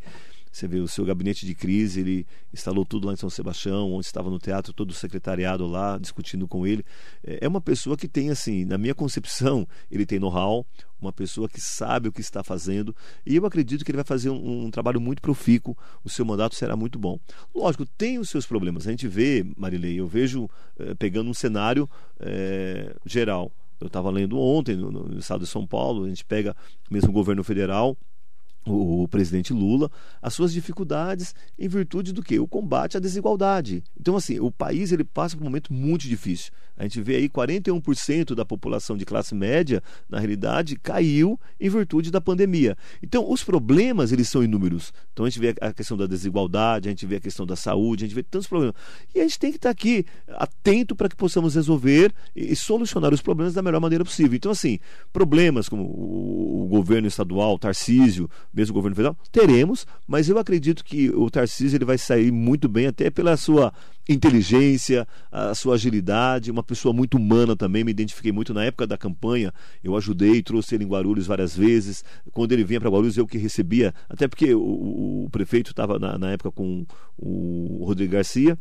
Você 0.52 0.68
vê 0.68 0.80
o 0.80 0.88
seu 0.88 1.06
gabinete 1.06 1.46
de 1.46 1.56
crise, 1.56 2.02
ele 2.02 2.28
instalou 2.54 2.86
tudo 2.86 3.08
lá 3.08 3.14
em 3.14 3.16
São 3.18 3.30
Sebastião, 3.30 3.92
onde 3.94 4.06
estava 4.06 4.30
no 4.30 4.38
teatro, 4.38 4.74
todo 4.74 4.92
o 4.92 4.94
secretariado 4.94 5.66
lá 5.66 5.98
discutindo 5.98 6.48
com 6.48 6.68
ele. 6.68 6.84
É, 7.24 7.40
é 7.42 7.48
uma 7.48 7.62
pessoa 7.62 7.96
que 7.96 8.08
tem, 8.08 8.30
assim, 8.30 8.66
na 8.66 8.78
minha 8.78 8.94
concepção, 8.94 9.68
ele 9.90 10.06
tem 10.06 10.20
know-how, 10.20 10.66
uma 11.02 11.12
pessoa 11.12 11.50
que 11.50 11.60
sabe 11.60 12.10
o 12.10 12.12
que 12.12 12.22
está 12.22 12.44
fazendo 12.44 12.96
e 13.26 13.36
eu 13.36 13.46
acredito 13.46 13.84
que 13.84 13.92
ele 13.92 13.98
vai 13.98 14.06
fazer 14.06 14.30
um, 14.30 14.66
um, 14.66 14.72
trabalho 14.72 15.02
muito 15.02 15.22
profícuo, 15.22 15.76
o 16.04 16.10
seu 16.10 16.24
mandato 16.24 16.56
será 16.56 16.76
muito 16.76 17.00
bom. 17.00 17.20
Lógico, 17.56 17.86
tem 17.86 18.20
os 18.20 18.30
seus 18.30 18.46
problemas. 18.46 18.88
A 18.88 18.92
gente 18.92 19.08
vê, 19.08 19.46
Marilei, 19.58 20.00
eu 20.00 20.08
vejo 20.08 20.50
eh, 20.78 20.94
pegando 20.94 21.30
um 21.30 21.34
cenário 21.34 21.90
eh, 22.20 22.96
geral. 23.06 23.52
Eu 23.80 23.88
estava 23.88 24.12
lendo 24.12 24.38
ontem 24.38 24.76
no, 24.76 24.92
no, 24.92 25.18
estado 25.18 25.42
de 25.42 25.48
São 25.48 25.66
Paulo, 25.66 26.06
a 26.06 26.08
gente 26.08 26.24
pega 26.24 26.56
mesmo 26.90 27.10
o 27.10 27.14
governo 27.14 27.44
federal, 27.44 27.98
o, 28.65 29.08
presidente 29.08 29.54
Lula, 29.54 29.89
as 30.21 30.34
suas 30.34 30.54
dificuldades 30.54 31.34
em 31.58 31.67
virtude 31.67 32.13
do 32.13 32.21
que? 32.21 32.39
O 32.39 32.47
combate 32.47 32.97
à 32.97 33.00
desigualdade. 33.00 33.84
Então, 34.00 34.15
assim, 34.15 34.39
o 34.39 34.52
país 34.52 34.91
ele 34.91 35.04
passa 35.04 35.36
por 35.36 35.43
um 35.43 35.45
momento 35.45 35.74
muito 35.74 36.08
difícil. 36.08 36.52
A 36.78 36.84
gente 36.84 37.02
vê 37.02 37.17
aí 37.17 37.30
41% 37.30 38.34
da 38.34 38.43
população 38.43 38.97
de 38.97 39.06
classe 39.06 39.36
média, 39.36 39.84
na 40.10 40.17
realidade, 40.17 40.76
caiu 40.78 41.39
em 41.60 41.69
virtude 41.69 42.10
da 42.10 42.19
pandemia. 42.19 42.76
Então, 43.04 43.30
os 43.30 43.43
problemas, 43.43 44.12
eles 44.12 44.30
são 44.30 44.43
inúmeros. 44.43 44.91
Então, 45.13 45.26
a 45.26 45.30
gente 45.30 45.39
vê 45.39 45.56
a 45.62 45.71
questão 45.74 45.95
da 45.95 46.08
desigualdade, 46.08 46.89
a 46.89 46.91
gente 46.91 47.06
vê 47.06 47.17
a 47.17 47.19
questão 47.19 47.45
da 47.45 47.56
saúde, 47.56 48.04
a 48.04 48.08
gente 48.08 48.15
vê 48.15 48.24
tantos 48.24 48.47
problemas. 48.47 48.76
E 49.13 49.19
a 49.19 49.24
gente 49.24 49.38
tem 49.38 49.52
que 49.52 49.58
estar 49.58 49.69
aqui 49.69 50.06
atento 50.30 50.95
para 50.95 51.08
que 51.08 51.15
possamos 51.15 51.56
resolver 51.56 52.12
e, 52.36 52.56
solucionar 52.56 53.13
os 53.13 53.21
problemas 53.21 53.54
da 53.54 53.62
melhor 53.62 53.80
maneira 53.80 54.04
possível. 54.04 54.36
Então, 54.36 54.52
assim, 54.52 54.80
problemas 55.13 55.69
como 55.69 55.84
o, 55.84 56.63
o 56.63 56.67
governo 56.67 57.08
estadual, 57.08 57.60
Tarcísio, 57.60 58.30
mesmo 58.54 58.74
governo 58.74 58.96
federal, 58.96 59.18
teremos, 59.32 59.86
mas 60.08 60.30
eu 60.30 60.38
acredito 60.38 60.84
que 60.84 61.10
o 61.10 61.30
Tarcísio 61.30 61.78
ele 61.78 61.86
vai 61.86 61.98
sair 61.98 62.32
muito 62.32 62.68
bem, 62.68 62.88
até 62.88 63.10
pela 63.10 63.38
sua 63.38 63.74
inteligência, 64.10 65.08
a 65.32 65.54
sua 65.56 65.76
agilidade, 65.76 66.52
uma 66.52 66.64
pessoa 66.64 66.94
muito 66.94 67.18
humana 67.18 67.56
também, 67.56 67.84
me 67.84 67.92
identifiquei 67.92 68.32
muito 68.32 68.54
na 68.54 68.64
época 68.64 68.86
da 68.86 68.98
campanha, 68.98 69.54
eu 69.84 69.96
ajudei, 69.96 70.42
trouxe 70.42 70.76
ele 70.76 70.84
em 70.84 70.88
Guarulhos 70.88 71.28
várias 71.28 71.56
vezes, 71.56 72.04
quando 72.32 72.52
ele 72.52 72.64
vinha 72.64 72.80
para 72.80 72.90
Guarulhos 72.90 73.18
eu 73.18 73.28
que 73.28 73.38
recebia, 73.38 73.94
até 74.10 74.28
porque 74.28 74.54
o, 74.54 75.26
o 75.26 75.30
prefeito 75.32 75.72
estava 75.72 75.98
na, 75.98 76.18
na 76.18 76.32
época 76.32 76.52
com 76.52 76.86
o 77.18 77.84
Rodrigo 77.86 78.14
Garcia, 78.14 78.58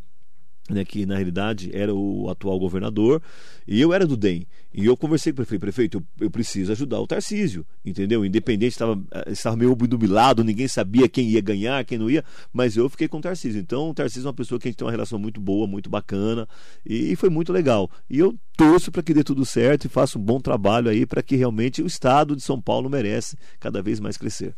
né, 0.70 0.85
que 0.85 1.04
na 1.04 1.14
realidade 1.14 1.70
era 1.72 1.94
o 1.94 2.28
atual 2.30 2.59
governador, 2.59 3.20
e 3.66 3.80
eu 3.80 3.92
era 3.92 4.06
do 4.06 4.16
DEM. 4.16 4.46
E 4.72 4.87
eu 4.87 4.96
conversei 4.96 5.33
com 5.33 5.42
o 5.42 5.44
prefeito, 5.44 5.61
prefeito, 5.61 5.98
eu, 5.98 6.26
eu 6.26 6.30
preciso 6.30 6.70
ajudar 6.72 7.00
o 7.00 7.06
Tarcísio, 7.06 7.66
entendeu? 7.85 8.24
Independente, 8.24 8.72
estava, 8.72 9.00
eh, 9.11 9.33
estava 9.33 9.56
meio 9.56 9.72
obnubilado, 9.72 10.44
ninguém 10.44 10.68
sabia 10.68 11.09
quem 11.09 11.28
ia 11.28 11.40
ganhar, 11.40 11.85
quem 11.85 11.98
não 11.98 12.09
ia, 12.09 12.24
mas 12.52 12.76
eu 12.76 12.88
fiquei 12.88 13.09
com 13.09 13.18
o 13.18 13.20
Tarcísio. 13.20 13.61
Então, 13.61 13.90
o 13.90 13.94
Tarcísio 13.94 14.26
é 14.26 14.28
uma 14.28 14.35
pessoa 14.35 14.61
que 14.61 14.68
a 14.68 14.70
gente 14.70 14.78
tem 14.78 14.85
uma 14.87 14.92
relação 14.92 15.18
muito 15.18 15.40
boa, 15.40 15.66
muito 15.66 15.90
bacana, 15.90 16.48
e, 16.87 17.12
e 17.12 17.16
foi 17.16 17.28
muito 17.28 17.52
legal. 17.52 17.90
E 18.09 18.18
eu 18.18 18.38
torço 18.56 18.92
para 18.92 19.02
que 19.02 19.12
dê 19.12 19.24
tudo 19.24 19.44
certo 19.44 19.87
e 19.87 19.88
faça 19.88 20.18
um 20.18 20.22
bom 20.22 20.40
trabalho 20.40 20.88
aí 20.88 21.04
para 21.04 21.22
que 21.22 21.35
realmente 21.35 21.83
o 21.83 21.87
Estado 21.87 22.37
de 22.37 22.42
São 22.42 22.61
Paulo 22.61 22.88
merece 22.88 23.37
cada 23.59 23.83
vez 23.83 23.98
mais 23.98 24.16
crescer. 24.16 24.54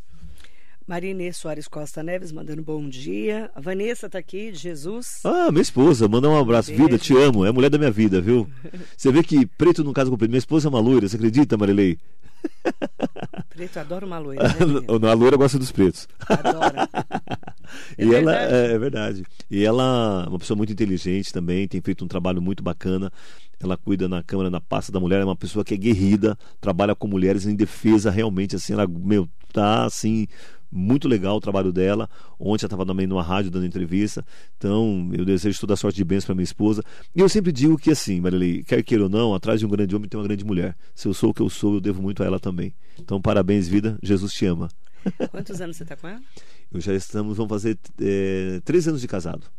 Marinê 0.87 1.33
Soares 1.33 1.68
Costa 1.68 2.03
Neves 2.03 2.33
mandando 2.33 2.62
bom 2.62 2.88
dia. 2.88 3.51
A 3.55 3.61
Vanessa 3.61 4.07
está 4.07 4.18
aqui, 4.18 4.51
de 4.51 4.59
Jesus. 4.59 5.21
Ah, 5.25 5.51
minha 5.51 5.62
esposa, 5.62 6.09
manda 6.09 6.29
um 6.29 6.38
abraço. 6.38 6.71
Beijo. 6.71 6.85
Vida, 6.85 6.99
te 6.99 7.16
amo. 7.16 7.45
É 7.45 7.49
a 7.49 7.53
mulher 7.53 7.71
da 7.71 7.79
minha 7.79 7.90
vida, 7.90 8.21
viu? 8.21 8.49
Você 8.97 9.12
vê 9.12 9.23
que 9.23 9.47
preto 9.47 9.85
não 9.85 9.92
casa 9.92 10.11
com 10.11 10.16
preto. 10.16 10.31
Minha 10.31 10.38
esposa 10.38 10.68
é 10.68 10.71
uma 10.71 10.81
loira, 10.81 11.09
você 11.09 11.16
acredita, 11.16 11.57
Marilei? 11.57 11.99
Preto 13.49 13.77
adora 13.79 14.05
uma 14.05 14.18
loira. 14.18 14.42
Né, 14.42 14.51
a 15.11 15.14
loira 15.14 15.37
gosta 15.37 15.59
dos 15.59 15.71
pretos. 15.71 16.09
Adora. 16.29 16.88
É 17.96 18.05
e 18.05 18.09
verdade. 18.09 18.44
ela 18.44 18.57
é, 18.57 18.72
é, 18.72 18.78
verdade. 18.78 19.22
E 19.50 19.64
ela 19.64 20.24
é 20.26 20.28
uma 20.28 20.38
pessoa 20.38 20.57
muito 20.57 20.72
inteligente 20.72 21.33
também, 21.33 21.68
tem 21.68 21.81
feito 21.81 22.05
um 22.05 22.09
trabalho 22.09 22.40
muito 22.40 22.62
bacana. 22.62 23.11
Ela 23.61 23.76
cuida 23.76 24.09
na 24.09 24.22
Câmara, 24.22 24.50
na 24.50 24.61
pasta 24.61 24.90
da 24.90 24.98
mulher, 24.98 25.20
é 25.20 25.24
uma 25.24 25.37
pessoa 25.37 25.64
que 25.64 25.74
é 25.74 25.76
guerrida, 25.76 26.37
trabalha 26.61 26.94
com 26.94 27.07
mulheres 27.07 27.46
em 27.46 27.55
defesa 27.55 28.11
realmente 28.11 28.57
assim, 28.57 28.72
ela 28.72 28.87
meu 28.88 29.28
tá 29.52 29.85
assim 29.85 30.26
muito 30.72 31.07
legal 31.07 31.37
o 31.37 31.40
trabalho 31.40 31.70
dela. 31.70 32.09
Ontem 32.40 32.64
ela 32.64 32.68
estava 32.68 32.87
também 32.87 33.07
numa 33.07 33.22
rádio 33.22 33.50
dando 33.50 33.66
entrevista. 33.66 34.24
Então, 34.57 35.11
eu 35.12 35.24
desejo 35.24 35.61
toda 35.61 35.74
a 35.74 35.76
sorte 35.76 35.96
de 35.96 36.05
bênçãos 36.05 36.24
para 36.24 36.35
minha 36.35 36.44
esposa. 36.44 36.83
E 37.14 37.20
eu 37.20 37.28
sempre 37.28 37.52
digo 37.52 37.76
que 37.76 37.90
assim, 37.90 38.20
Marilei, 38.20 38.62
quer 38.64 38.83
queira 38.83 39.05
ou 39.05 39.11
não, 39.11 39.35
atrás 39.35 39.61
de 39.61 39.66
um 39.66 39.68
grande 39.68 39.94
homem 39.94 40.09
tem 40.09 40.18
uma 40.18 40.26
grande 40.26 40.44
mulher. 40.44 40.74
Se 40.94 41.07
eu 41.07 41.12
sou 41.12 41.31
o 41.31 41.35
que 41.35 41.42
eu 41.42 41.50
sou, 41.50 41.74
eu 41.74 41.81
devo 41.81 42.00
muito 42.00 42.22
a 42.22 42.26
ela 42.26 42.40
também. 42.40 42.74
Então, 42.98 43.20
parabéns, 43.20 43.68
vida. 43.68 43.98
Jesus 44.02 44.33
te 44.33 44.46
ama. 44.46 44.68
Quantos 45.31 45.61
anos 45.61 45.77
você 45.77 45.83
está 45.83 45.97
com 45.97 46.09
ela? 46.09 46.23
Eu 46.73 46.81
já 46.81 46.95
estamos, 46.95 47.37
vamos 47.37 47.51
fazer 47.51 47.79
é, 48.01 48.61
três 48.65 48.87
anos 48.87 49.01
de 49.01 49.09
casado. 49.09 49.51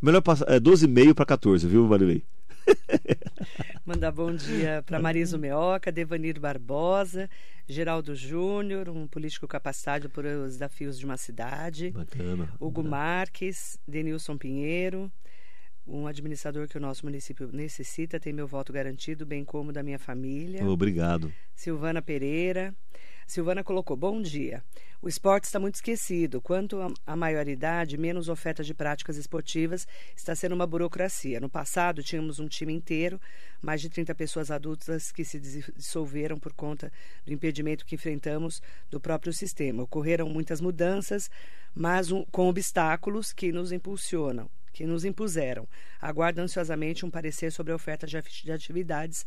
Melhor 0.00 0.20
passar, 0.22 0.48
é 0.48 0.60
12,5 0.60 1.14
para 1.14 1.26
14, 1.26 1.66
viu, 1.66 1.86
Marilei? 1.86 2.22
Mandar 3.84 4.12
bom 4.12 4.34
dia 4.34 4.82
para 4.84 5.00
Marisa 5.00 5.38
Meoca, 5.38 5.90
Devanir 5.90 6.38
Barbosa, 6.38 7.28
Geraldo 7.66 8.14
Júnior, 8.14 8.88
um 8.88 9.06
político 9.06 9.48
capacitado 9.48 10.08
por 10.10 10.24
os 10.24 10.52
desafios 10.52 10.98
de 10.98 11.04
uma 11.04 11.16
cidade. 11.16 11.90
Bacana. 11.90 12.52
Hugo. 12.60 12.84
Marques, 12.84 13.78
Denilson 13.86 14.36
Pinheiro, 14.36 15.10
um 15.88 16.06
administrador 16.06 16.68
que 16.68 16.76
o 16.76 16.80
nosso 16.80 17.04
município 17.06 17.48
necessita, 17.52 18.20
tem 18.20 18.32
meu 18.32 18.46
voto 18.46 18.72
garantido, 18.72 19.24
bem 19.24 19.44
como 19.44 19.72
da 19.72 19.82
minha 19.82 19.98
família. 19.98 20.64
Obrigado. 20.68 21.32
Silvana 21.54 22.02
Pereira. 22.02 22.74
Silvana 23.26 23.62
colocou: 23.62 23.96
Bom 23.96 24.22
dia. 24.22 24.62
O 25.02 25.08
esporte 25.08 25.44
está 25.44 25.60
muito 25.60 25.76
esquecido. 25.76 26.40
Quanto 26.40 26.78
à 27.06 27.14
maioridade, 27.14 27.98
menos 27.98 28.28
oferta 28.28 28.64
de 28.64 28.74
práticas 28.74 29.16
esportivas 29.16 29.86
está 30.16 30.34
sendo 30.34 30.54
uma 30.54 30.66
burocracia. 30.66 31.38
No 31.38 31.48
passado, 31.48 32.02
tínhamos 32.02 32.40
um 32.40 32.48
time 32.48 32.72
inteiro, 32.72 33.20
mais 33.62 33.80
de 33.80 33.90
30 33.90 34.14
pessoas 34.14 34.50
adultas 34.50 35.12
que 35.12 35.24
se 35.24 35.38
dissolveram 35.38 36.38
por 36.38 36.52
conta 36.52 36.90
do 37.24 37.32
impedimento 37.32 37.84
que 37.84 37.94
enfrentamos 37.94 38.62
do 38.90 38.98
próprio 38.98 39.32
sistema. 39.32 39.82
Ocorreram 39.82 40.28
muitas 40.28 40.60
mudanças, 40.60 41.30
mas 41.74 42.10
um, 42.10 42.24
com 42.32 42.48
obstáculos 42.48 43.32
que 43.32 43.52
nos 43.52 43.72
impulsionam 43.72 44.50
que 44.72 44.86
nos 44.86 45.04
impuseram. 45.04 45.68
Aguardo 46.00 46.40
ansiosamente 46.40 47.04
um 47.04 47.10
parecer 47.10 47.50
sobre 47.52 47.72
a 47.72 47.76
oferta 47.76 48.06
de 48.06 48.52
atividades 48.52 49.26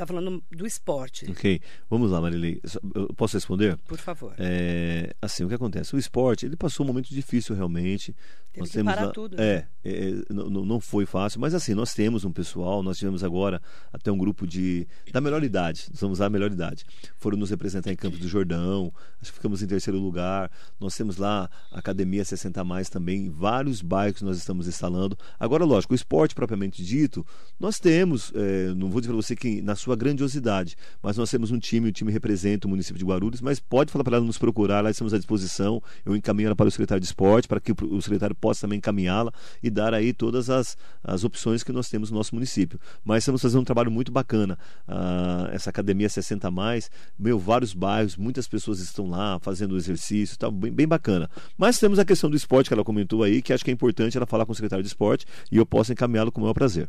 Está 0.00 0.06
falando 0.06 0.42
do 0.50 0.66
esporte. 0.66 1.30
Ok. 1.30 1.60
Vamos 1.90 2.10
lá, 2.10 2.22
Marilei. 2.22 2.58
Eu 2.94 3.08
posso 3.08 3.36
responder? 3.36 3.76
Por 3.86 3.98
favor. 3.98 4.34
É, 4.38 5.14
assim, 5.20 5.44
o 5.44 5.48
que 5.48 5.54
acontece? 5.54 5.94
O 5.94 5.98
esporte, 5.98 6.46
ele 6.46 6.56
passou 6.56 6.86
um 6.86 6.86
momento 6.86 7.10
difícil 7.10 7.54
realmente. 7.54 8.16
Teve 8.50 8.60
nós 8.60 8.68
que 8.70 8.76
temos 8.78 8.94
parar 8.94 9.06
lá, 9.06 9.12
tudo. 9.12 9.40
É, 9.40 9.56
né? 9.56 9.66
é, 9.84 10.12
não, 10.30 10.64
não 10.64 10.80
foi 10.80 11.06
fácil, 11.06 11.40
mas 11.40 11.54
assim, 11.54 11.72
nós 11.72 11.94
temos 11.94 12.24
um 12.24 12.32
pessoal, 12.32 12.82
nós 12.82 12.98
tivemos 12.98 13.22
agora 13.22 13.62
até 13.92 14.10
um 14.10 14.18
grupo 14.18 14.44
de 14.44 14.88
da 15.12 15.20
melhor 15.20 15.44
idade, 15.44 15.86
nós 15.90 16.00
vamos 16.00 16.18
usar 16.18 16.26
a 16.26 16.30
melhor 16.30 16.50
idade. 16.50 16.84
Foram 17.16 17.38
nos 17.38 17.50
representar 17.50 17.92
em 17.92 17.96
Campos 17.96 18.18
do 18.18 18.26
Jordão, 18.26 18.92
acho 19.20 19.30
que 19.30 19.36
ficamos 19.36 19.62
em 19.62 19.68
terceiro 19.68 20.00
lugar. 20.00 20.50
Nós 20.80 20.96
temos 20.96 21.16
lá 21.16 21.48
a 21.70 21.78
Academia 21.78 22.24
60 22.24 22.64
Mais 22.64 22.90
também, 22.90 23.30
vários 23.30 23.82
bairros 23.82 24.22
nós 24.22 24.36
estamos 24.36 24.66
instalando. 24.66 25.16
Agora, 25.38 25.64
lógico, 25.64 25.92
o 25.92 25.96
esporte 25.96 26.34
propriamente 26.34 26.82
dito, 26.82 27.24
nós 27.58 27.78
temos, 27.78 28.32
é, 28.34 28.74
não 28.74 28.90
vou 28.90 29.00
dizer 29.00 29.12
para 29.12 29.22
você 29.22 29.36
que 29.36 29.62
na 29.62 29.76
sua 29.76 29.89
grandiosidade, 29.96 30.76
mas 31.02 31.16
nós 31.16 31.30
temos 31.30 31.50
um 31.50 31.58
time, 31.58 31.88
o 31.88 31.92
time 31.92 32.10
representa 32.12 32.66
o 32.66 32.70
município 32.70 32.98
de 32.98 33.04
Guarulhos, 33.04 33.40
mas 33.40 33.60
pode 33.60 33.90
falar 33.90 34.04
para 34.04 34.16
ela 34.16 34.26
nos 34.26 34.38
procurar, 34.38 34.82
lá 34.82 34.90
estamos 34.90 35.14
à 35.14 35.18
disposição. 35.18 35.82
Eu 36.04 36.16
encaminho 36.16 36.48
ela 36.48 36.56
para 36.56 36.68
o 36.68 36.70
secretário 36.70 37.00
de 37.00 37.06
esporte, 37.06 37.48
para 37.48 37.60
que 37.60 37.72
o 37.72 38.02
secretário 38.02 38.34
possa 38.34 38.62
também 38.62 38.78
encaminhá-la 38.78 39.32
e 39.62 39.70
dar 39.70 39.94
aí 39.94 40.12
todas 40.12 40.50
as, 40.50 40.76
as 41.02 41.24
opções 41.24 41.62
que 41.62 41.72
nós 41.72 41.88
temos 41.88 42.10
no 42.10 42.16
nosso 42.16 42.34
município. 42.34 42.78
Mas 43.04 43.22
estamos 43.22 43.42
fazendo 43.42 43.60
um 43.60 43.64
trabalho 43.64 43.90
muito 43.90 44.10
bacana. 44.12 44.58
Ah, 44.86 45.48
essa 45.52 45.70
academia 45.70 46.08
60 46.08 46.50
mais, 46.50 46.90
meu, 47.18 47.38
vários 47.38 47.72
bairros, 47.72 48.16
muitas 48.16 48.46
pessoas 48.48 48.80
estão 48.80 49.08
lá 49.08 49.38
fazendo 49.40 49.76
exercício, 49.76 50.38
tá 50.38 50.50
bem, 50.50 50.72
bem 50.72 50.86
bacana. 50.86 51.28
Mas 51.56 51.78
temos 51.78 51.98
a 51.98 52.04
questão 52.04 52.30
do 52.30 52.36
esporte 52.36 52.68
que 52.68 52.74
ela 52.74 52.84
comentou 52.84 53.22
aí, 53.22 53.42
que 53.42 53.52
acho 53.52 53.64
que 53.64 53.70
é 53.70 53.74
importante 53.74 54.16
ela 54.16 54.26
falar 54.26 54.46
com 54.46 54.52
o 54.52 54.54
secretário 54.54 54.82
de 54.82 54.88
esporte 54.88 55.26
e 55.50 55.56
eu 55.56 55.66
posso 55.66 55.92
encaminhá-lo 55.92 56.32
com 56.32 56.40
o 56.40 56.42
maior 56.42 56.54
prazer. 56.54 56.88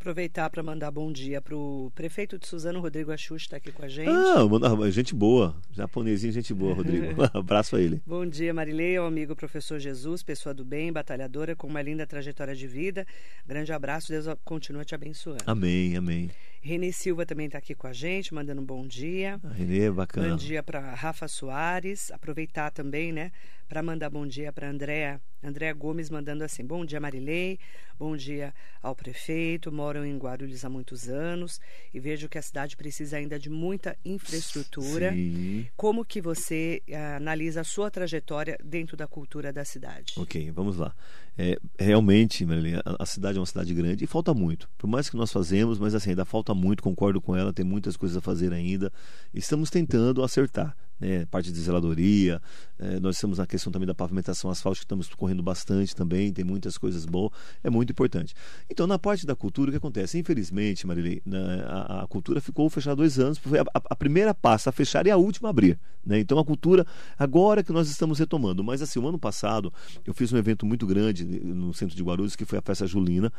Aproveitar 0.00 0.48
para 0.48 0.62
mandar 0.62 0.90
bom 0.90 1.12
dia 1.12 1.42
para 1.42 1.54
o 1.54 1.92
prefeito 1.94 2.38
de 2.38 2.46
Suzano, 2.48 2.80
Rodrigo 2.80 3.12
Axux, 3.12 3.42
está 3.42 3.58
aqui 3.58 3.70
com 3.70 3.84
a 3.84 3.88
gente. 3.88 4.08
Ah, 4.08 4.90
gente 4.90 5.14
boa. 5.14 5.54
Japonesinho, 5.70 6.32
gente 6.32 6.54
boa, 6.54 6.72
Rodrigo. 6.72 7.22
Abraço 7.36 7.76
a 7.76 7.82
ele. 7.82 8.00
Bom 8.06 8.24
dia, 8.24 8.54
Marilei, 8.54 8.96
ao 8.96 9.04
amigo 9.04 9.36
professor 9.36 9.78
Jesus, 9.78 10.22
pessoa 10.22 10.54
do 10.54 10.64
bem, 10.64 10.90
batalhadora, 10.90 11.54
com 11.54 11.66
uma 11.66 11.82
linda 11.82 12.06
trajetória 12.06 12.56
de 12.56 12.66
vida. 12.66 13.06
Grande 13.46 13.74
abraço, 13.74 14.08
Deus 14.08 14.24
continua 14.42 14.86
te 14.86 14.94
abençoando. 14.94 15.44
Amém, 15.46 15.94
amém. 15.94 16.30
Renê 16.60 16.92
Silva 16.92 17.24
também 17.24 17.46
está 17.46 17.58
aqui 17.58 17.74
com 17.74 17.86
a 17.86 17.92
gente, 17.92 18.34
mandando 18.34 18.60
um 18.60 18.64
bom 18.64 18.86
dia. 18.86 19.40
A 19.42 19.52
Renê, 19.52 19.90
bacana. 19.90 20.28
Bom 20.28 20.36
dia 20.36 20.62
para 20.62 20.94
Rafa 20.94 21.26
Soares. 21.26 22.10
Aproveitar 22.10 22.70
também, 22.70 23.12
né, 23.12 23.32
para 23.68 23.82
mandar 23.82 24.10
bom 24.10 24.26
dia 24.26 24.52
para 24.52 24.68
Andréa 24.68 25.20
Andréa 25.42 25.72
Gomes 25.72 26.10
mandando 26.10 26.44
assim: 26.44 26.64
Bom 26.64 26.84
dia, 26.84 27.00
Marilei. 27.00 27.58
Bom 27.98 28.16
dia 28.16 28.54
ao 28.82 28.94
prefeito. 28.94 29.70
Moram 29.70 30.04
em 30.04 30.16
Guarulhos 30.16 30.64
há 30.64 30.68
muitos 30.68 31.08
anos 31.08 31.60
e 31.92 32.00
vejo 32.00 32.28
que 32.28 32.38
a 32.38 32.42
cidade 32.42 32.76
precisa 32.76 33.16
ainda 33.16 33.38
de 33.38 33.50
muita 33.50 33.96
infraestrutura. 34.04 35.12
Sim. 35.12 35.66
Como 35.76 36.04
que 36.04 36.20
você 36.20 36.82
uh, 36.88 37.16
analisa 37.16 37.60
a 37.60 37.64
sua 37.64 37.90
trajetória 37.90 38.58
dentro 38.62 38.96
da 38.96 39.06
cultura 39.06 39.52
da 39.52 39.64
cidade? 39.64 40.14
Ok, 40.16 40.50
vamos 40.50 40.76
lá. 40.76 40.94
É, 41.38 41.58
realmente, 41.78 42.44
Marilei, 42.44 42.74
a, 42.74 42.96
a, 42.98 43.06
cidade 43.06 43.38
é 43.38 43.40
uma 43.40 43.46
cidade 43.46 43.72
grande 43.72 44.04
e 44.04 44.06
falta 44.06 44.34
muito. 44.34 44.68
Por 44.76 44.88
mais 44.88 45.08
que 45.08 45.16
nós 45.16 45.32
fazemos, 45.32 45.78
mas 45.78 45.94
assim, 45.94 46.10
ainda 46.10 46.24
falta 46.24 46.49
muito, 46.54 46.82
concordo 46.82 47.20
com 47.20 47.36
ela, 47.36 47.52
tem 47.52 47.64
muitas 47.64 47.96
coisas 47.96 48.16
a 48.16 48.20
fazer 48.20 48.52
ainda. 48.52 48.92
Estamos 49.32 49.70
tentando 49.70 50.22
acertar 50.22 50.76
né, 51.00 51.24
parte 51.26 51.50
de 51.50 51.58
zeladoria. 51.58 52.40
É, 52.78 52.98
nós 52.98 53.18
temos 53.18 53.38
a 53.38 53.46
questão 53.46 53.72
também 53.72 53.86
da 53.86 53.94
pavimentação 53.94 54.50
asfáltica, 54.50 54.84
estamos 54.84 55.08
correndo 55.08 55.42
bastante 55.42 55.94
também, 55.94 56.32
tem 56.32 56.44
muitas 56.44 56.78
coisas 56.78 57.04
boas, 57.04 57.32
é 57.62 57.68
muito 57.68 57.90
importante. 57.90 58.34
Então, 58.70 58.86
na 58.86 58.98
parte 58.98 59.26
da 59.26 59.34
cultura, 59.34 59.68
o 59.68 59.72
que 59.72 59.76
acontece? 59.76 60.18
Infelizmente, 60.18 60.86
Marilei, 60.86 61.20
né, 61.26 61.64
a, 61.66 62.02
a, 62.02 62.06
cultura 62.06 62.40
ficou 62.40 62.68
fechada 62.70 62.96
dois 62.96 63.18
anos, 63.18 63.38
foi 63.38 63.58
a, 63.58 63.64
a, 63.72 63.96
primeira 63.96 64.32
pasta 64.34 64.70
a 64.70 64.72
fechar 64.72 65.06
e 65.06 65.10
a 65.10 65.16
última 65.16 65.48
a 65.48 65.50
abrir. 65.50 65.78
Né? 66.04 66.18
Então, 66.18 66.38
a 66.38 66.44
cultura, 66.44 66.86
agora 67.18 67.62
que 67.62 67.72
nós 67.72 67.90
estamos 67.90 68.18
retomando. 68.18 68.64
Mas, 68.64 68.80
assim, 68.80 68.98
o 68.98 69.06
ano 69.06 69.18
passado, 69.18 69.72
eu 70.06 70.14
fiz 70.14 70.32
um 70.32 70.38
evento 70.38 70.64
muito 70.64 70.86
grande 70.86 71.24
no 71.24 71.74
centro 71.74 71.94
de 71.94 72.02
Guarulhos, 72.02 72.34
que 72.34 72.44
foi 72.44 72.58
a 72.58 72.62
festa 72.62 72.86
Julina, 72.86 73.30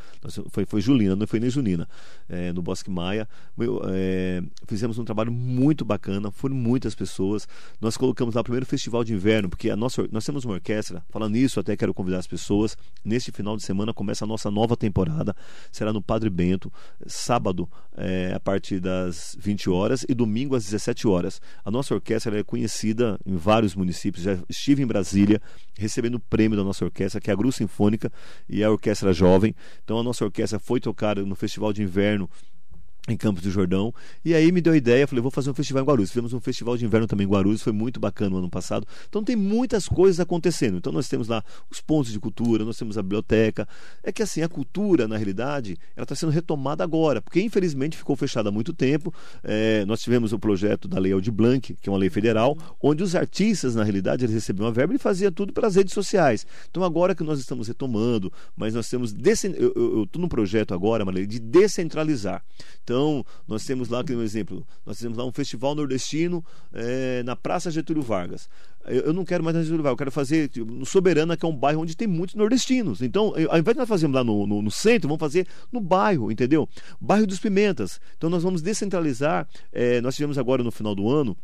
foi, 0.52 0.66
foi 0.66 0.82
Julina, 0.82 1.16
não 1.16 1.26
foi 1.26 1.40
nem 1.40 1.50
Junina, 1.50 1.88
é, 2.30 2.54
no 2.54 2.62
Bosque 2.62 2.90
Maia. 2.90 3.28
É, 3.90 4.44
fizemos 4.68 5.00
um 5.00 5.04
trabalho 5.04 5.32
muito 5.32 5.84
bacana, 5.84 6.32
foram 6.32 6.56
muitas 6.56 6.94
pessoas. 6.94 7.48
Nós 7.80 7.98
colocamos 7.98 8.36
lá 8.36 8.42
o 8.42 8.44
primeiro 8.44 8.66
festival 8.66 9.04
de 9.04 9.14
inverno, 9.14 9.50
porque 9.50 9.70
a 9.70 9.76
nossa, 9.76 10.08
nós 10.12 10.26
temos 10.26 10.46
uma 10.46 10.56
orquestra. 10.56 11.04
Falando 11.10 11.34
nisso, 11.34 11.60
até 11.60 11.76
quero 11.76 11.94
convidar 11.94 12.20
as 12.20 12.28
pessoas. 12.28 12.78
Neste 13.04 13.32
final 13.32 13.58
de 13.58 13.64
semana 13.64 13.94
começa 13.94 14.26
a 14.26 14.28
nossa 14.28 14.52
nova 14.52 14.78
temporada. 14.78 15.36
Será 15.72 15.92
no 15.92 16.02
Padre 16.02 16.30
Bento, 16.30 16.72
sábado, 17.06 17.70
é, 17.96 18.34
a 18.36 18.40
partir 18.40 18.80
das 18.80 19.36
20 19.40 19.70
horas 19.70 20.06
e 20.08 20.14
domingo 20.14 20.56
às 20.56 20.66
17 20.66 21.08
horas. 21.08 21.42
A 21.66 21.72
nossa 21.72 21.94
orquestra 21.94 22.40
é 22.40 22.44
conhecida 22.44 23.20
em 23.26 23.36
vários 23.36 23.76
municípios. 23.76 24.24
Já 24.24 24.38
estive 24.50 24.84
em 24.84 24.88
Brasília 24.88 25.42
recebendo 25.78 26.16
o 26.16 26.20
prêmio 26.20 26.58
da 26.58 26.64
nossa 26.64 26.86
orquestra, 26.86 27.20
que 27.20 27.30
é 27.30 27.34
a 27.34 27.36
Gru 27.36 27.52
Sinfônica 27.52 28.12
e 28.48 28.64
a 28.64 28.72
Orquestra 28.72 29.12
Jovem. 29.12 29.56
Então 29.84 30.00
a 30.00 30.04
nossa 30.04 30.24
orquestra 30.24 30.60
foi 30.60 30.80
tocada 30.80 31.26
no 31.26 31.36
Festival 31.36 31.74
de 31.74 31.82
Inverno 31.82 32.30
em 33.08 33.18
Campos 33.18 33.42
do 33.42 33.50
Jordão. 33.50 33.94
E 34.24 34.34
aí 34.36 34.52
me 34.52 34.62
deu 34.62 34.74
a 34.74 34.78
ideia, 34.78 35.08
falei, 35.08 35.22
vou 35.22 35.32
fazer 35.32 35.50
um 35.50 35.54
festival 35.54 35.82
em 35.82 35.86
Guarulhos. 35.86 36.12
Fizemos 36.12 36.34
um 36.34 36.40
festival 36.40 36.78
de 36.78 36.86
inverno 36.86 37.08
também 37.08 37.26
em 37.26 37.30
Guarulhos, 37.30 37.62
foi 37.62 37.74
muito 37.74 38.00
bacana 38.00 38.30
no 38.30 38.38
ano 38.38 38.50
passado. 38.50 38.86
Então 39.10 39.24
tem 39.24 39.36
muitas 39.36 39.88
coisas 39.88 40.20
acontecendo. 40.20 40.78
Então 40.78 40.94
nós 40.94 41.08
temos 41.08 41.28
lá 41.28 41.44
os 41.70 41.82
pontos 41.82 42.12
de 42.12 42.20
cultura, 42.20 42.64
nós 42.64 42.78
temos 42.78 42.98
a 42.98 43.02
biblioteca. 43.02 43.68
É 44.04 44.12
que 44.12 44.22
assim, 44.22 44.44
a 44.44 44.48
cultura, 44.48 45.08
na 45.08 45.18
realidade, 45.18 45.78
ela 45.96 46.04
está 46.04 46.14
sendo 46.16 46.32
retomada 46.32 46.84
agora, 46.84 47.22
porque 47.22 47.42
infelizmente 47.42 47.98
ficou 47.98 48.16
fechada 48.16 48.50
há 48.50 48.52
muito 48.52 48.72
tempo. 48.72 49.14
É, 49.44 49.84
nós 49.86 50.02
tivemos 50.02 50.32
o 50.32 50.38
projeto 50.38 50.88
da 50.88 51.00
Lei 51.00 51.12
Aldir 51.12 51.34
Blanc, 51.34 51.76
que 51.82 51.90
é 51.90 51.92
uma 51.92 51.98
lei 51.98 52.10
federal, 52.10 52.56
onde 52.82 53.02
os 53.02 53.16
artistas, 53.16 53.74
na 53.74 53.84
realidade, 53.84 54.26
eles 54.26 54.36
recebiam 54.36 54.68
uma 54.68 54.72
verba 54.72 54.94
e 54.94 55.00
faziam 55.00 55.32
tudo 55.32 55.52
pelas 55.54 55.76
redes 55.76 55.94
sociais. 55.94 56.46
Então 56.70 56.84
agora 56.84 57.16
que 57.16 57.24
nós 57.24 57.40
estamos 57.40 57.68
retomando, 57.68 58.32
mas 58.56 58.76
nós 58.76 58.88
temos... 58.88 59.16
Eu 59.58 60.04
estou 60.04 60.22
num 60.22 60.28
projeto 60.28 60.74
agora, 60.74 61.04
Maria, 61.04 61.26
de 61.26 61.40
descentralizar. 61.40 62.44
Então, 62.84 62.91
nós 63.48 63.66
temos 63.66 63.90
lá, 63.90 64.02
aqui 64.02 64.16
um 64.16 64.22
exemplo, 64.22 64.66
nós 64.86 65.00
temos 65.00 65.18
lá 65.18 65.26
um 65.26 65.32
festival 65.32 65.76
nordestino 65.76 66.44
é, 66.74 67.24
na 67.24 67.36
Praça 67.36 67.72
Getúlio 67.72 68.02
Vargas. 68.02 68.50
Eu, 68.86 69.02
eu, 69.02 69.14
não 69.14 69.24
quero 69.24 69.44
mais 69.44 69.56
na 69.56 69.62
Getúlio 69.62 69.84
Vargas, 69.84 69.94
eu 69.94 69.98
quero 69.98 70.12
fazer 70.12 70.50
tipo, 70.50 70.72
no 70.72 70.86
Soberana, 70.86 71.38
que 71.38 71.46
é 71.46 71.48
um 71.48 71.56
bairro 71.56 71.82
onde 71.82 71.96
tem 71.96 72.08
muitos 72.08 72.36
nordestinos. 72.36 73.02
Então, 73.02 73.36
eu, 73.38 73.52
ao 73.52 73.58
invés 73.58 73.76
de 73.76 73.80
nós 73.80 73.90
fazermos 73.90 74.16
lá 74.16 74.24
no, 74.24 74.46
no, 74.48 74.62
no, 74.62 74.72
centro, 74.72 75.08
vamos 75.08 75.20
fazer 75.20 75.48
no 75.72 75.80
bairro, 75.80 76.32
entendeu? 76.32 76.68
Bairro 77.00 77.28
dos 77.28 77.40
Pimentas. 77.40 78.00
Então, 78.18 78.30
nós 78.30 78.44
vamos 78.44 78.62
descentralizar. 78.62 79.48
É, 79.72 80.02
nós 80.02 80.16
tivemos 80.16 80.38
agora 80.38 80.64
no 80.64 80.72
final 80.72 80.96
do 80.96 81.10
ano 81.10 81.38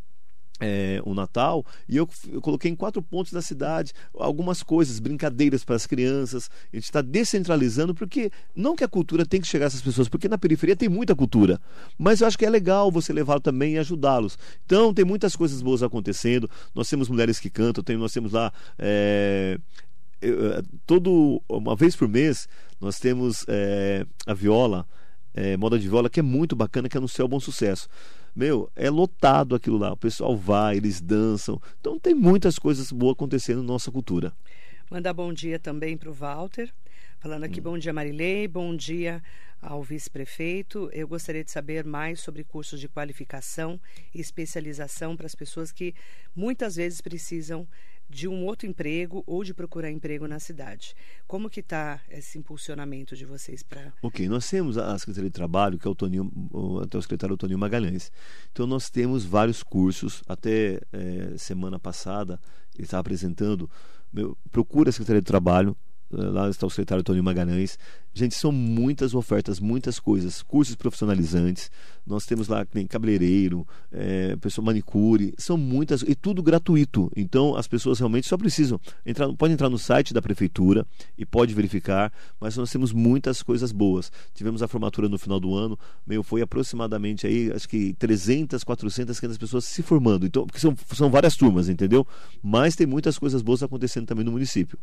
é, 0.59 1.01
o 1.05 1.13
Natal 1.13 1.65
e 1.87 1.97
eu, 1.97 2.07
eu, 2.29 2.41
coloquei 2.41 2.71
em 2.71 2.75
quatro 2.75 3.01
pontos 3.01 3.31
da 3.31 3.41
cidade 3.41 3.93
algumas 4.13 4.63
coisas, 4.63 4.99
brincadeiras 4.99 5.63
para 5.63 5.75
as 5.75 5.85
crianças. 5.85 6.49
A 6.71 6.75
gente 6.75 6.85
está 6.85 7.01
descentralizando 7.01 7.93
porque 7.93 8.31
não 8.55 8.75
que 8.75 8.83
a 8.83 8.87
cultura 8.87 9.25
tem 9.25 9.39
que 9.39 9.47
chegar 9.47 9.65
a 9.65 9.67
essas 9.67 9.81
pessoas, 9.81 10.09
porque 10.09 10.27
na 10.27 10.37
periferia 10.37 10.75
tem 10.75 10.89
muita 10.89 11.15
cultura, 11.15 11.59
mas 11.97 12.21
eu 12.21 12.27
acho 12.27 12.37
que 12.37 12.45
é 12.45 12.49
legal 12.49 12.91
você 12.91 13.13
levá-lo 13.13 13.41
também 13.41 13.73
e 13.73 13.77
ajudá-los. 13.77 14.37
Então 14.65 14.93
tem 14.93 15.05
muitas 15.05 15.35
coisas 15.35 15.61
boas 15.61 15.83
acontecendo. 15.83 16.49
Nós 16.73 16.89
temos 16.89 17.09
mulheres 17.09 17.39
que 17.39 17.49
cantam, 17.49 17.83
tem, 17.83 17.97
nós 17.97 18.13
temos 18.13 18.31
lá 18.31 18.51
é, 18.77 19.59
todo 20.85 21.41
uma 21.47 21.75
vez 21.75 21.95
por 21.95 22.07
mês 22.07 22.47
nós 22.79 22.99
temos 22.99 23.45
é, 23.47 24.05
a 24.25 24.33
viola, 24.33 24.87
é, 25.33 25.57
moda 25.57 25.77
de 25.77 25.87
viola 25.87 26.09
que 26.09 26.19
é 26.19 26.23
muito 26.23 26.55
bacana, 26.55 26.89
que 26.89 26.97
é 26.97 26.99
no 26.99 27.07
céu 27.07 27.27
bom 27.27 27.39
sucesso. 27.39 27.87
Meu, 28.37 28.71
é 28.75 28.87
lotado 28.87 29.55
aquilo 29.55 29.79
lá. 29.79 29.93
O 29.93 29.97
pessoal 29.97 30.37
vai, 30.37 30.77
eles 30.77 31.01
dançam. 31.01 31.59
Então 31.79 31.97
tem 31.97 32.13
muitas 32.13 32.59
coisas 32.59 32.91
boas 32.91 33.13
acontecendo 33.13 33.63
na 33.63 33.67
nossa 33.67 33.91
cultura. 33.91 34.31
Mandar 34.91 35.11
bom 35.11 35.33
dia 35.33 35.57
também 35.57 35.97
para 35.97 36.07
o 36.07 36.13
Walter. 36.13 36.71
Falando 37.17 37.45
aqui, 37.45 37.59
hum. 37.59 37.63
bom 37.63 37.77
dia 37.79 37.91
Marilei, 37.91 38.47
bom 38.47 38.75
dia 38.75 39.23
ao 39.59 39.81
vice-prefeito. 39.81 40.87
Eu 40.93 41.07
gostaria 41.07 41.43
de 41.43 41.49
saber 41.49 41.83
mais 41.83 42.19
sobre 42.19 42.43
cursos 42.43 42.79
de 42.79 42.87
qualificação 42.87 43.81
e 44.13 44.21
especialização 44.21 45.17
para 45.17 45.25
as 45.25 45.33
pessoas 45.33 45.71
que 45.71 45.95
muitas 46.35 46.75
vezes 46.75 47.01
precisam 47.01 47.67
de 48.09 48.27
um 48.27 48.45
outro 48.45 48.67
emprego 48.67 49.23
ou 49.25 49.43
de 49.43 49.53
procurar 49.53 49.91
emprego 49.91 50.27
na 50.27 50.39
cidade. 50.39 50.95
Como 51.27 51.49
que 51.49 51.59
está 51.59 52.01
esse 52.09 52.37
impulsionamento 52.37 53.15
de 53.15 53.25
vocês 53.25 53.63
para... 53.63 53.93
Ok, 54.01 54.27
nós 54.27 54.49
temos 54.49 54.77
a 54.77 54.97
Secretaria 54.97 55.29
de 55.29 55.33
Trabalho, 55.33 55.77
que 55.77 55.87
é 55.87 55.91
o, 55.91 55.95
Toninho, 55.95 56.31
o, 56.51 56.79
o 56.79 57.01
secretário 57.01 57.37
Toninho 57.37 57.59
Magalhães. 57.59 58.11
Então 58.51 58.65
nós 58.65 58.89
temos 58.89 59.25
vários 59.25 59.61
cursos, 59.63 60.23
até 60.27 60.79
é, 60.91 61.37
semana 61.37 61.79
passada 61.79 62.39
ele 62.75 62.83
estava 62.83 63.01
apresentando, 63.01 63.69
meu, 64.13 64.37
procura 64.51 64.89
a 64.89 64.91
Secretaria 64.93 65.21
de 65.21 65.25
Trabalho, 65.25 65.75
lá 66.09 66.49
está 66.49 66.65
o 66.65 66.69
secretário 66.69 67.03
Tony 67.03 67.21
Magalhães. 67.21 67.77
Gente, 68.13 68.35
são 68.35 68.51
muitas 68.51 69.13
ofertas, 69.13 69.59
muitas 69.59 69.99
coisas, 69.99 70.41
cursos 70.41 70.75
profissionalizantes. 70.75 71.69
Nós 72.05 72.25
temos 72.25 72.47
lá 72.47 72.65
tem 72.65 72.87
cabeleireiro, 72.87 73.67
é, 73.91 74.35
pessoa 74.37 74.65
manicure, 74.65 75.33
são 75.37 75.57
muitas 75.57 76.01
e 76.01 76.15
tudo 76.15 76.41
gratuito. 76.41 77.11
Então 77.15 77.55
as 77.55 77.67
pessoas 77.67 77.99
realmente 77.99 78.27
só 78.27 78.37
precisam 78.37 78.79
entrar, 79.05 79.31
pode 79.33 79.53
entrar 79.53 79.69
no 79.69 79.77
site 79.77 80.13
da 80.13 80.21
prefeitura 80.21 80.85
e 81.17 81.25
pode 81.25 81.53
verificar. 81.53 82.11
Mas 82.39 82.55
nós 82.55 82.71
temos 82.71 82.93
muitas 82.93 83.43
coisas 83.43 83.71
boas. 83.71 84.11
Tivemos 84.33 84.63
a 84.63 84.67
formatura 84.67 85.09
no 85.09 85.19
final 85.19 85.39
do 85.39 85.53
ano, 85.53 85.77
meu 86.05 86.23
foi 86.23 86.41
aproximadamente 86.41 87.27
aí 87.27 87.51
acho 87.51 87.67
que 87.67 87.93
300, 87.95 88.63
400, 88.63 89.19
500 89.19 89.37
pessoas 89.37 89.65
se 89.65 89.83
formando. 89.83 90.25
Então 90.25 90.45
porque 90.45 90.59
são, 90.59 90.75
são 90.93 91.11
várias 91.11 91.35
turmas, 91.35 91.69
entendeu? 91.69 92.07
Mas 92.41 92.75
tem 92.75 92.87
muitas 92.87 93.19
coisas 93.19 93.41
boas 93.41 93.61
acontecendo 93.61 94.07
também 94.07 94.23
no 94.23 94.31
município. 94.31 94.79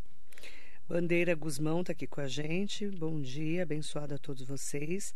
Bandeira 0.89 1.35
Guzmão 1.35 1.81
está 1.81 1.93
aqui 1.93 2.07
com 2.07 2.21
a 2.21 2.29
gente. 2.29 2.87
Bom 2.89 3.19
dia, 3.21 3.63
abençoado 3.63 4.15
a 4.15 4.19
todos 4.19 4.43
vocês. 4.47 5.15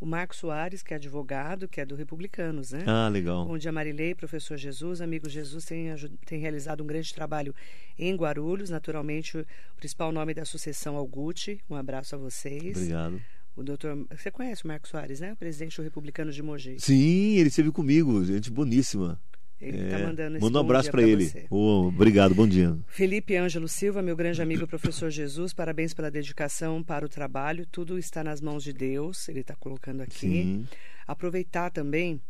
O 0.00 0.06
Marcos 0.06 0.38
Soares, 0.38 0.82
que 0.82 0.94
é 0.94 0.96
advogado, 0.96 1.68
que 1.68 1.78
é 1.78 1.84
do 1.84 1.94
Republicanos, 1.94 2.72
né? 2.72 2.84
Ah, 2.86 3.06
legal. 3.08 3.44
Bom 3.44 3.58
dia, 3.58 3.70
Marilei, 3.70 4.14
professor 4.14 4.56
Jesus. 4.56 5.02
Amigo 5.02 5.28
Jesus 5.28 5.66
tem, 5.66 5.88
tem 6.24 6.40
realizado 6.40 6.82
um 6.82 6.86
grande 6.86 7.12
trabalho 7.12 7.54
em 7.98 8.16
Guarulhos. 8.16 8.70
Naturalmente, 8.70 9.36
o 9.36 9.46
principal 9.76 10.10
nome 10.10 10.32
da 10.32 10.46
sucessão 10.46 10.96
ao 10.96 11.06
Gucci. 11.06 11.60
Um 11.68 11.74
abraço 11.74 12.14
a 12.14 12.18
vocês. 12.18 12.78
Obrigado. 12.78 13.20
O 13.54 13.62
doutor. 13.62 14.06
Você 14.10 14.30
conhece 14.30 14.64
o 14.64 14.68
Marcos 14.68 14.90
Soares, 14.90 15.20
né? 15.20 15.34
O 15.34 15.36
presidente 15.36 15.76
do 15.76 15.82
Republicano 15.82 16.32
de 16.32 16.42
Mogi. 16.42 16.76
Sim, 16.78 17.36
ele 17.36 17.48
esteve 17.48 17.70
comigo, 17.70 18.24
gente 18.24 18.50
boníssima. 18.50 19.20
Ele 19.60 19.82
está 19.82 19.98
é, 19.98 20.06
mandando 20.06 20.36
esse 20.36 20.44
Manda 20.44 20.58
um 20.58 20.60
abraço 20.62 20.90
para 20.90 21.02
ele. 21.02 21.30
Oh, 21.50 21.88
obrigado, 21.88 22.34
bom 22.34 22.48
dia. 22.48 22.78
Felipe 22.86 23.36
Ângelo 23.36 23.68
Silva, 23.68 24.00
meu 24.00 24.16
grande 24.16 24.40
amigo 24.40 24.66
professor 24.66 25.10
Jesus, 25.10 25.52
parabéns 25.52 25.92
pela 25.92 26.10
dedicação 26.10 26.82
para 26.82 27.04
o 27.04 27.08
trabalho. 27.08 27.66
Tudo 27.66 27.98
está 27.98 28.24
nas 28.24 28.40
mãos 28.40 28.64
de 28.64 28.72
Deus, 28.72 29.28
ele 29.28 29.40
está 29.40 29.54
colocando 29.54 30.00
aqui. 30.00 30.18
Sim. 30.18 30.66
Aproveitar 31.06 31.70
também 31.70 32.20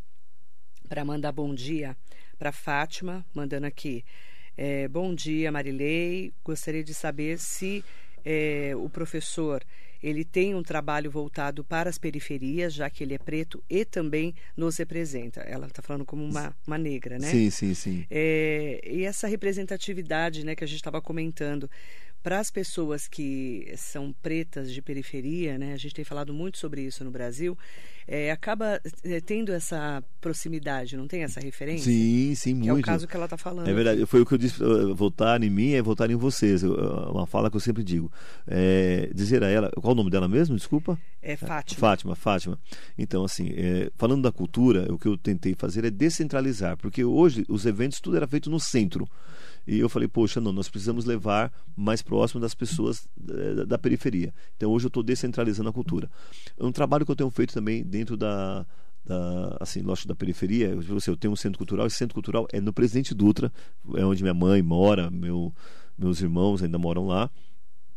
para 0.89 1.05
mandar 1.05 1.31
bom 1.31 1.55
dia 1.55 1.97
para 2.37 2.51
Fátima, 2.51 3.25
mandando 3.33 3.67
aqui. 3.67 4.05
É, 4.57 4.89
bom 4.89 5.15
dia, 5.15 5.53
Marilei. 5.53 6.33
Gostaria 6.45 6.83
de 6.83 6.95
saber 6.95 7.39
se 7.39 7.85
é, 8.25 8.73
o 8.75 8.89
professor 8.89 9.63
ele 10.03 10.25
tem 10.25 10.55
um 10.55 10.63
trabalho 10.63 11.11
voltado 11.11 11.63
para 11.65 11.91
as 11.91 11.99
periferias, 11.99 12.73
já 12.73 12.89
que 12.89 13.05
ele 13.05 13.15
é 13.15 13.19
preto 13.19 13.63
e 13.69 13.85
também 13.85 14.35
nos 14.57 14.77
representa. 14.77 15.41
Ela 15.41 15.67
está 15.67 15.83
falando 15.83 16.05
como 16.05 16.25
uma, 16.25 16.55
uma 16.67 16.79
negra, 16.79 17.19
né? 17.19 17.29
Sim, 17.31 17.51
sim, 17.51 17.75
sim. 17.75 18.07
É, 18.11 18.81
e 18.85 19.05
essa 19.05 19.27
representatividade 19.27 20.45
né, 20.45 20.55
que 20.55 20.65
a 20.65 20.67
gente 20.67 20.77
estava 20.77 21.01
comentando, 21.01 21.71
para 22.23 22.39
as 22.39 22.51
pessoas 22.51 23.09
que 23.09 23.73
são 23.77 24.15
pretas 24.23 24.73
de 24.73 24.83
periferia, 24.83 25.59
né, 25.59 25.73
a 25.73 25.77
gente 25.77 25.95
tem 25.95 26.05
falado 26.05 26.35
muito 26.35 26.59
sobre 26.59 26.83
isso 26.83 27.03
no 27.05 27.11
Brasil, 27.11 27.57
é, 28.07 28.31
acaba 28.31 28.81
é, 29.05 29.21
tendo 29.21 29.53
essa 29.53 30.03
proximidade, 30.21 30.97
não 30.97 31.07
tem 31.07 31.23
essa 31.23 31.41
referência? 31.41 31.91
Sim, 31.91 32.35
sim, 32.35 32.55
muito. 32.55 32.65
Que 32.65 32.71
é 32.71 32.75
o 32.75 32.83
caso 32.83 33.07
que 33.07 33.17
ela 33.17 33.27
está 33.27 33.37
falando. 33.37 33.69
É 33.69 33.73
verdade, 33.73 34.05
foi 34.05 34.21
o 34.21 34.27
que 34.27 34.35
eu 34.35 34.39
disse, 34.39 34.59
votar 34.95 35.43
em 35.43 35.51
mim 35.51 35.73
é 35.73 35.83
votar 35.83 36.11
em 36.11 36.17
vocês, 36.17 36.63
uma 36.63 37.27
fala 37.27 37.51
que 37.51 37.57
eu 37.57 37.61
sempre 37.61 37.83
digo. 37.83 38.11
É, 38.47 39.11
dizer 39.15 39.43
a 39.45 39.49
ela, 39.49 39.71
qual 39.71 39.93
o 39.93 39.97
nome 39.97 40.11
dela 40.11 40.29
mesmo, 40.29 40.57
desculpa? 40.57 40.99
É 41.23 41.37
Fátima. 41.37 41.79
Fátima, 41.79 42.17
Fátima. 42.17 42.59
Então, 42.99 43.25
assim, 43.25 43.51
é, 43.55 43.91
falando 43.97 44.23
da 44.23 44.33
cultura, 44.33 44.93
o 44.93 44.99
que 44.99 45.07
eu 45.07 45.17
tentei 45.17 45.55
fazer 45.55 45.85
é 45.85 45.91
descentralizar, 45.91 46.77
porque 46.77 47.05
hoje 47.05 47.45
os 47.49 47.65
eventos 47.65 48.01
tudo 48.01 48.17
era 48.17 48.27
feito 48.27 48.51
no 48.51 48.59
centro. 48.59 49.09
E 49.67 49.79
eu 49.79 49.89
falei, 49.89 50.09
poxa, 50.09 50.41
não, 50.41 50.53
nós 50.53 50.69
precisamos 50.69 51.05
levar 51.05 51.53
mais 51.77 52.03
próximo 52.03 52.41
das 52.41 52.55
pessoas 52.55 53.09
eh, 53.29 53.55
da, 53.55 53.65
da 53.65 53.79
periferia. 53.79 54.33
Então 54.57 54.71
hoje 54.71 54.87
eu 54.87 54.89
estou 54.89 55.03
descentralizando 55.03 55.69
a 55.69 55.73
cultura. 55.73 56.11
É 56.59 56.65
um 56.65 56.73
trabalho 56.73 57.05
que 57.05 57.11
eu 57.11 57.17
tenho 57.17 57.31
feito 57.31 57.53
também 57.53 57.83
dentro 57.83 58.17
da, 58.17 58.67
da, 59.05 59.57
assim, 59.61 59.83
lógico, 59.83 60.09
da 60.09 60.15
periferia. 60.15 60.69
Eu, 60.69 60.99
eu 61.07 61.17
tenho 61.17 61.33
um 61.33 61.37
centro 61.37 61.59
cultural, 61.59 61.87
esse 61.87 61.97
centro 61.97 62.15
cultural 62.15 62.47
é 62.53 62.61
no 62.61 62.73
Presidente 62.73 63.15
Dutra, 63.15 63.53
é 63.95 64.05
onde 64.05 64.23
minha 64.23 64.35
mãe 64.35 64.63
mora, 64.63 65.11
meu, 65.11 65.55
meus 65.97 66.21
irmãos 66.21 66.63
ainda 66.63 66.79
moram 66.79 67.07
lá. 67.07 67.31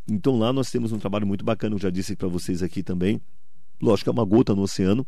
Então 0.09 0.37
lá 0.37 0.51
nós 0.51 0.69
temos 0.69 0.91
um 0.91 0.99
trabalho 0.99 1.25
muito 1.25 1.45
bacana, 1.45 1.75
eu 1.75 1.79
já 1.79 1.89
disse 1.89 2.15
para 2.15 2.27
vocês 2.27 2.61
aqui 2.61 2.83
também. 2.83 3.21
Lógico 3.81 4.09
é 4.09 4.13
uma 4.13 4.25
gota 4.25 4.53
no 4.53 4.61
oceano, 4.61 5.05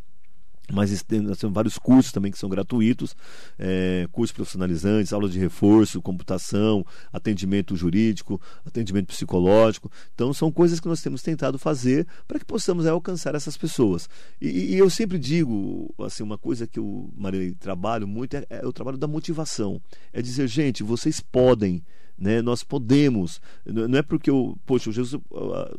mas 0.71 0.91
nós 1.23 1.37
temos 1.37 1.53
vários 1.53 1.77
cursos 1.77 2.11
também 2.11 2.31
que 2.31 2.37
são 2.37 2.49
gratuitos, 2.49 3.15
é, 3.57 4.07
cursos 4.11 4.33
profissionalizantes, 4.33 5.13
aulas 5.13 5.31
de 5.31 5.39
reforço, 5.39 6.01
computação, 6.01 6.85
atendimento 7.13 7.75
jurídico, 7.75 8.41
atendimento 8.65 9.07
psicológico. 9.07 9.91
Então 10.13 10.33
são 10.33 10.51
coisas 10.51 10.79
que 10.79 10.87
nós 10.87 11.01
temos 11.01 11.21
tentado 11.21 11.59
fazer 11.59 12.07
para 12.27 12.39
que 12.39 12.45
possamos 12.45 12.85
é, 12.85 12.89
alcançar 12.89 13.35
essas 13.35 13.57
pessoas. 13.57 14.09
E, 14.41 14.73
e, 14.73 14.77
eu 14.77 14.89
sempre 14.89 15.19
digo, 15.19 15.93
assim, 15.99 16.23
uma 16.23 16.37
coisa 16.37 16.65
que 16.65 16.79
eu, 16.79 17.11
Maria, 17.15 17.53
trabalho 17.59 18.07
muito 18.07 18.35
é, 18.35 18.45
é 18.49 18.65
o 18.65 18.73
trabalho 18.73 18.97
da 18.97 19.07
motivação. 19.07 19.81
É 20.11 20.21
dizer, 20.21 20.47
gente, 20.47 20.83
vocês 20.83 21.19
podem 21.19 21.83
né? 22.17 22.41
Nós 22.41 22.63
podemos. 22.63 23.41
Não 23.65 23.97
é 23.97 24.01
porque 24.01 24.29
eu, 24.29 24.57
poxa, 24.65 24.91
Jesus, 24.91 25.21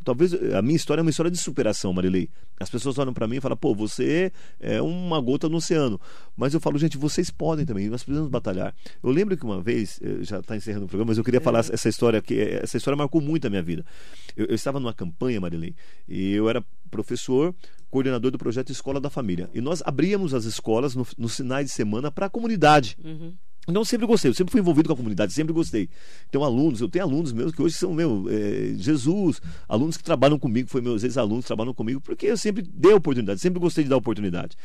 talvez 0.05 0.35
a 0.55 0.63
minha 0.63 0.77
história 0.77 1.01
é 1.01 1.03
uma 1.03 1.11
história 1.11 1.31
de 1.31 1.39
superação, 1.39 1.93
Marilei. 1.93 2.29
As 2.59 2.71
pessoas 2.71 2.99
olham 2.99 3.13
para 3.13 3.27
mim 3.27 3.37
e 3.37 3.41
falam, 3.41 3.57
pô, 3.57 3.75
você 3.75 4.33
é 4.61 4.81
uma 4.81 5.21
gota 5.21 5.49
no 5.49 5.59
oceano. 5.59 6.01
Mas 6.37 6.55
eu 6.55 6.61
falo, 6.61 6.79
gente, 6.79 6.97
vocês 6.97 7.31
podem 7.31 7.67
também. 7.67 7.89
Nós 7.89 8.03
precisamos 8.03 8.31
batalhar. 8.31 8.75
Eu 9.03 9.11
lembro 9.11 9.37
que 9.37 9.45
uma 9.45 9.61
vez, 9.61 10.01
eh, 10.03 10.23
já 10.23 10.41
está 10.41 10.57
encerrando 10.57 10.87
o 10.87 10.89
programa, 10.89 11.11
mas 11.11 11.19
eu 11.19 11.25
queria 11.25 11.41
falar 11.41 11.59
é. 11.59 11.75
essa 11.75 11.89
história 11.89 12.21
que 12.23 12.41
essa 12.41 12.77
história 12.77 12.97
marcou 12.97 13.21
muito 13.21 13.47
a 13.47 13.51
minha 13.51 13.63
vida. 13.63 13.85
Eu, 14.37 14.47
eu 14.47 14.55
estava 14.55 14.81
numa 14.81 14.95
campanha, 14.95 15.41
Marilei, 15.41 15.75
e 16.09 16.33
eu 16.33 16.49
era 16.49 16.65
professor 16.91 17.55
coordenador 17.91 18.31
do 18.31 18.39
projeto 18.39 18.71
Escola 18.71 19.01
da 19.01 19.11
Família. 19.11 19.51
E 19.55 19.61
nós 19.61 19.83
abríamos 19.85 20.35
as 20.35 20.45
escolas 20.45 20.95
nos 20.95 21.15
no 21.17 21.29
finais 21.29 21.67
de 21.67 21.73
semana 21.73 22.11
para 22.11 22.27
a 22.27 22.31
comunidade. 22.31 22.97
Uhum. 23.03 23.35
Então, 23.69 23.85
sempre 23.85 24.07
gostei, 24.07 24.31
eu 24.31 24.35
sempre 24.35 24.53
fui 24.53 24.61
envolvido 24.61 24.89
com 24.89 24.95
a 24.95 24.97
comunidade, 24.97 25.33
sempre 25.33 25.53
gostei. 25.53 25.89
Então, 26.29 26.45
alunos, 26.45 26.81
eu 26.81 26.89
tenho 26.89 27.05
alunos 27.05 27.33
meus 27.33 27.53
que 27.53 27.61
hoje 27.61 27.75
são, 27.75 27.93
meu, 27.93 28.27
é, 28.31 28.75
Jesus, 28.77 29.41
alunos 29.69 29.97
que 29.97 30.05
trabalham 30.05 30.39
comigo, 30.39 30.69
foi 30.69 30.81
meus 30.81 31.03
ex-alunos 31.03 31.45
que 31.45 31.49
trabalham 31.49 31.75
comigo, 31.75 32.01
porque 32.01 32.27
eu 32.27 32.37
sempre 32.37 32.63
dei 32.63 32.93
oportunidade, 32.93 33.41
sempre 33.41 33.59
gostei 33.59 33.83
de 33.83 33.91
dar 33.91 33.97
oportunidade. 33.97 34.57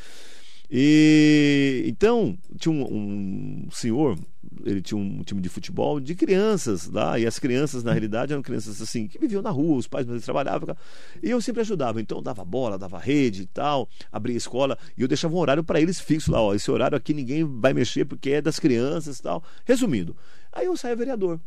E 0.73 1.83
então, 1.85 2.37
tinha 2.57 2.73
um, 2.73 3.65
um, 3.65 3.71
senhor, 3.71 4.17
ele 4.63 4.81
tinha 4.81 4.97
um 4.97 5.21
time 5.21 5.41
de 5.41 5.49
futebol 5.49 5.99
de 5.99 6.15
crianças 6.15 6.87
lá, 6.87 7.19
e 7.19 7.27
as 7.27 7.37
crianças, 7.37 7.83
na 7.83 7.91
realidade, 7.91 8.31
eram 8.31 8.41
crianças 8.41 8.81
assim, 8.81 9.05
que 9.05 9.19
viviam 9.19 9.41
na 9.41 9.49
rua, 9.49 9.75
os 9.75 9.85
pais 9.85 10.07
mas 10.07 10.23
trabalhavam, 10.23 10.73
e 11.21 11.29
eu 11.29 11.41
sempre 11.41 11.59
ajudava. 11.59 11.99
Então, 11.99 12.23
dava 12.23 12.45
bola, 12.45 12.77
dava 12.77 12.97
rede 12.97 13.41
e 13.41 13.47
tal, 13.47 13.89
abria 14.09 14.37
escola, 14.37 14.77
e 14.97 15.01
eu 15.01 15.09
deixava 15.09 15.35
um 15.35 15.39
horário 15.39 15.63
para 15.63 15.81
eles 15.81 15.99
fixo 15.99 16.31
lá, 16.31 16.41
ó, 16.41 16.55
esse 16.55 16.71
horário 16.71 16.97
aqui 16.97 17.13
ninguém 17.13 17.43
vai 17.43 17.73
mexer 17.73 18.05
porque 18.05 18.29
é 18.29 18.41
das 18.41 18.57
crianças 18.57 19.19
e 19.19 19.21
tal. 19.21 19.43
Resumindo, 19.65 20.15
aí 20.53 20.67
eu 20.67 20.77
saio 20.77 20.95
vereador. 20.95 21.37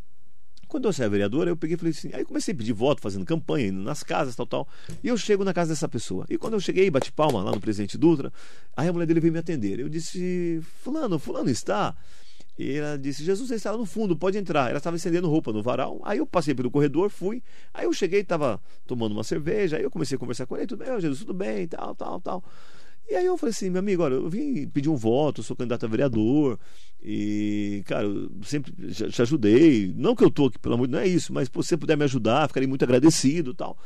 Quando 0.74 0.86
eu 0.86 0.92
saí 0.92 1.08
vereador, 1.08 1.46
eu 1.46 1.56
peguei 1.56 1.76
e 1.76 1.78
falei 1.78 1.92
assim. 1.92 2.10
Aí 2.12 2.24
comecei 2.24 2.52
a 2.52 2.56
pedir 2.56 2.72
voto, 2.72 3.00
fazendo 3.00 3.24
campanha, 3.24 3.68
indo 3.68 3.78
nas 3.78 4.02
casas, 4.02 4.34
tal, 4.34 4.44
tal. 4.44 4.68
E 5.04 5.06
eu 5.06 5.16
chego 5.16 5.44
na 5.44 5.54
casa 5.54 5.72
dessa 5.72 5.88
pessoa. 5.88 6.26
E 6.28 6.36
quando 6.36 6.54
eu 6.54 6.60
cheguei, 6.60 6.90
bati 6.90 7.12
palma 7.12 7.40
lá 7.44 7.52
no 7.52 7.60
presidente 7.60 7.96
Dutra, 7.96 8.32
aí 8.76 8.88
a 8.88 8.92
mulher 8.92 9.06
dele 9.06 9.20
veio 9.20 9.32
me 9.32 9.38
atender. 9.38 9.78
Eu 9.78 9.88
disse: 9.88 10.60
Fulano, 10.82 11.16
Fulano 11.16 11.48
está. 11.48 11.96
E 12.58 12.72
ela 12.72 12.98
disse: 12.98 13.22
Jesus, 13.22 13.52
está 13.52 13.70
lá 13.70 13.78
no 13.78 13.86
fundo, 13.86 14.16
pode 14.16 14.36
entrar. 14.36 14.68
Ela 14.68 14.78
estava 14.78 14.96
estendendo 14.96 15.30
roupa 15.30 15.52
no 15.52 15.62
varal. 15.62 16.00
Aí 16.02 16.18
eu 16.18 16.26
passei 16.26 16.56
pelo 16.56 16.72
corredor, 16.72 17.08
fui. 17.08 17.40
Aí 17.72 17.84
eu 17.84 17.92
cheguei, 17.92 18.22
estava 18.22 18.60
tomando 18.84 19.12
uma 19.12 19.22
cerveja. 19.22 19.76
Aí 19.76 19.84
eu 19.84 19.90
comecei 19.92 20.16
a 20.16 20.18
conversar 20.18 20.44
com 20.44 20.56
ele: 20.56 20.66
tudo 20.66 20.84
bem, 20.84 21.00
Jesus, 21.00 21.20
tudo 21.20 21.34
bem, 21.34 21.68
tal, 21.68 21.94
tal, 21.94 22.20
tal. 22.20 22.44
E 23.08 23.14
aí 23.14 23.26
eu 23.26 23.36
falei 23.36 23.50
assim, 23.50 23.68
meu 23.68 23.80
amigo, 23.80 24.02
olha, 24.02 24.14
eu 24.14 24.30
vim 24.30 24.66
pedir 24.68 24.88
um 24.88 24.96
voto, 24.96 25.42
sou 25.42 25.54
candidato 25.54 25.84
a 25.84 25.88
vereador 25.88 26.58
e, 27.02 27.82
cara, 27.84 28.06
sempre 28.42 28.72
te 28.92 29.20
ajudei. 29.20 29.92
Não 29.94 30.16
que 30.16 30.24
eu 30.24 30.30
tô 30.30 30.46
aqui, 30.46 30.58
pelo 30.58 30.74
amor 30.74 30.86
de 30.86 30.92
Deus, 30.92 31.02
não 31.02 31.06
é 31.06 31.08
isso, 31.08 31.32
mas 31.32 31.46
se 31.48 31.54
você 31.54 31.76
puder 31.76 31.96
me 31.96 32.04
ajudar, 32.04 32.48
ficaria 32.48 32.68
muito 32.68 32.82
agradecido 32.82 33.52
tal. 33.52 33.78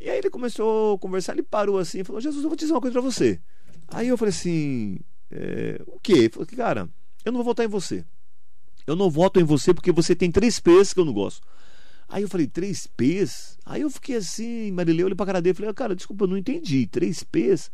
E 0.00 0.08
aí 0.08 0.18
ele 0.18 0.30
começou 0.30 0.94
a 0.94 0.98
conversar, 0.98 1.32
ele 1.32 1.42
parou 1.42 1.78
assim 1.78 2.00
e 2.00 2.04
falou, 2.04 2.20
Jesus, 2.20 2.44
eu 2.44 2.48
vou 2.48 2.56
te 2.56 2.60
dizer 2.60 2.72
uma 2.72 2.80
coisa 2.80 2.92
pra 2.92 3.02
você. 3.02 3.40
Aí 3.88 4.08
eu 4.08 4.16
falei 4.16 4.30
assim, 4.30 5.00
é, 5.30 5.82
o 5.86 5.98
quê? 5.98 6.12
Ele 6.12 6.28
falou, 6.28 6.46
cara, 6.46 6.88
eu 7.24 7.32
não 7.32 7.38
vou 7.38 7.44
votar 7.44 7.66
em 7.66 7.68
você. 7.68 8.04
Eu 8.86 8.94
não 8.94 9.10
voto 9.10 9.40
em 9.40 9.44
você 9.44 9.74
porque 9.74 9.90
você 9.90 10.14
tem 10.14 10.30
três 10.30 10.60
P's 10.60 10.92
que 10.92 11.00
eu 11.00 11.04
não 11.04 11.12
gosto. 11.12 11.46
Aí 12.08 12.22
eu 12.22 12.28
falei, 12.28 12.46
três 12.46 12.86
P's? 12.86 13.58
Aí 13.64 13.80
eu 13.80 13.90
fiquei 13.90 14.16
assim, 14.16 14.70
Marileu, 14.70 15.06
olhei 15.06 15.16
pra 15.16 15.26
cara 15.26 15.40
dele 15.40 15.54
e 15.54 15.56
falei, 15.56 15.72
cara, 15.72 15.96
desculpa, 15.96 16.24
eu 16.24 16.28
não 16.28 16.36
entendi. 16.36 16.86
Três 16.86 17.24
P's? 17.24 17.70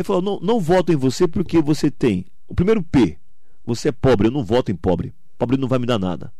Ele 0.00 0.06
falou: 0.06 0.22
não, 0.22 0.40
não 0.40 0.58
voto 0.58 0.92
em 0.92 0.96
você 0.96 1.28
porque 1.28 1.60
você 1.60 1.90
tem. 1.90 2.24
O 2.48 2.54
primeiro 2.54 2.82
P, 2.82 3.18
você 3.64 3.90
é 3.90 3.92
pobre, 3.92 4.28
eu 4.28 4.30
não 4.30 4.42
voto 4.42 4.72
em 4.72 4.76
pobre. 4.76 5.14
Pobre 5.38 5.56
não 5.56 5.68
vai 5.68 5.78
me 5.78 5.86
dar 5.86 5.98
nada. 5.98 6.32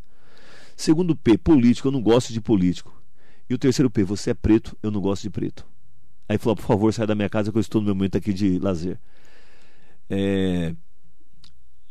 Segundo 0.74 1.14
P, 1.14 1.36
político, 1.36 1.88
eu 1.88 1.92
não 1.92 2.02
gosto 2.02 2.32
de 2.32 2.40
político. 2.40 3.00
E 3.48 3.54
o 3.54 3.58
terceiro 3.58 3.90
P, 3.90 4.02
você 4.02 4.30
é 4.30 4.34
preto, 4.34 4.76
eu 4.82 4.90
não 4.90 5.00
gosto 5.00 5.22
de 5.22 5.30
preto. 5.30 5.66
Aí 6.26 6.38
falou: 6.38 6.56
por 6.56 6.64
favor, 6.64 6.94
sai 6.94 7.06
da 7.06 7.14
minha 7.14 7.28
casa 7.28 7.52
que 7.52 7.58
eu 7.58 7.60
estou 7.60 7.82
no 7.82 7.86
meu 7.86 7.94
momento 7.94 8.16
aqui 8.16 8.32
de 8.32 8.58
lazer. 8.58 8.98
É... 10.08 10.74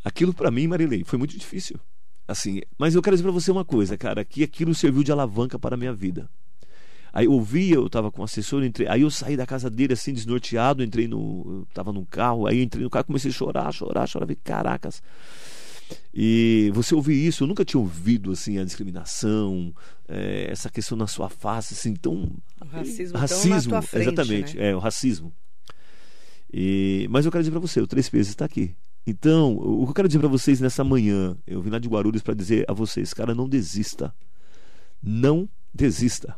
Aquilo 0.03 0.33
para 0.33 0.49
mim, 0.49 0.65
Marilei, 0.65 1.03
foi 1.03 1.19
muito 1.19 1.37
difícil. 1.37 1.79
Assim, 2.27 2.61
mas 2.79 2.95
eu 2.95 3.01
quero 3.01 3.15
dizer 3.15 3.23
para 3.23 3.31
você 3.31 3.51
uma 3.51 3.65
coisa, 3.65 3.97
cara, 3.97 4.25
que 4.25 4.43
aquilo 4.43 4.73
serviu 4.73 5.03
de 5.03 5.11
alavanca 5.11 5.59
para 5.59 5.75
a 5.75 5.77
minha 5.77 5.93
vida. 5.93 6.29
Aí 7.11 7.25
eu 7.25 7.41
via, 7.41 7.75
eu 7.75 7.87
estava 7.87 8.11
com 8.11 8.21
o 8.21 8.25
assessor, 8.25 8.63
entrei, 8.63 8.87
aí 8.87 9.01
eu 9.01 9.09
saí 9.09 9.35
da 9.35 9.45
casa 9.45 9.69
dele 9.69 9.93
assim, 9.93 10.13
desnorteado, 10.13 10.83
entrei 10.83 11.07
no. 11.07 11.43
Eu 11.47 11.67
tava 11.73 11.91
num 11.91 12.05
carro, 12.05 12.47
aí 12.47 12.61
entrei 12.61 12.83
no 12.83 12.89
carro, 12.89 13.05
comecei 13.05 13.31
a 13.31 13.33
chorar, 13.33 13.71
chorar, 13.71 14.07
chorar, 14.07 14.25
falei, 14.25 14.37
caracas. 14.43 15.01
E 16.13 16.71
você 16.73 16.93
ouvir 16.93 17.25
isso, 17.25 17.43
eu 17.43 17.47
nunca 17.47 17.65
tinha 17.65 17.79
ouvido 17.79 18.31
assim 18.31 18.59
a 18.59 18.63
discriminação, 18.63 19.73
é, 20.07 20.47
essa 20.49 20.69
questão 20.69 20.97
na 20.97 21.07
sua 21.07 21.29
face, 21.29 21.73
assim, 21.73 21.95
tão. 21.95 22.31
O 22.61 22.65
racismo, 22.65 23.17
racismo 23.17 23.71
tão 23.71 23.81
frente, 23.81 24.07
exatamente, 24.07 24.57
né? 24.57 24.69
é, 24.69 24.75
o 24.75 24.79
racismo. 24.79 25.33
E, 26.51 27.07
mas 27.09 27.25
eu 27.25 27.31
quero 27.31 27.43
dizer 27.43 27.51
para 27.51 27.59
você, 27.59 27.79
o 27.79 27.87
Três 27.87 28.09
Pesos 28.09 28.29
está 28.29 28.45
aqui. 28.45 28.75
Então, 29.05 29.55
o 29.55 29.85
que 29.85 29.91
eu 29.91 29.95
quero 29.95 30.07
dizer 30.07 30.19
para 30.19 30.27
vocês 30.27 30.59
nessa 30.59 30.83
manhã, 30.83 31.37
eu 31.47 31.61
vim 31.61 31.69
lá 31.69 31.79
de 31.79 31.87
Guarulhos 31.87 32.21
para 32.21 32.33
dizer 32.33 32.65
a 32.67 32.73
vocês, 32.73 33.13
cara, 33.13 33.33
não 33.33 33.47
desista. 33.47 34.13
Não 35.01 35.49
desista. 35.73 36.35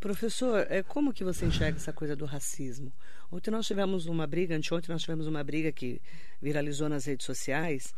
Professor, 0.00 0.66
é, 0.70 0.82
como 0.82 1.12
que 1.12 1.22
você 1.22 1.44
enxerga 1.44 1.76
essa 1.76 1.92
coisa 1.92 2.16
do 2.16 2.24
racismo? 2.24 2.90
Ontem 3.30 3.50
nós 3.50 3.66
tivemos 3.66 4.06
uma 4.06 4.26
briga, 4.26 4.56
anteontem 4.56 4.90
nós 4.90 5.02
tivemos 5.02 5.26
uma 5.26 5.44
briga 5.44 5.70
que 5.70 6.00
viralizou 6.40 6.88
nas 6.88 7.04
redes 7.04 7.26
sociais, 7.26 7.94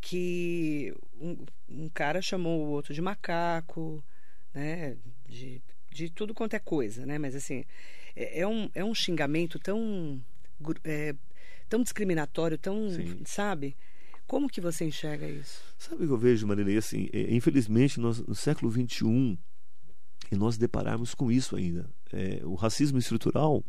que 0.00 0.92
um, 1.20 1.36
um 1.68 1.88
cara 1.88 2.20
chamou 2.20 2.66
o 2.66 2.70
outro 2.70 2.92
de 2.92 3.00
macaco, 3.00 4.04
né? 4.52 4.96
De, 5.28 5.62
de 5.92 6.10
tudo 6.10 6.34
quanto 6.34 6.54
é 6.54 6.58
coisa, 6.58 7.06
né? 7.06 7.16
Mas 7.16 7.36
assim, 7.36 7.64
é, 8.16 8.40
é 8.40 8.46
um, 8.46 8.68
é 8.74 8.84
um 8.84 8.94
xingamento 8.94 9.56
tão, 9.60 10.20
é, 10.82 11.14
tão 11.68 11.80
discriminatório, 11.80 12.58
tão, 12.58 12.90
Sim. 12.90 13.22
sabe? 13.24 13.76
Como 14.26 14.48
que 14.48 14.60
você 14.60 14.84
enxerga 14.84 15.28
isso? 15.28 15.62
Sabe 15.78 16.02
o 16.02 16.06
que 16.08 16.12
eu 16.12 16.18
vejo, 16.18 16.44
Marilei? 16.44 16.76
Assim, 16.76 17.08
é, 17.12 17.32
infelizmente, 17.32 18.00
nós, 18.00 18.18
no 18.18 18.34
século 18.34 18.72
XXI, 18.72 19.38
e 20.30 20.36
nós 20.36 20.56
depararmos 20.56 21.14
com 21.14 21.30
isso 21.30 21.56
ainda. 21.56 21.88
É, 22.12 22.40
o 22.44 22.54
racismo 22.54 22.98
estrutural 22.98 23.64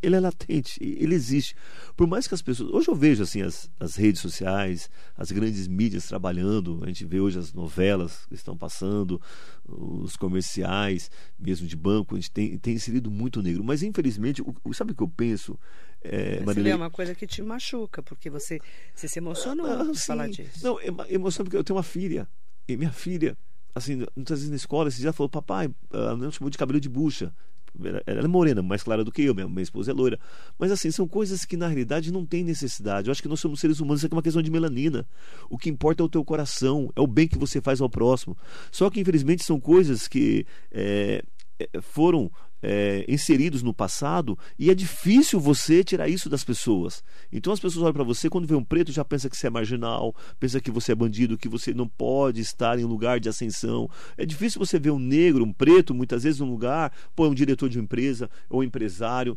ele 0.00 0.14
é 0.14 0.20
latente, 0.20 0.78
ele 0.80 1.14
existe. 1.14 1.54
Por 1.96 2.06
mais 2.06 2.26
que 2.26 2.34
as 2.34 2.40
pessoas. 2.40 2.70
Hoje 2.70 2.88
eu 2.88 2.94
vejo 2.94 3.22
assim 3.22 3.42
as, 3.42 3.70
as 3.80 3.96
redes 3.96 4.20
sociais, 4.20 4.88
as 5.16 5.32
grandes 5.32 5.66
mídias 5.66 6.06
trabalhando, 6.06 6.80
a 6.84 6.86
gente 6.86 7.04
vê 7.04 7.20
hoje 7.20 7.38
as 7.38 7.52
novelas 7.52 8.24
que 8.26 8.34
estão 8.34 8.56
passando, 8.56 9.20
os 9.66 10.16
comerciais, 10.16 11.10
mesmo 11.38 11.66
de 11.66 11.76
banco, 11.76 12.14
a 12.14 12.18
gente 12.18 12.30
tem, 12.30 12.56
tem 12.58 12.74
inserido 12.74 13.10
muito 13.10 13.42
negro. 13.42 13.64
Mas 13.64 13.82
infelizmente, 13.82 14.40
o, 14.42 14.72
sabe 14.72 14.92
o 14.92 14.94
que 14.94 15.02
eu 15.02 15.08
penso? 15.08 15.58
É, 16.00 16.40
Marilei... 16.40 16.72
é 16.72 16.76
uma 16.76 16.90
coisa 16.90 17.14
que 17.14 17.26
te 17.26 17.42
machuca, 17.42 18.02
porque 18.02 18.30
você, 18.30 18.60
você 18.94 19.08
se 19.08 19.18
emocionou 19.18 19.66
ah, 19.66 19.94
falar 19.94 20.28
disso. 20.28 20.62
Não, 20.62 20.78
é 20.80 20.86
emoção 21.12 21.44
porque 21.44 21.56
eu 21.56 21.64
tenho 21.64 21.76
uma 21.76 21.82
filha, 21.82 22.28
e 22.68 22.76
minha 22.76 22.92
filha 22.92 23.36
assim, 23.74 24.04
muitas 24.16 24.38
vezes 24.38 24.50
na 24.50 24.56
escola, 24.56 24.88
esse 24.88 25.00
dia 25.00 25.12
falou, 25.12 25.28
papai, 25.28 25.70
ela 25.92 26.16
não 26.16 26.30
chamou 26.30 26.50
de 26.50 26.58
cabelo 26.58 26.80
de 26.80 26.88
bucha. 26.88 27.32
Ela 28.06 28.24
é 28.24 28.26
morena, 28.26 28.62
mais 28.62 28.82
clara 28.82 29.04
do 29.04 29.12
que 29.12 29.22
eu, 29.22 29.34
minha, 29.34 29.48
minha 29.48 29.62
esposa 29.62 29.90
é 29.90 29.94
loira. 29.94 30.18
Mas 30.58 30.72
assim, 30.72 30.90
são 30.90 31.06
coisas 31.06 31.44
que 31.44 31.56
na 31.56 31.68
realidade 31.68 32.12
não 32.12 32.26
tem 32.26 32.42
necessidade. 32.42 33.08
Eu 33.08 33.12
acho 33.12 33.22
que 33.22 33.28
nós 33.28 33.38
somos 33.38 33.60
seres 33.60 33.78
humanos, 33.78 34.00
isso 34.00 34.06
aqui 34.06 34.14
é 34.14 34.16
uma 34.16 34.22
questão 34.22 34.42
de 34.42 34.50
melanina. 34.50 35.06
O 35.48 35.56
que 35.56 35.70
importa 35.70 36.02
é 36.02 36.06
o 36.06 36.08
teu 36.08 36.24
coração, 36.24 36.90
é 36.96 37.00
o 37.00 37.06
bem 37.06 37.28
que 37.28 37.38
você 37.38 37.60
faz 37.60 37.80
ao 37.80 37.88
próximo. 37.88 38.36
Só 38.72 38.90
que 38.90 39.00
infelizmente 39.00 39.44
são 39.44 39.60
coisas 39.60 40.08
que 40.08 40.44
é, 40.72 41.22
foram 41.82 42.30
é, 42.62 43.04
inseridos 43.08 43.62
no 43.62 43.72
passado 43.72 44.38
e 44.58 44.70
é 44.70 44.74
difícil 44.74 45.40
você 45.40 45.82
tirar 45.84 46.08
isso 46.08 46.28
das 46.28 46.44
pessoas. 46.44 47.02
Então 47.32 47.52
as 47.52 47.60
pessoas 47.60 47.82
olham 47.82 47.92
para 47.92 48.04
você, 48.04 48.28
quando 48.28 48.46
vê 48.46 48.54
um 48.54 48.64
preto, 48.64 48.92
já 48.92 49.04
pensa 49.04 49.28
que 49.28 49.36
você 49.36 49.46
é 49.46 49.50
marginal, 49.50 50.14
pensa 50.38 50.60
que 50.60 50.70
você 50.70 50.92
é 50.92 50.94
bandido, 50.94 51.38
que 51.38 51.48
você 51.48 51.72
não 51.72 51.88
pode 51.88 52.40
estar 52.40 52.78
em 52.78 52.84
lugar 52.84 53.20
de 53.20 53.28
ascensão. 53.28 53.88
É 54.16 54.24
difícil 54.24 54.58
você 54.58 54.78
ver 54.78 54.90
um 54.90 54.98
negro, 54.98 55.44
um 55.44 55.52
preto, 55.52 55.94
muitas 55.94 56.22
vezes 56.22 56.40
num 56.40 56.50
lugar, 56.50 56.92
pô, 57.14 57.26
é 57.26 57.28
um 57.28 57.34
diretor 57.34 57.68
de 57.68 57.78
uma 57.78 57.84
empresa 57.84 58.30
ou 58.48 58.60
um 58.60 58.64
empresário. 58.64 59.36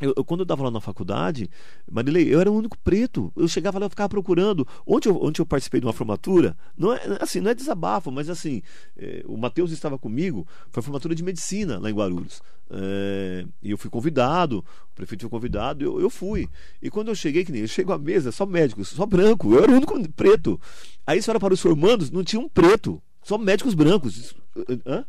Eu, 0.00 0.14
eu, 0.16 0.24
quando 0.24 0.40
eu 0.40 0.44
estava 0.44 0.62
lá 0.62 0.70
na 0.70 0.80
faculdade, 0.80 1.50
Marilei, 1.90 2.32
eu 2.32 2.40
era 2.40 2.50
o 2.50 2.56
único 2.56 2.78
preto. 2.78 3.32
Eu 3.36 3.46
chegava 3.46 3.78
lá 3.78 3.86
e 3.86 3.90
ficava 3.90 4.08
procurando. 4.08 4.66
Ontem 4.86 5.08
eu, 5.08 5.32
eu 5.38 5.46
participei 5.46 5.80
de 5.80 5.86
uma 5.86 5.92
formatura, 5.92 6.56
não 6.76 6.92
é 6.92 7.00
assim, 7.20 7.40
não 7.40 7.50
é 7.50 7.54
desabafo, 7.54 8.10
mas 8.10 8.30
assim, 8.30 8.62
é, 8.96 9.22
o 9.26 9.36
Matheus 9.36 9.70
estava 9.70 9.98
comigo, 9.98 10.46
foi 10.70 10.80
a 10.80 10.82
formatura 10.82 11.14
de 11.14 11.22
medicina 11.22 11.78
lá 11.78 11.90
em 11.90 11.94
Guarulhos. 11.94 12.40
É, 12.70 13.44
e 13.62 13.70
eu 13.70 13.76
fui 13.76 13.90
convidado, 13.90 14.64
o 14.92 14.94
prefeito 14.94 15.22
foi 15.22 15.30
convidado, 15.30 15.84
eu, 15.84 16.00
eu 16.00 16.08
fui. 16.08 16.48
E 16.80 16.88
quando 16.88 17.08
eu 17.08 17.14
cheguei, 17.14 17.44
que 17.44 17.52
nem 17.52 17.62
eu 17.62 17.68
chego 17.68 17.92
à 17.92 17.98
mesa, 17.98 18.32
só 18.32 18.46
médicos, 18.46 18.88
só 18.88 19.04
branco, 19.04 19.52
eu 19.52 19.62
era 19.62 19.72
o 19.72 19.76
único 19.76 20.08
preto. 20.12 20.58
Aí 21.06 21.20
você 21.20 21.30
olha 21.30 21.40
para 21.40 21.52
os 21.52 21.60
formandos, 21.60 22.10
não 22.10 22.24
tinha 22.24 22.40
um 22.40 22.48
preto, 22.48 23.02
só 23.22 23.36
médicos 23.36 23.74
brancos. 23.74 24.34
Hã? 24.86 25.04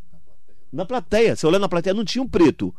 Na 0.72 0.86
plateia, 0.86 1.36
você 1.36 1.46
olha 1.46 1.60
na 1.60 1.68
plateia, 1.68 1.94
não 1.94 2.06
tinha 2.06 2.24
um 2.24 2.28
preto 2.28 2.74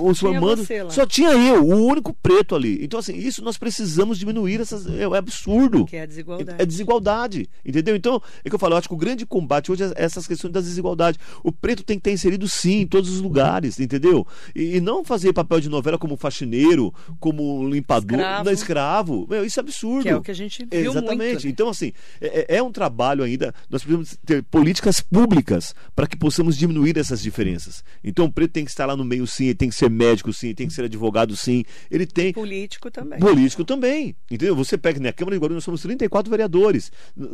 os 0.00 0.18
formandos. 0.18 0.66
Só 0.90 1.06
tinha 1.06 1.30
eu, 1.32 1.64
o 1.64 1.86
único 1.86 2.14
preto 2.14 2.54
ali. 2.54 2.82
Então, 2.82 2.98
assim, 3.00 3.16
isso 3.16 3.42
nós 3.42 3.58
precisamos 3.58 4.18
diminuir. 4.18 4.60
Essas, 4.60 4.86
é, 4.86 5.02
é 5.02 5.16
absurdo. 5.16 5.84
Que 5.84 5.96
é 5.96 6.02
a 6.02 6.06
desigualdade. 6.06 6.62
É 6.62 6.66
desigualdade. 6.66 7.48
Entendeu? 7.64 7.96
Então, 7.96 8.20
é 8.44 8.48
que 8.48 8.54
eu 8.54 8.58
falo, 8.58 8.74
eu 8.74 8.78
acho 8.78 8.88
que 8.88 8.94
o 8.94 8.98
grande 8.98 9.26
combate 9.26 9.70
hoje 9.70 9.84
é 9.84 9.92
essas 9.96 10.26
questões 10.26 10.52
das 10.52 10.64
desigualdades. 10.64 11.20
O 11.42 11.52
preto 11.52 11.82
tem 11.82 11.98
que 11.98 12.00
estar 12.00 12.12
inserido, 12.12 12.48
sim, 12.48 12.80
em 12.80 12.86
todos 12.86 13.10
os 13.10 13.20
lugares, 13.20 13.78
entendeu? 13.78 14.26
E, 14.54 14.76
e 14.76 14.80
não 14.80 15.04
fazer 15.04 15.32
papel 15.32 15.60
de 15.60 15.68
novela 15.68 15.98
como 15.98 16.16
faxineiro, 16.16 16.92
como 17.20 17.68
limpador, 17.68 18.18
escravo. 18.18 18.44
Não, 18.44 18.52
escravo. 18.52 19.26
Meu, 19.28 19.44
isso 19.44 19.60
é 19.60 19.62
absurdo. 19.62 20.02
Que 20.02 20.08
é 20.08 20.16
o 20.16 20.22
que 20.22 20.30
a 20.30 20.34
gente 20.34 20.64
viu 20.64 20.90
Exatamente. 20.90 21.32
Muito, 21.32 21.44
né? 21.44 21.50
Então, 21.50 21.68
assim, 21.68 21.92
é, 22.20 22.54
é, 22.54 22.56
é 22.56 22.62
um 22.62 22.72
trabalho 22.72 23.24
ainda. 23.24 23.54
Nós 23.70 23.82
precisamos 23.82 24.16
ter 24.24 24.42
políticas 24.44 25.00
públicas 25.00 25.74
para 25.94 26.06
que 26.06 26.16
possamos 26.16 26.56
diminuir 26.56 26.98
essas 26.98 27.20
diferenças. 27.20 27.84
Então, 28.02 28.26
o 28.26 28.32
preto 28.32 28.52
tem 28.52 28.64
que 28.64 28.70
estar 28.70 28.86
lá 28.86 28.96
no 28.96 29.04
meio, 29.04 29.26
sim, 29.26 29.46
ele 29.46 29.54
tem 29.54 29.68
que 29.68 29.73
que 29.74 29.78
ser 29.80 29.90
médico, 29.90 30.32
sim, 30.32 30.54
tem 30.54 30.66
que 30.66 30.72
ser 30.72 30.84
advogado, 30.84 31.36
sim. 31.36 31.64
Ele 31.90 32.06
tem. 32.06 32.32
Político 32.32 32.90
também. 32.90 33.18
Político 33.18 33.64
também. 33.64 34.16
Entendeu? 34.30 34.54
Você 34.56 34.78
pega 34.78 35.00
na 35.00 35.12
Câmara 35.12 35.36
de 35.36 35.40
Guarulhos, 35.40 35.56
nós 35.56 35.64
somos 35.64 35.82
34 35.82 36.30
vereadores. 36.30 36.90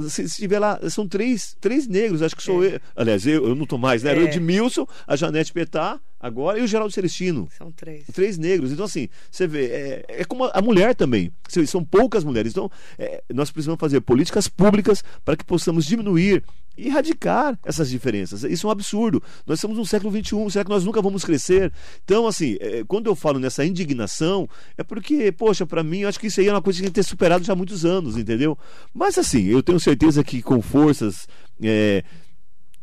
Se, 0.09 0.29
se 0.29 0.37
tiver 0.37 0.59
lá, 0.59 0.79
são 0.91 1.07
três, 1.07 1.57
três 1.61 1.87
negros, 1.87 2.23
acho 2.23 2.35
que 2.35 2.43
sou 2.43 2.65
é. 2.65 2.77
eu. 2.77 2.81
Aliás, 2.97 3.27
eu, 3.27 3.49
eu 3.49 3.55
não 3.55 3.65
estou 3.65 3.79
mais, 3.79 4.03
né? 4.03 4.13
É. 4.13 4.19
O 4.19 4.23
Edmilson, 4.23 4.87
a 5.07 5.15
Janete 5.17 5.53
Petá, 5.53 6.01
agora, 6.19 6.59
e 6.59 6.63
o 6.63 6.67
Geraldo 6.67 6.93
Celestino. 6.93 7.49
São 7.57 7.71
três. 7.73 8.05
Três 8.13 8.39
negros. 8.39 8.73
Então, 8.73 8.85
assim, 8.85 9.09
você 9.31 9.47
vê, 9.47 9.67
é, 9.67 10.05
é 10.09 10.25
como 10.25 10.45
a, 10.45 10.53
a 10.55 10.63
mulher 10.63 10.95
também. 10.95 11.33
São 11.67 11.85
poucas 11.85 12.25
mulheres. 12.25 12.53
Então, 12.53 12.71
é, 12.99 13.23
nós 13.33 13.51
precisamos 13.51 13.81
fazer 13.81 14.01
políticas 14.01 14.49
públicas 14.49 15.03
para 15.25 15.37
que 15.37 15.45
possamos 15.45 15.85
diminuir 15.87 16.43
erradicar 16.87 17.59
essas 17.65 17.91
diferenças. 17.91 18.45
Isso 18.45 18.67
é 18.67 18.69
um 18.69 18.73
absurdo. 18.73 19.23
Nós 19.47 19.59
estamos 19.59 19.77
no 19.77 19.87
século 19.87 20.11
XXI, 20.13 20.51
será 20.51 20.65
que 20.65 20.71
nós 20.71 20.85
nunca 20.85 21.03
vamos 21.03 21.25
crescer? 21.25 21.73
Então, 22.05 22.27
assim, 22.27 22.57
é, 22.61 22.85
quando 22.87 23.07
eu 23.07 23.15
falo 23.15 23.39
nessa 23.39 23.65
indignação, 23.65 24.49
é 24.77 24.83
porque, 24.83 25.33
poxa, 25.33 25.67
para 25.67 25.83
mim, 25.83 26.01
eu 26.01 26.09
acho 26.09 26.19
que 26.19 26.27
isso 26.27 26.41
aí 26.41 26.49
é 26.49 26.53
uma 26.53 26.63
coisa 26.63 26.79
que 26.79 26.85
a 26.85 26.87
gente 26.87 26.95
tem 26.95 27.05
superado 27.05 27.45
já 27.45 27.53
há 27.53 27.57
muitos 27.57 27.85
anos, 27.85 28.17
entendeu? 28.17 28.57
Mas, 28.95 29.19
assim, 29.19 29.47
eu 29.47 29.63
tenho 29.63 29.81
certeza 29.81 30.23
que 30.25 30.43
com 30.43 30.61
forças. 30.63 31.27
É, 31.63 32.03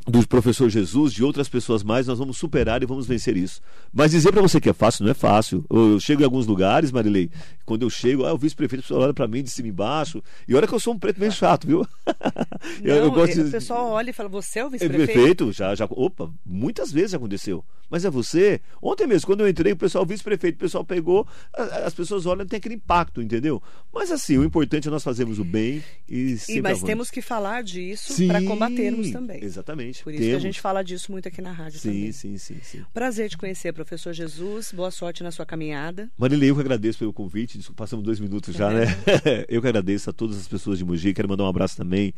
do 0.07 0.25
professor 0.25 0.69
Jesus, 0.69 1.11
de 1.11 1.23
outras 1.23 1.49
pessoas 1.49 1.83
mais, 1.83 2.07
nós 2.07 2.17
vamos 2.17 2.37
superar 2.37 2.81
e 2.81 2.85
vamos 2.85 3.05
vencer 3.05 3.35
isso. 3.35 3.61
Mas 3.93 4.11
dizer 4.11 4.31
para 4.31 4.41
você 4.41 4.59
que 4.59 4.69
é 4.69 4.73
fácil, 4.73 5.03
não 5.03 5.11
é 5.11 5.13
fácil. 5.13 5.65
Eu 5.69 5.99
chego 5.99 6.21
em 6.21 6.25
alguns 6.25 6.47
lugares, 6.47 6.91
Marilei, 6.93 7.29
quando 7.65 7.81
eu 7.81 7.89
chego, 7.89 8.25
ah, 8.25 8.33
o 8.33 8.37
vice-prefeito 8.37 8.95
olha 8.95 9.13
para 9.13 9.27
mim 9.27 9.43
de 9.43 9.49
cima 9.49 9.67
e 9.67 9.71
embaixo, 9.71 10.23
e 10.47 10.55
olha 10.55 10.65
que 10.65 10.73
eu 10.73 10.79
sou 10.79 10.93
um 10.93 10.99
preto 10.99 11.19
bem 11.19 11.29
chato, 11.29 11.67
viu? 11.67 11.85
Não, 12.81 12.95
eu, 12.95 12.95
eu 12.95 13.11
gosto 13.11 13.33
de... 13.33 13.41
O 13.41 13.51
pessoal 13.51 13.89
olha 13.89 14.09
e 14.09 14.13
fala, 14.13 14.29
você 14.29 14.59
é 14.59 14.65
o 14.65 14.69
vice-prefeito? 14.69 15.11
Prefeito, 15.11 15.51
já, 15.51 15.75
já, 15.75 15.85
opa, 15.89 16.31
muitas 16.45 16.89
vezes 16.89 17.13
aconteceu. 17.13 17.63
Mas 17.89 18.05
é 18.05 18.09
você? 18.09 18.61
Ontem 18.81 19.07
mesmo, 19.07 19.27
quando 19.27 19.41
eu 19.41 19.49
entrei, 19.49 19.73
o 19.73 19.77
pessoal, 19.77 20.05
o 20.05 20.07
vice-prefeito, 20.07 20.55
o 20.55 20.59
pessoal 20.59 20.85
pegou, 20.85 21.27
as 21.83 21.93
pessoas 21.93 22.25
olham 22.25 22.45
tem 22.45 22.57
aquele 22.57 22.75
impacto, 22.75 23.21
entendeu? 23.21 23.61
Mas 23.93 24.11
assim, 24.11 24.37
o 24.37 24.43
importante 24.43 24.87
é 24.87 24.91
nós 24.91 25.03
fazermos 25.03 25.39
o 25.39 25.43
bem 25.43 25.83
e, 26.07 26.37
e 26.47 26.61
Mas 26.61 26.81
temos 26.81 27.09
que 27.09 27.21
falar 27.21 27.63
disso 27.63 28.25
para 28.27 28.41
combatermos 28.41 29.11
também. 29.11 29.43
Exatamente. 29.43 29.96
Por 30.03 30.13
isso 30.13 30.23
temos. 30.23 30.41
que 30.41 30.47
a 30.47 30.51
gente 30.51 30.61
fala 30.61 30.83
disso 30.83 31.11
muito 31.11 31.27
aqui 31.27 31.41
na 31.41 31.51
rádio 31.51 31.79
sim, 31.79 31.89
também. 31.89 32.11
Sim, 32.11 32.37
sim, 32.37 32.57
sim. 32.61 32.85
Prazer 32.93 33.29
te 33.29 33.37
conhecer, 33.37 33.73
professor 33.73 34.13
Jesus. 34.13 34.71
Boa 34.71 34.91
sorte 34.91 35.23
na 35.23 35.31
sua 35.31 35.45
caminhada. 35.45 36.09
Marilei, 36.17 36.49
eu 36.49 36.55
que 36.55 36.61
agradeço 36.61 36.99
pelo 36.99 37.13
convite. 37.13 37.59
Passamos 37.73 38.03
dois 38.03 38.19
minutos 38.19 38.55
já, 38.55 38.69
né? 38.69 38.85
eu 39.49 39.61
que 39.61 39.67
agradeço 39.67 40.09
a 40.09 40.13
todas 40.13 40.37
as 40.37 40.47
pessoas 40.47 40.77
de 40.77 40.85
Mogi. 40.85 41.13
Quero 41.13 41.29
mandar 41.29 41.43
um 41.43 41.47
abraço 41.47 41.77
também 41.77 42.13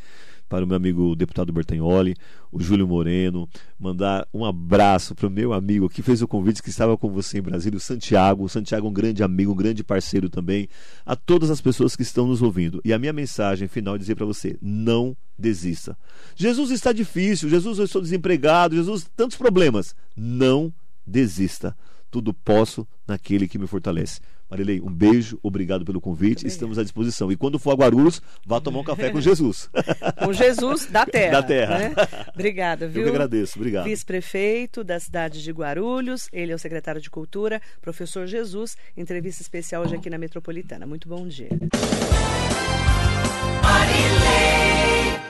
para 0.49 0.65
o 0.65 0.67
meu 0.67 0.75
amigo 0.75 1.15
deputado 1.15 1.53
Bertagnoli, 1.53 2.15
o 2.51 2.59
Júlio 2.59 2.87
Moreno, 2.87 3.47
mandar 3.79 4.27
um 4.33 4.43
abraço 4.43 5.13
para 5.13 5.27
o 5.27 5.29
meu 5.29 5.53
amigo 5.53 5.87
que 5.87 6.01
fez 6.01 6.23
o 6.23 6.27
convite 6.27 6.63
que 6.63 6.69
estava 6.69 6.97
com 6.97 7.09
você 7.11 7.37
em 7.37 7.41
Brasília, 7.41 7.77
o 7.77 7.79
Santiago. 7.79 8.43
O 8.43 8.49
Santiago 8.49 8.87
é 8.87 8.89
um 8.89 8.93
grande 8.93 9.23
amigo, 9.23 9.51
um 9.51 9.55
grande 9.55 9.83
parceiro 9.83 10.29
também, 10.29 10.67
a 11.05 11.15
todas 11.15 11.51
as 11.51 11.61
pessoas 11.61 11.95
que 11.95 12.01
estão 12.01 12.27
nos 12.27 12.41
ouvindo. 12.41 12.81
E 12.83 12.91
a 12.91 12.97
minha 12.97 13.13
mensagem 13.13 13.67
final 13.67 13.95
é 13.95 13.97
dizer 13.99 14.15
para 14.15 14.25
você: 14.25 14.57
não 14.59 15.15
desista. 15.37 15.95
Jesus 16.35 16.71
está 16.71 16.91
difícil, 16.91 17.47
Jesus 17.47 17.77
eu 17.77 17.85
estou 17.85 18.01
desempregado, 18.01 18.75
Jesus 18.75 19.07
tantos 19.15 19.37
problemas. 19.37 19.95
Não 20.17 20.73
desista. 21.05 21.77
Tudo 22.09 22.33
posso 22.33 22.87
naquele 23.07 23.47
que 23.47 23.59
me 23.59 23.67
fortalece. 23.67 24.19
Marilei, 24.49 24.81
um 24.81 24.91
beijo, 24.91 25.39
obrigado 25.43 25.85
pelo 25.85 26.01
convite, 26.01 26.47
estamos 26.47 26.79
à 26.79 26.83
disposição. 26.83 27.31
E 27.31 27.37
quando 27.37 27.59
for 27.59 27.71
a 27.71 27.75
Guarulhos, 27.75 28.21
vá 28.45 28.59
tomar 28.59 28.79
um 28.79 28.83
café 28.83 29.11
com 29.11 29.21
Jesus. 29.21 29.69
com 30.23 30.33
Jesus 30.33 30.87
da 30.87 31.05
Terra. 31.07 31.31
Da 31.33 31.43
Terra. 31.43 31.77
Né? 31.77 31.93
Obrigada, 32.33 32.87
viu? 32.87 33.01
Eu 33.03 33.09
que 33.09 33.15
agradeço, 33.15 33.59
obrigado. 33.59 33.85
Vice-prefeito 33.85 34.83
da 34.83 34.99
cidade 34.99 35.43
de 35.43 35.51
Guarulhos, 35.51 36.27
ele 36.33 36.51
é 36.51 36.55
o 36.55 36.59
secretário 36.59 36.99
de 36.99 37.09
Cultura, 37.09 37.61
professor 37.81 38.25
Jesus, 38.25 38.75
entrevista 38.97 39.41
especial 39.41 39.83
hoje 39.83 39.95
aqui 39.95 40.09
na 40.09 40.17
Metropolitana. 40.17 40.85
Muito 40.85 41.07
bom 41.07 41.27
dia. 41.27 41.49
Marilei. 43.61 45.28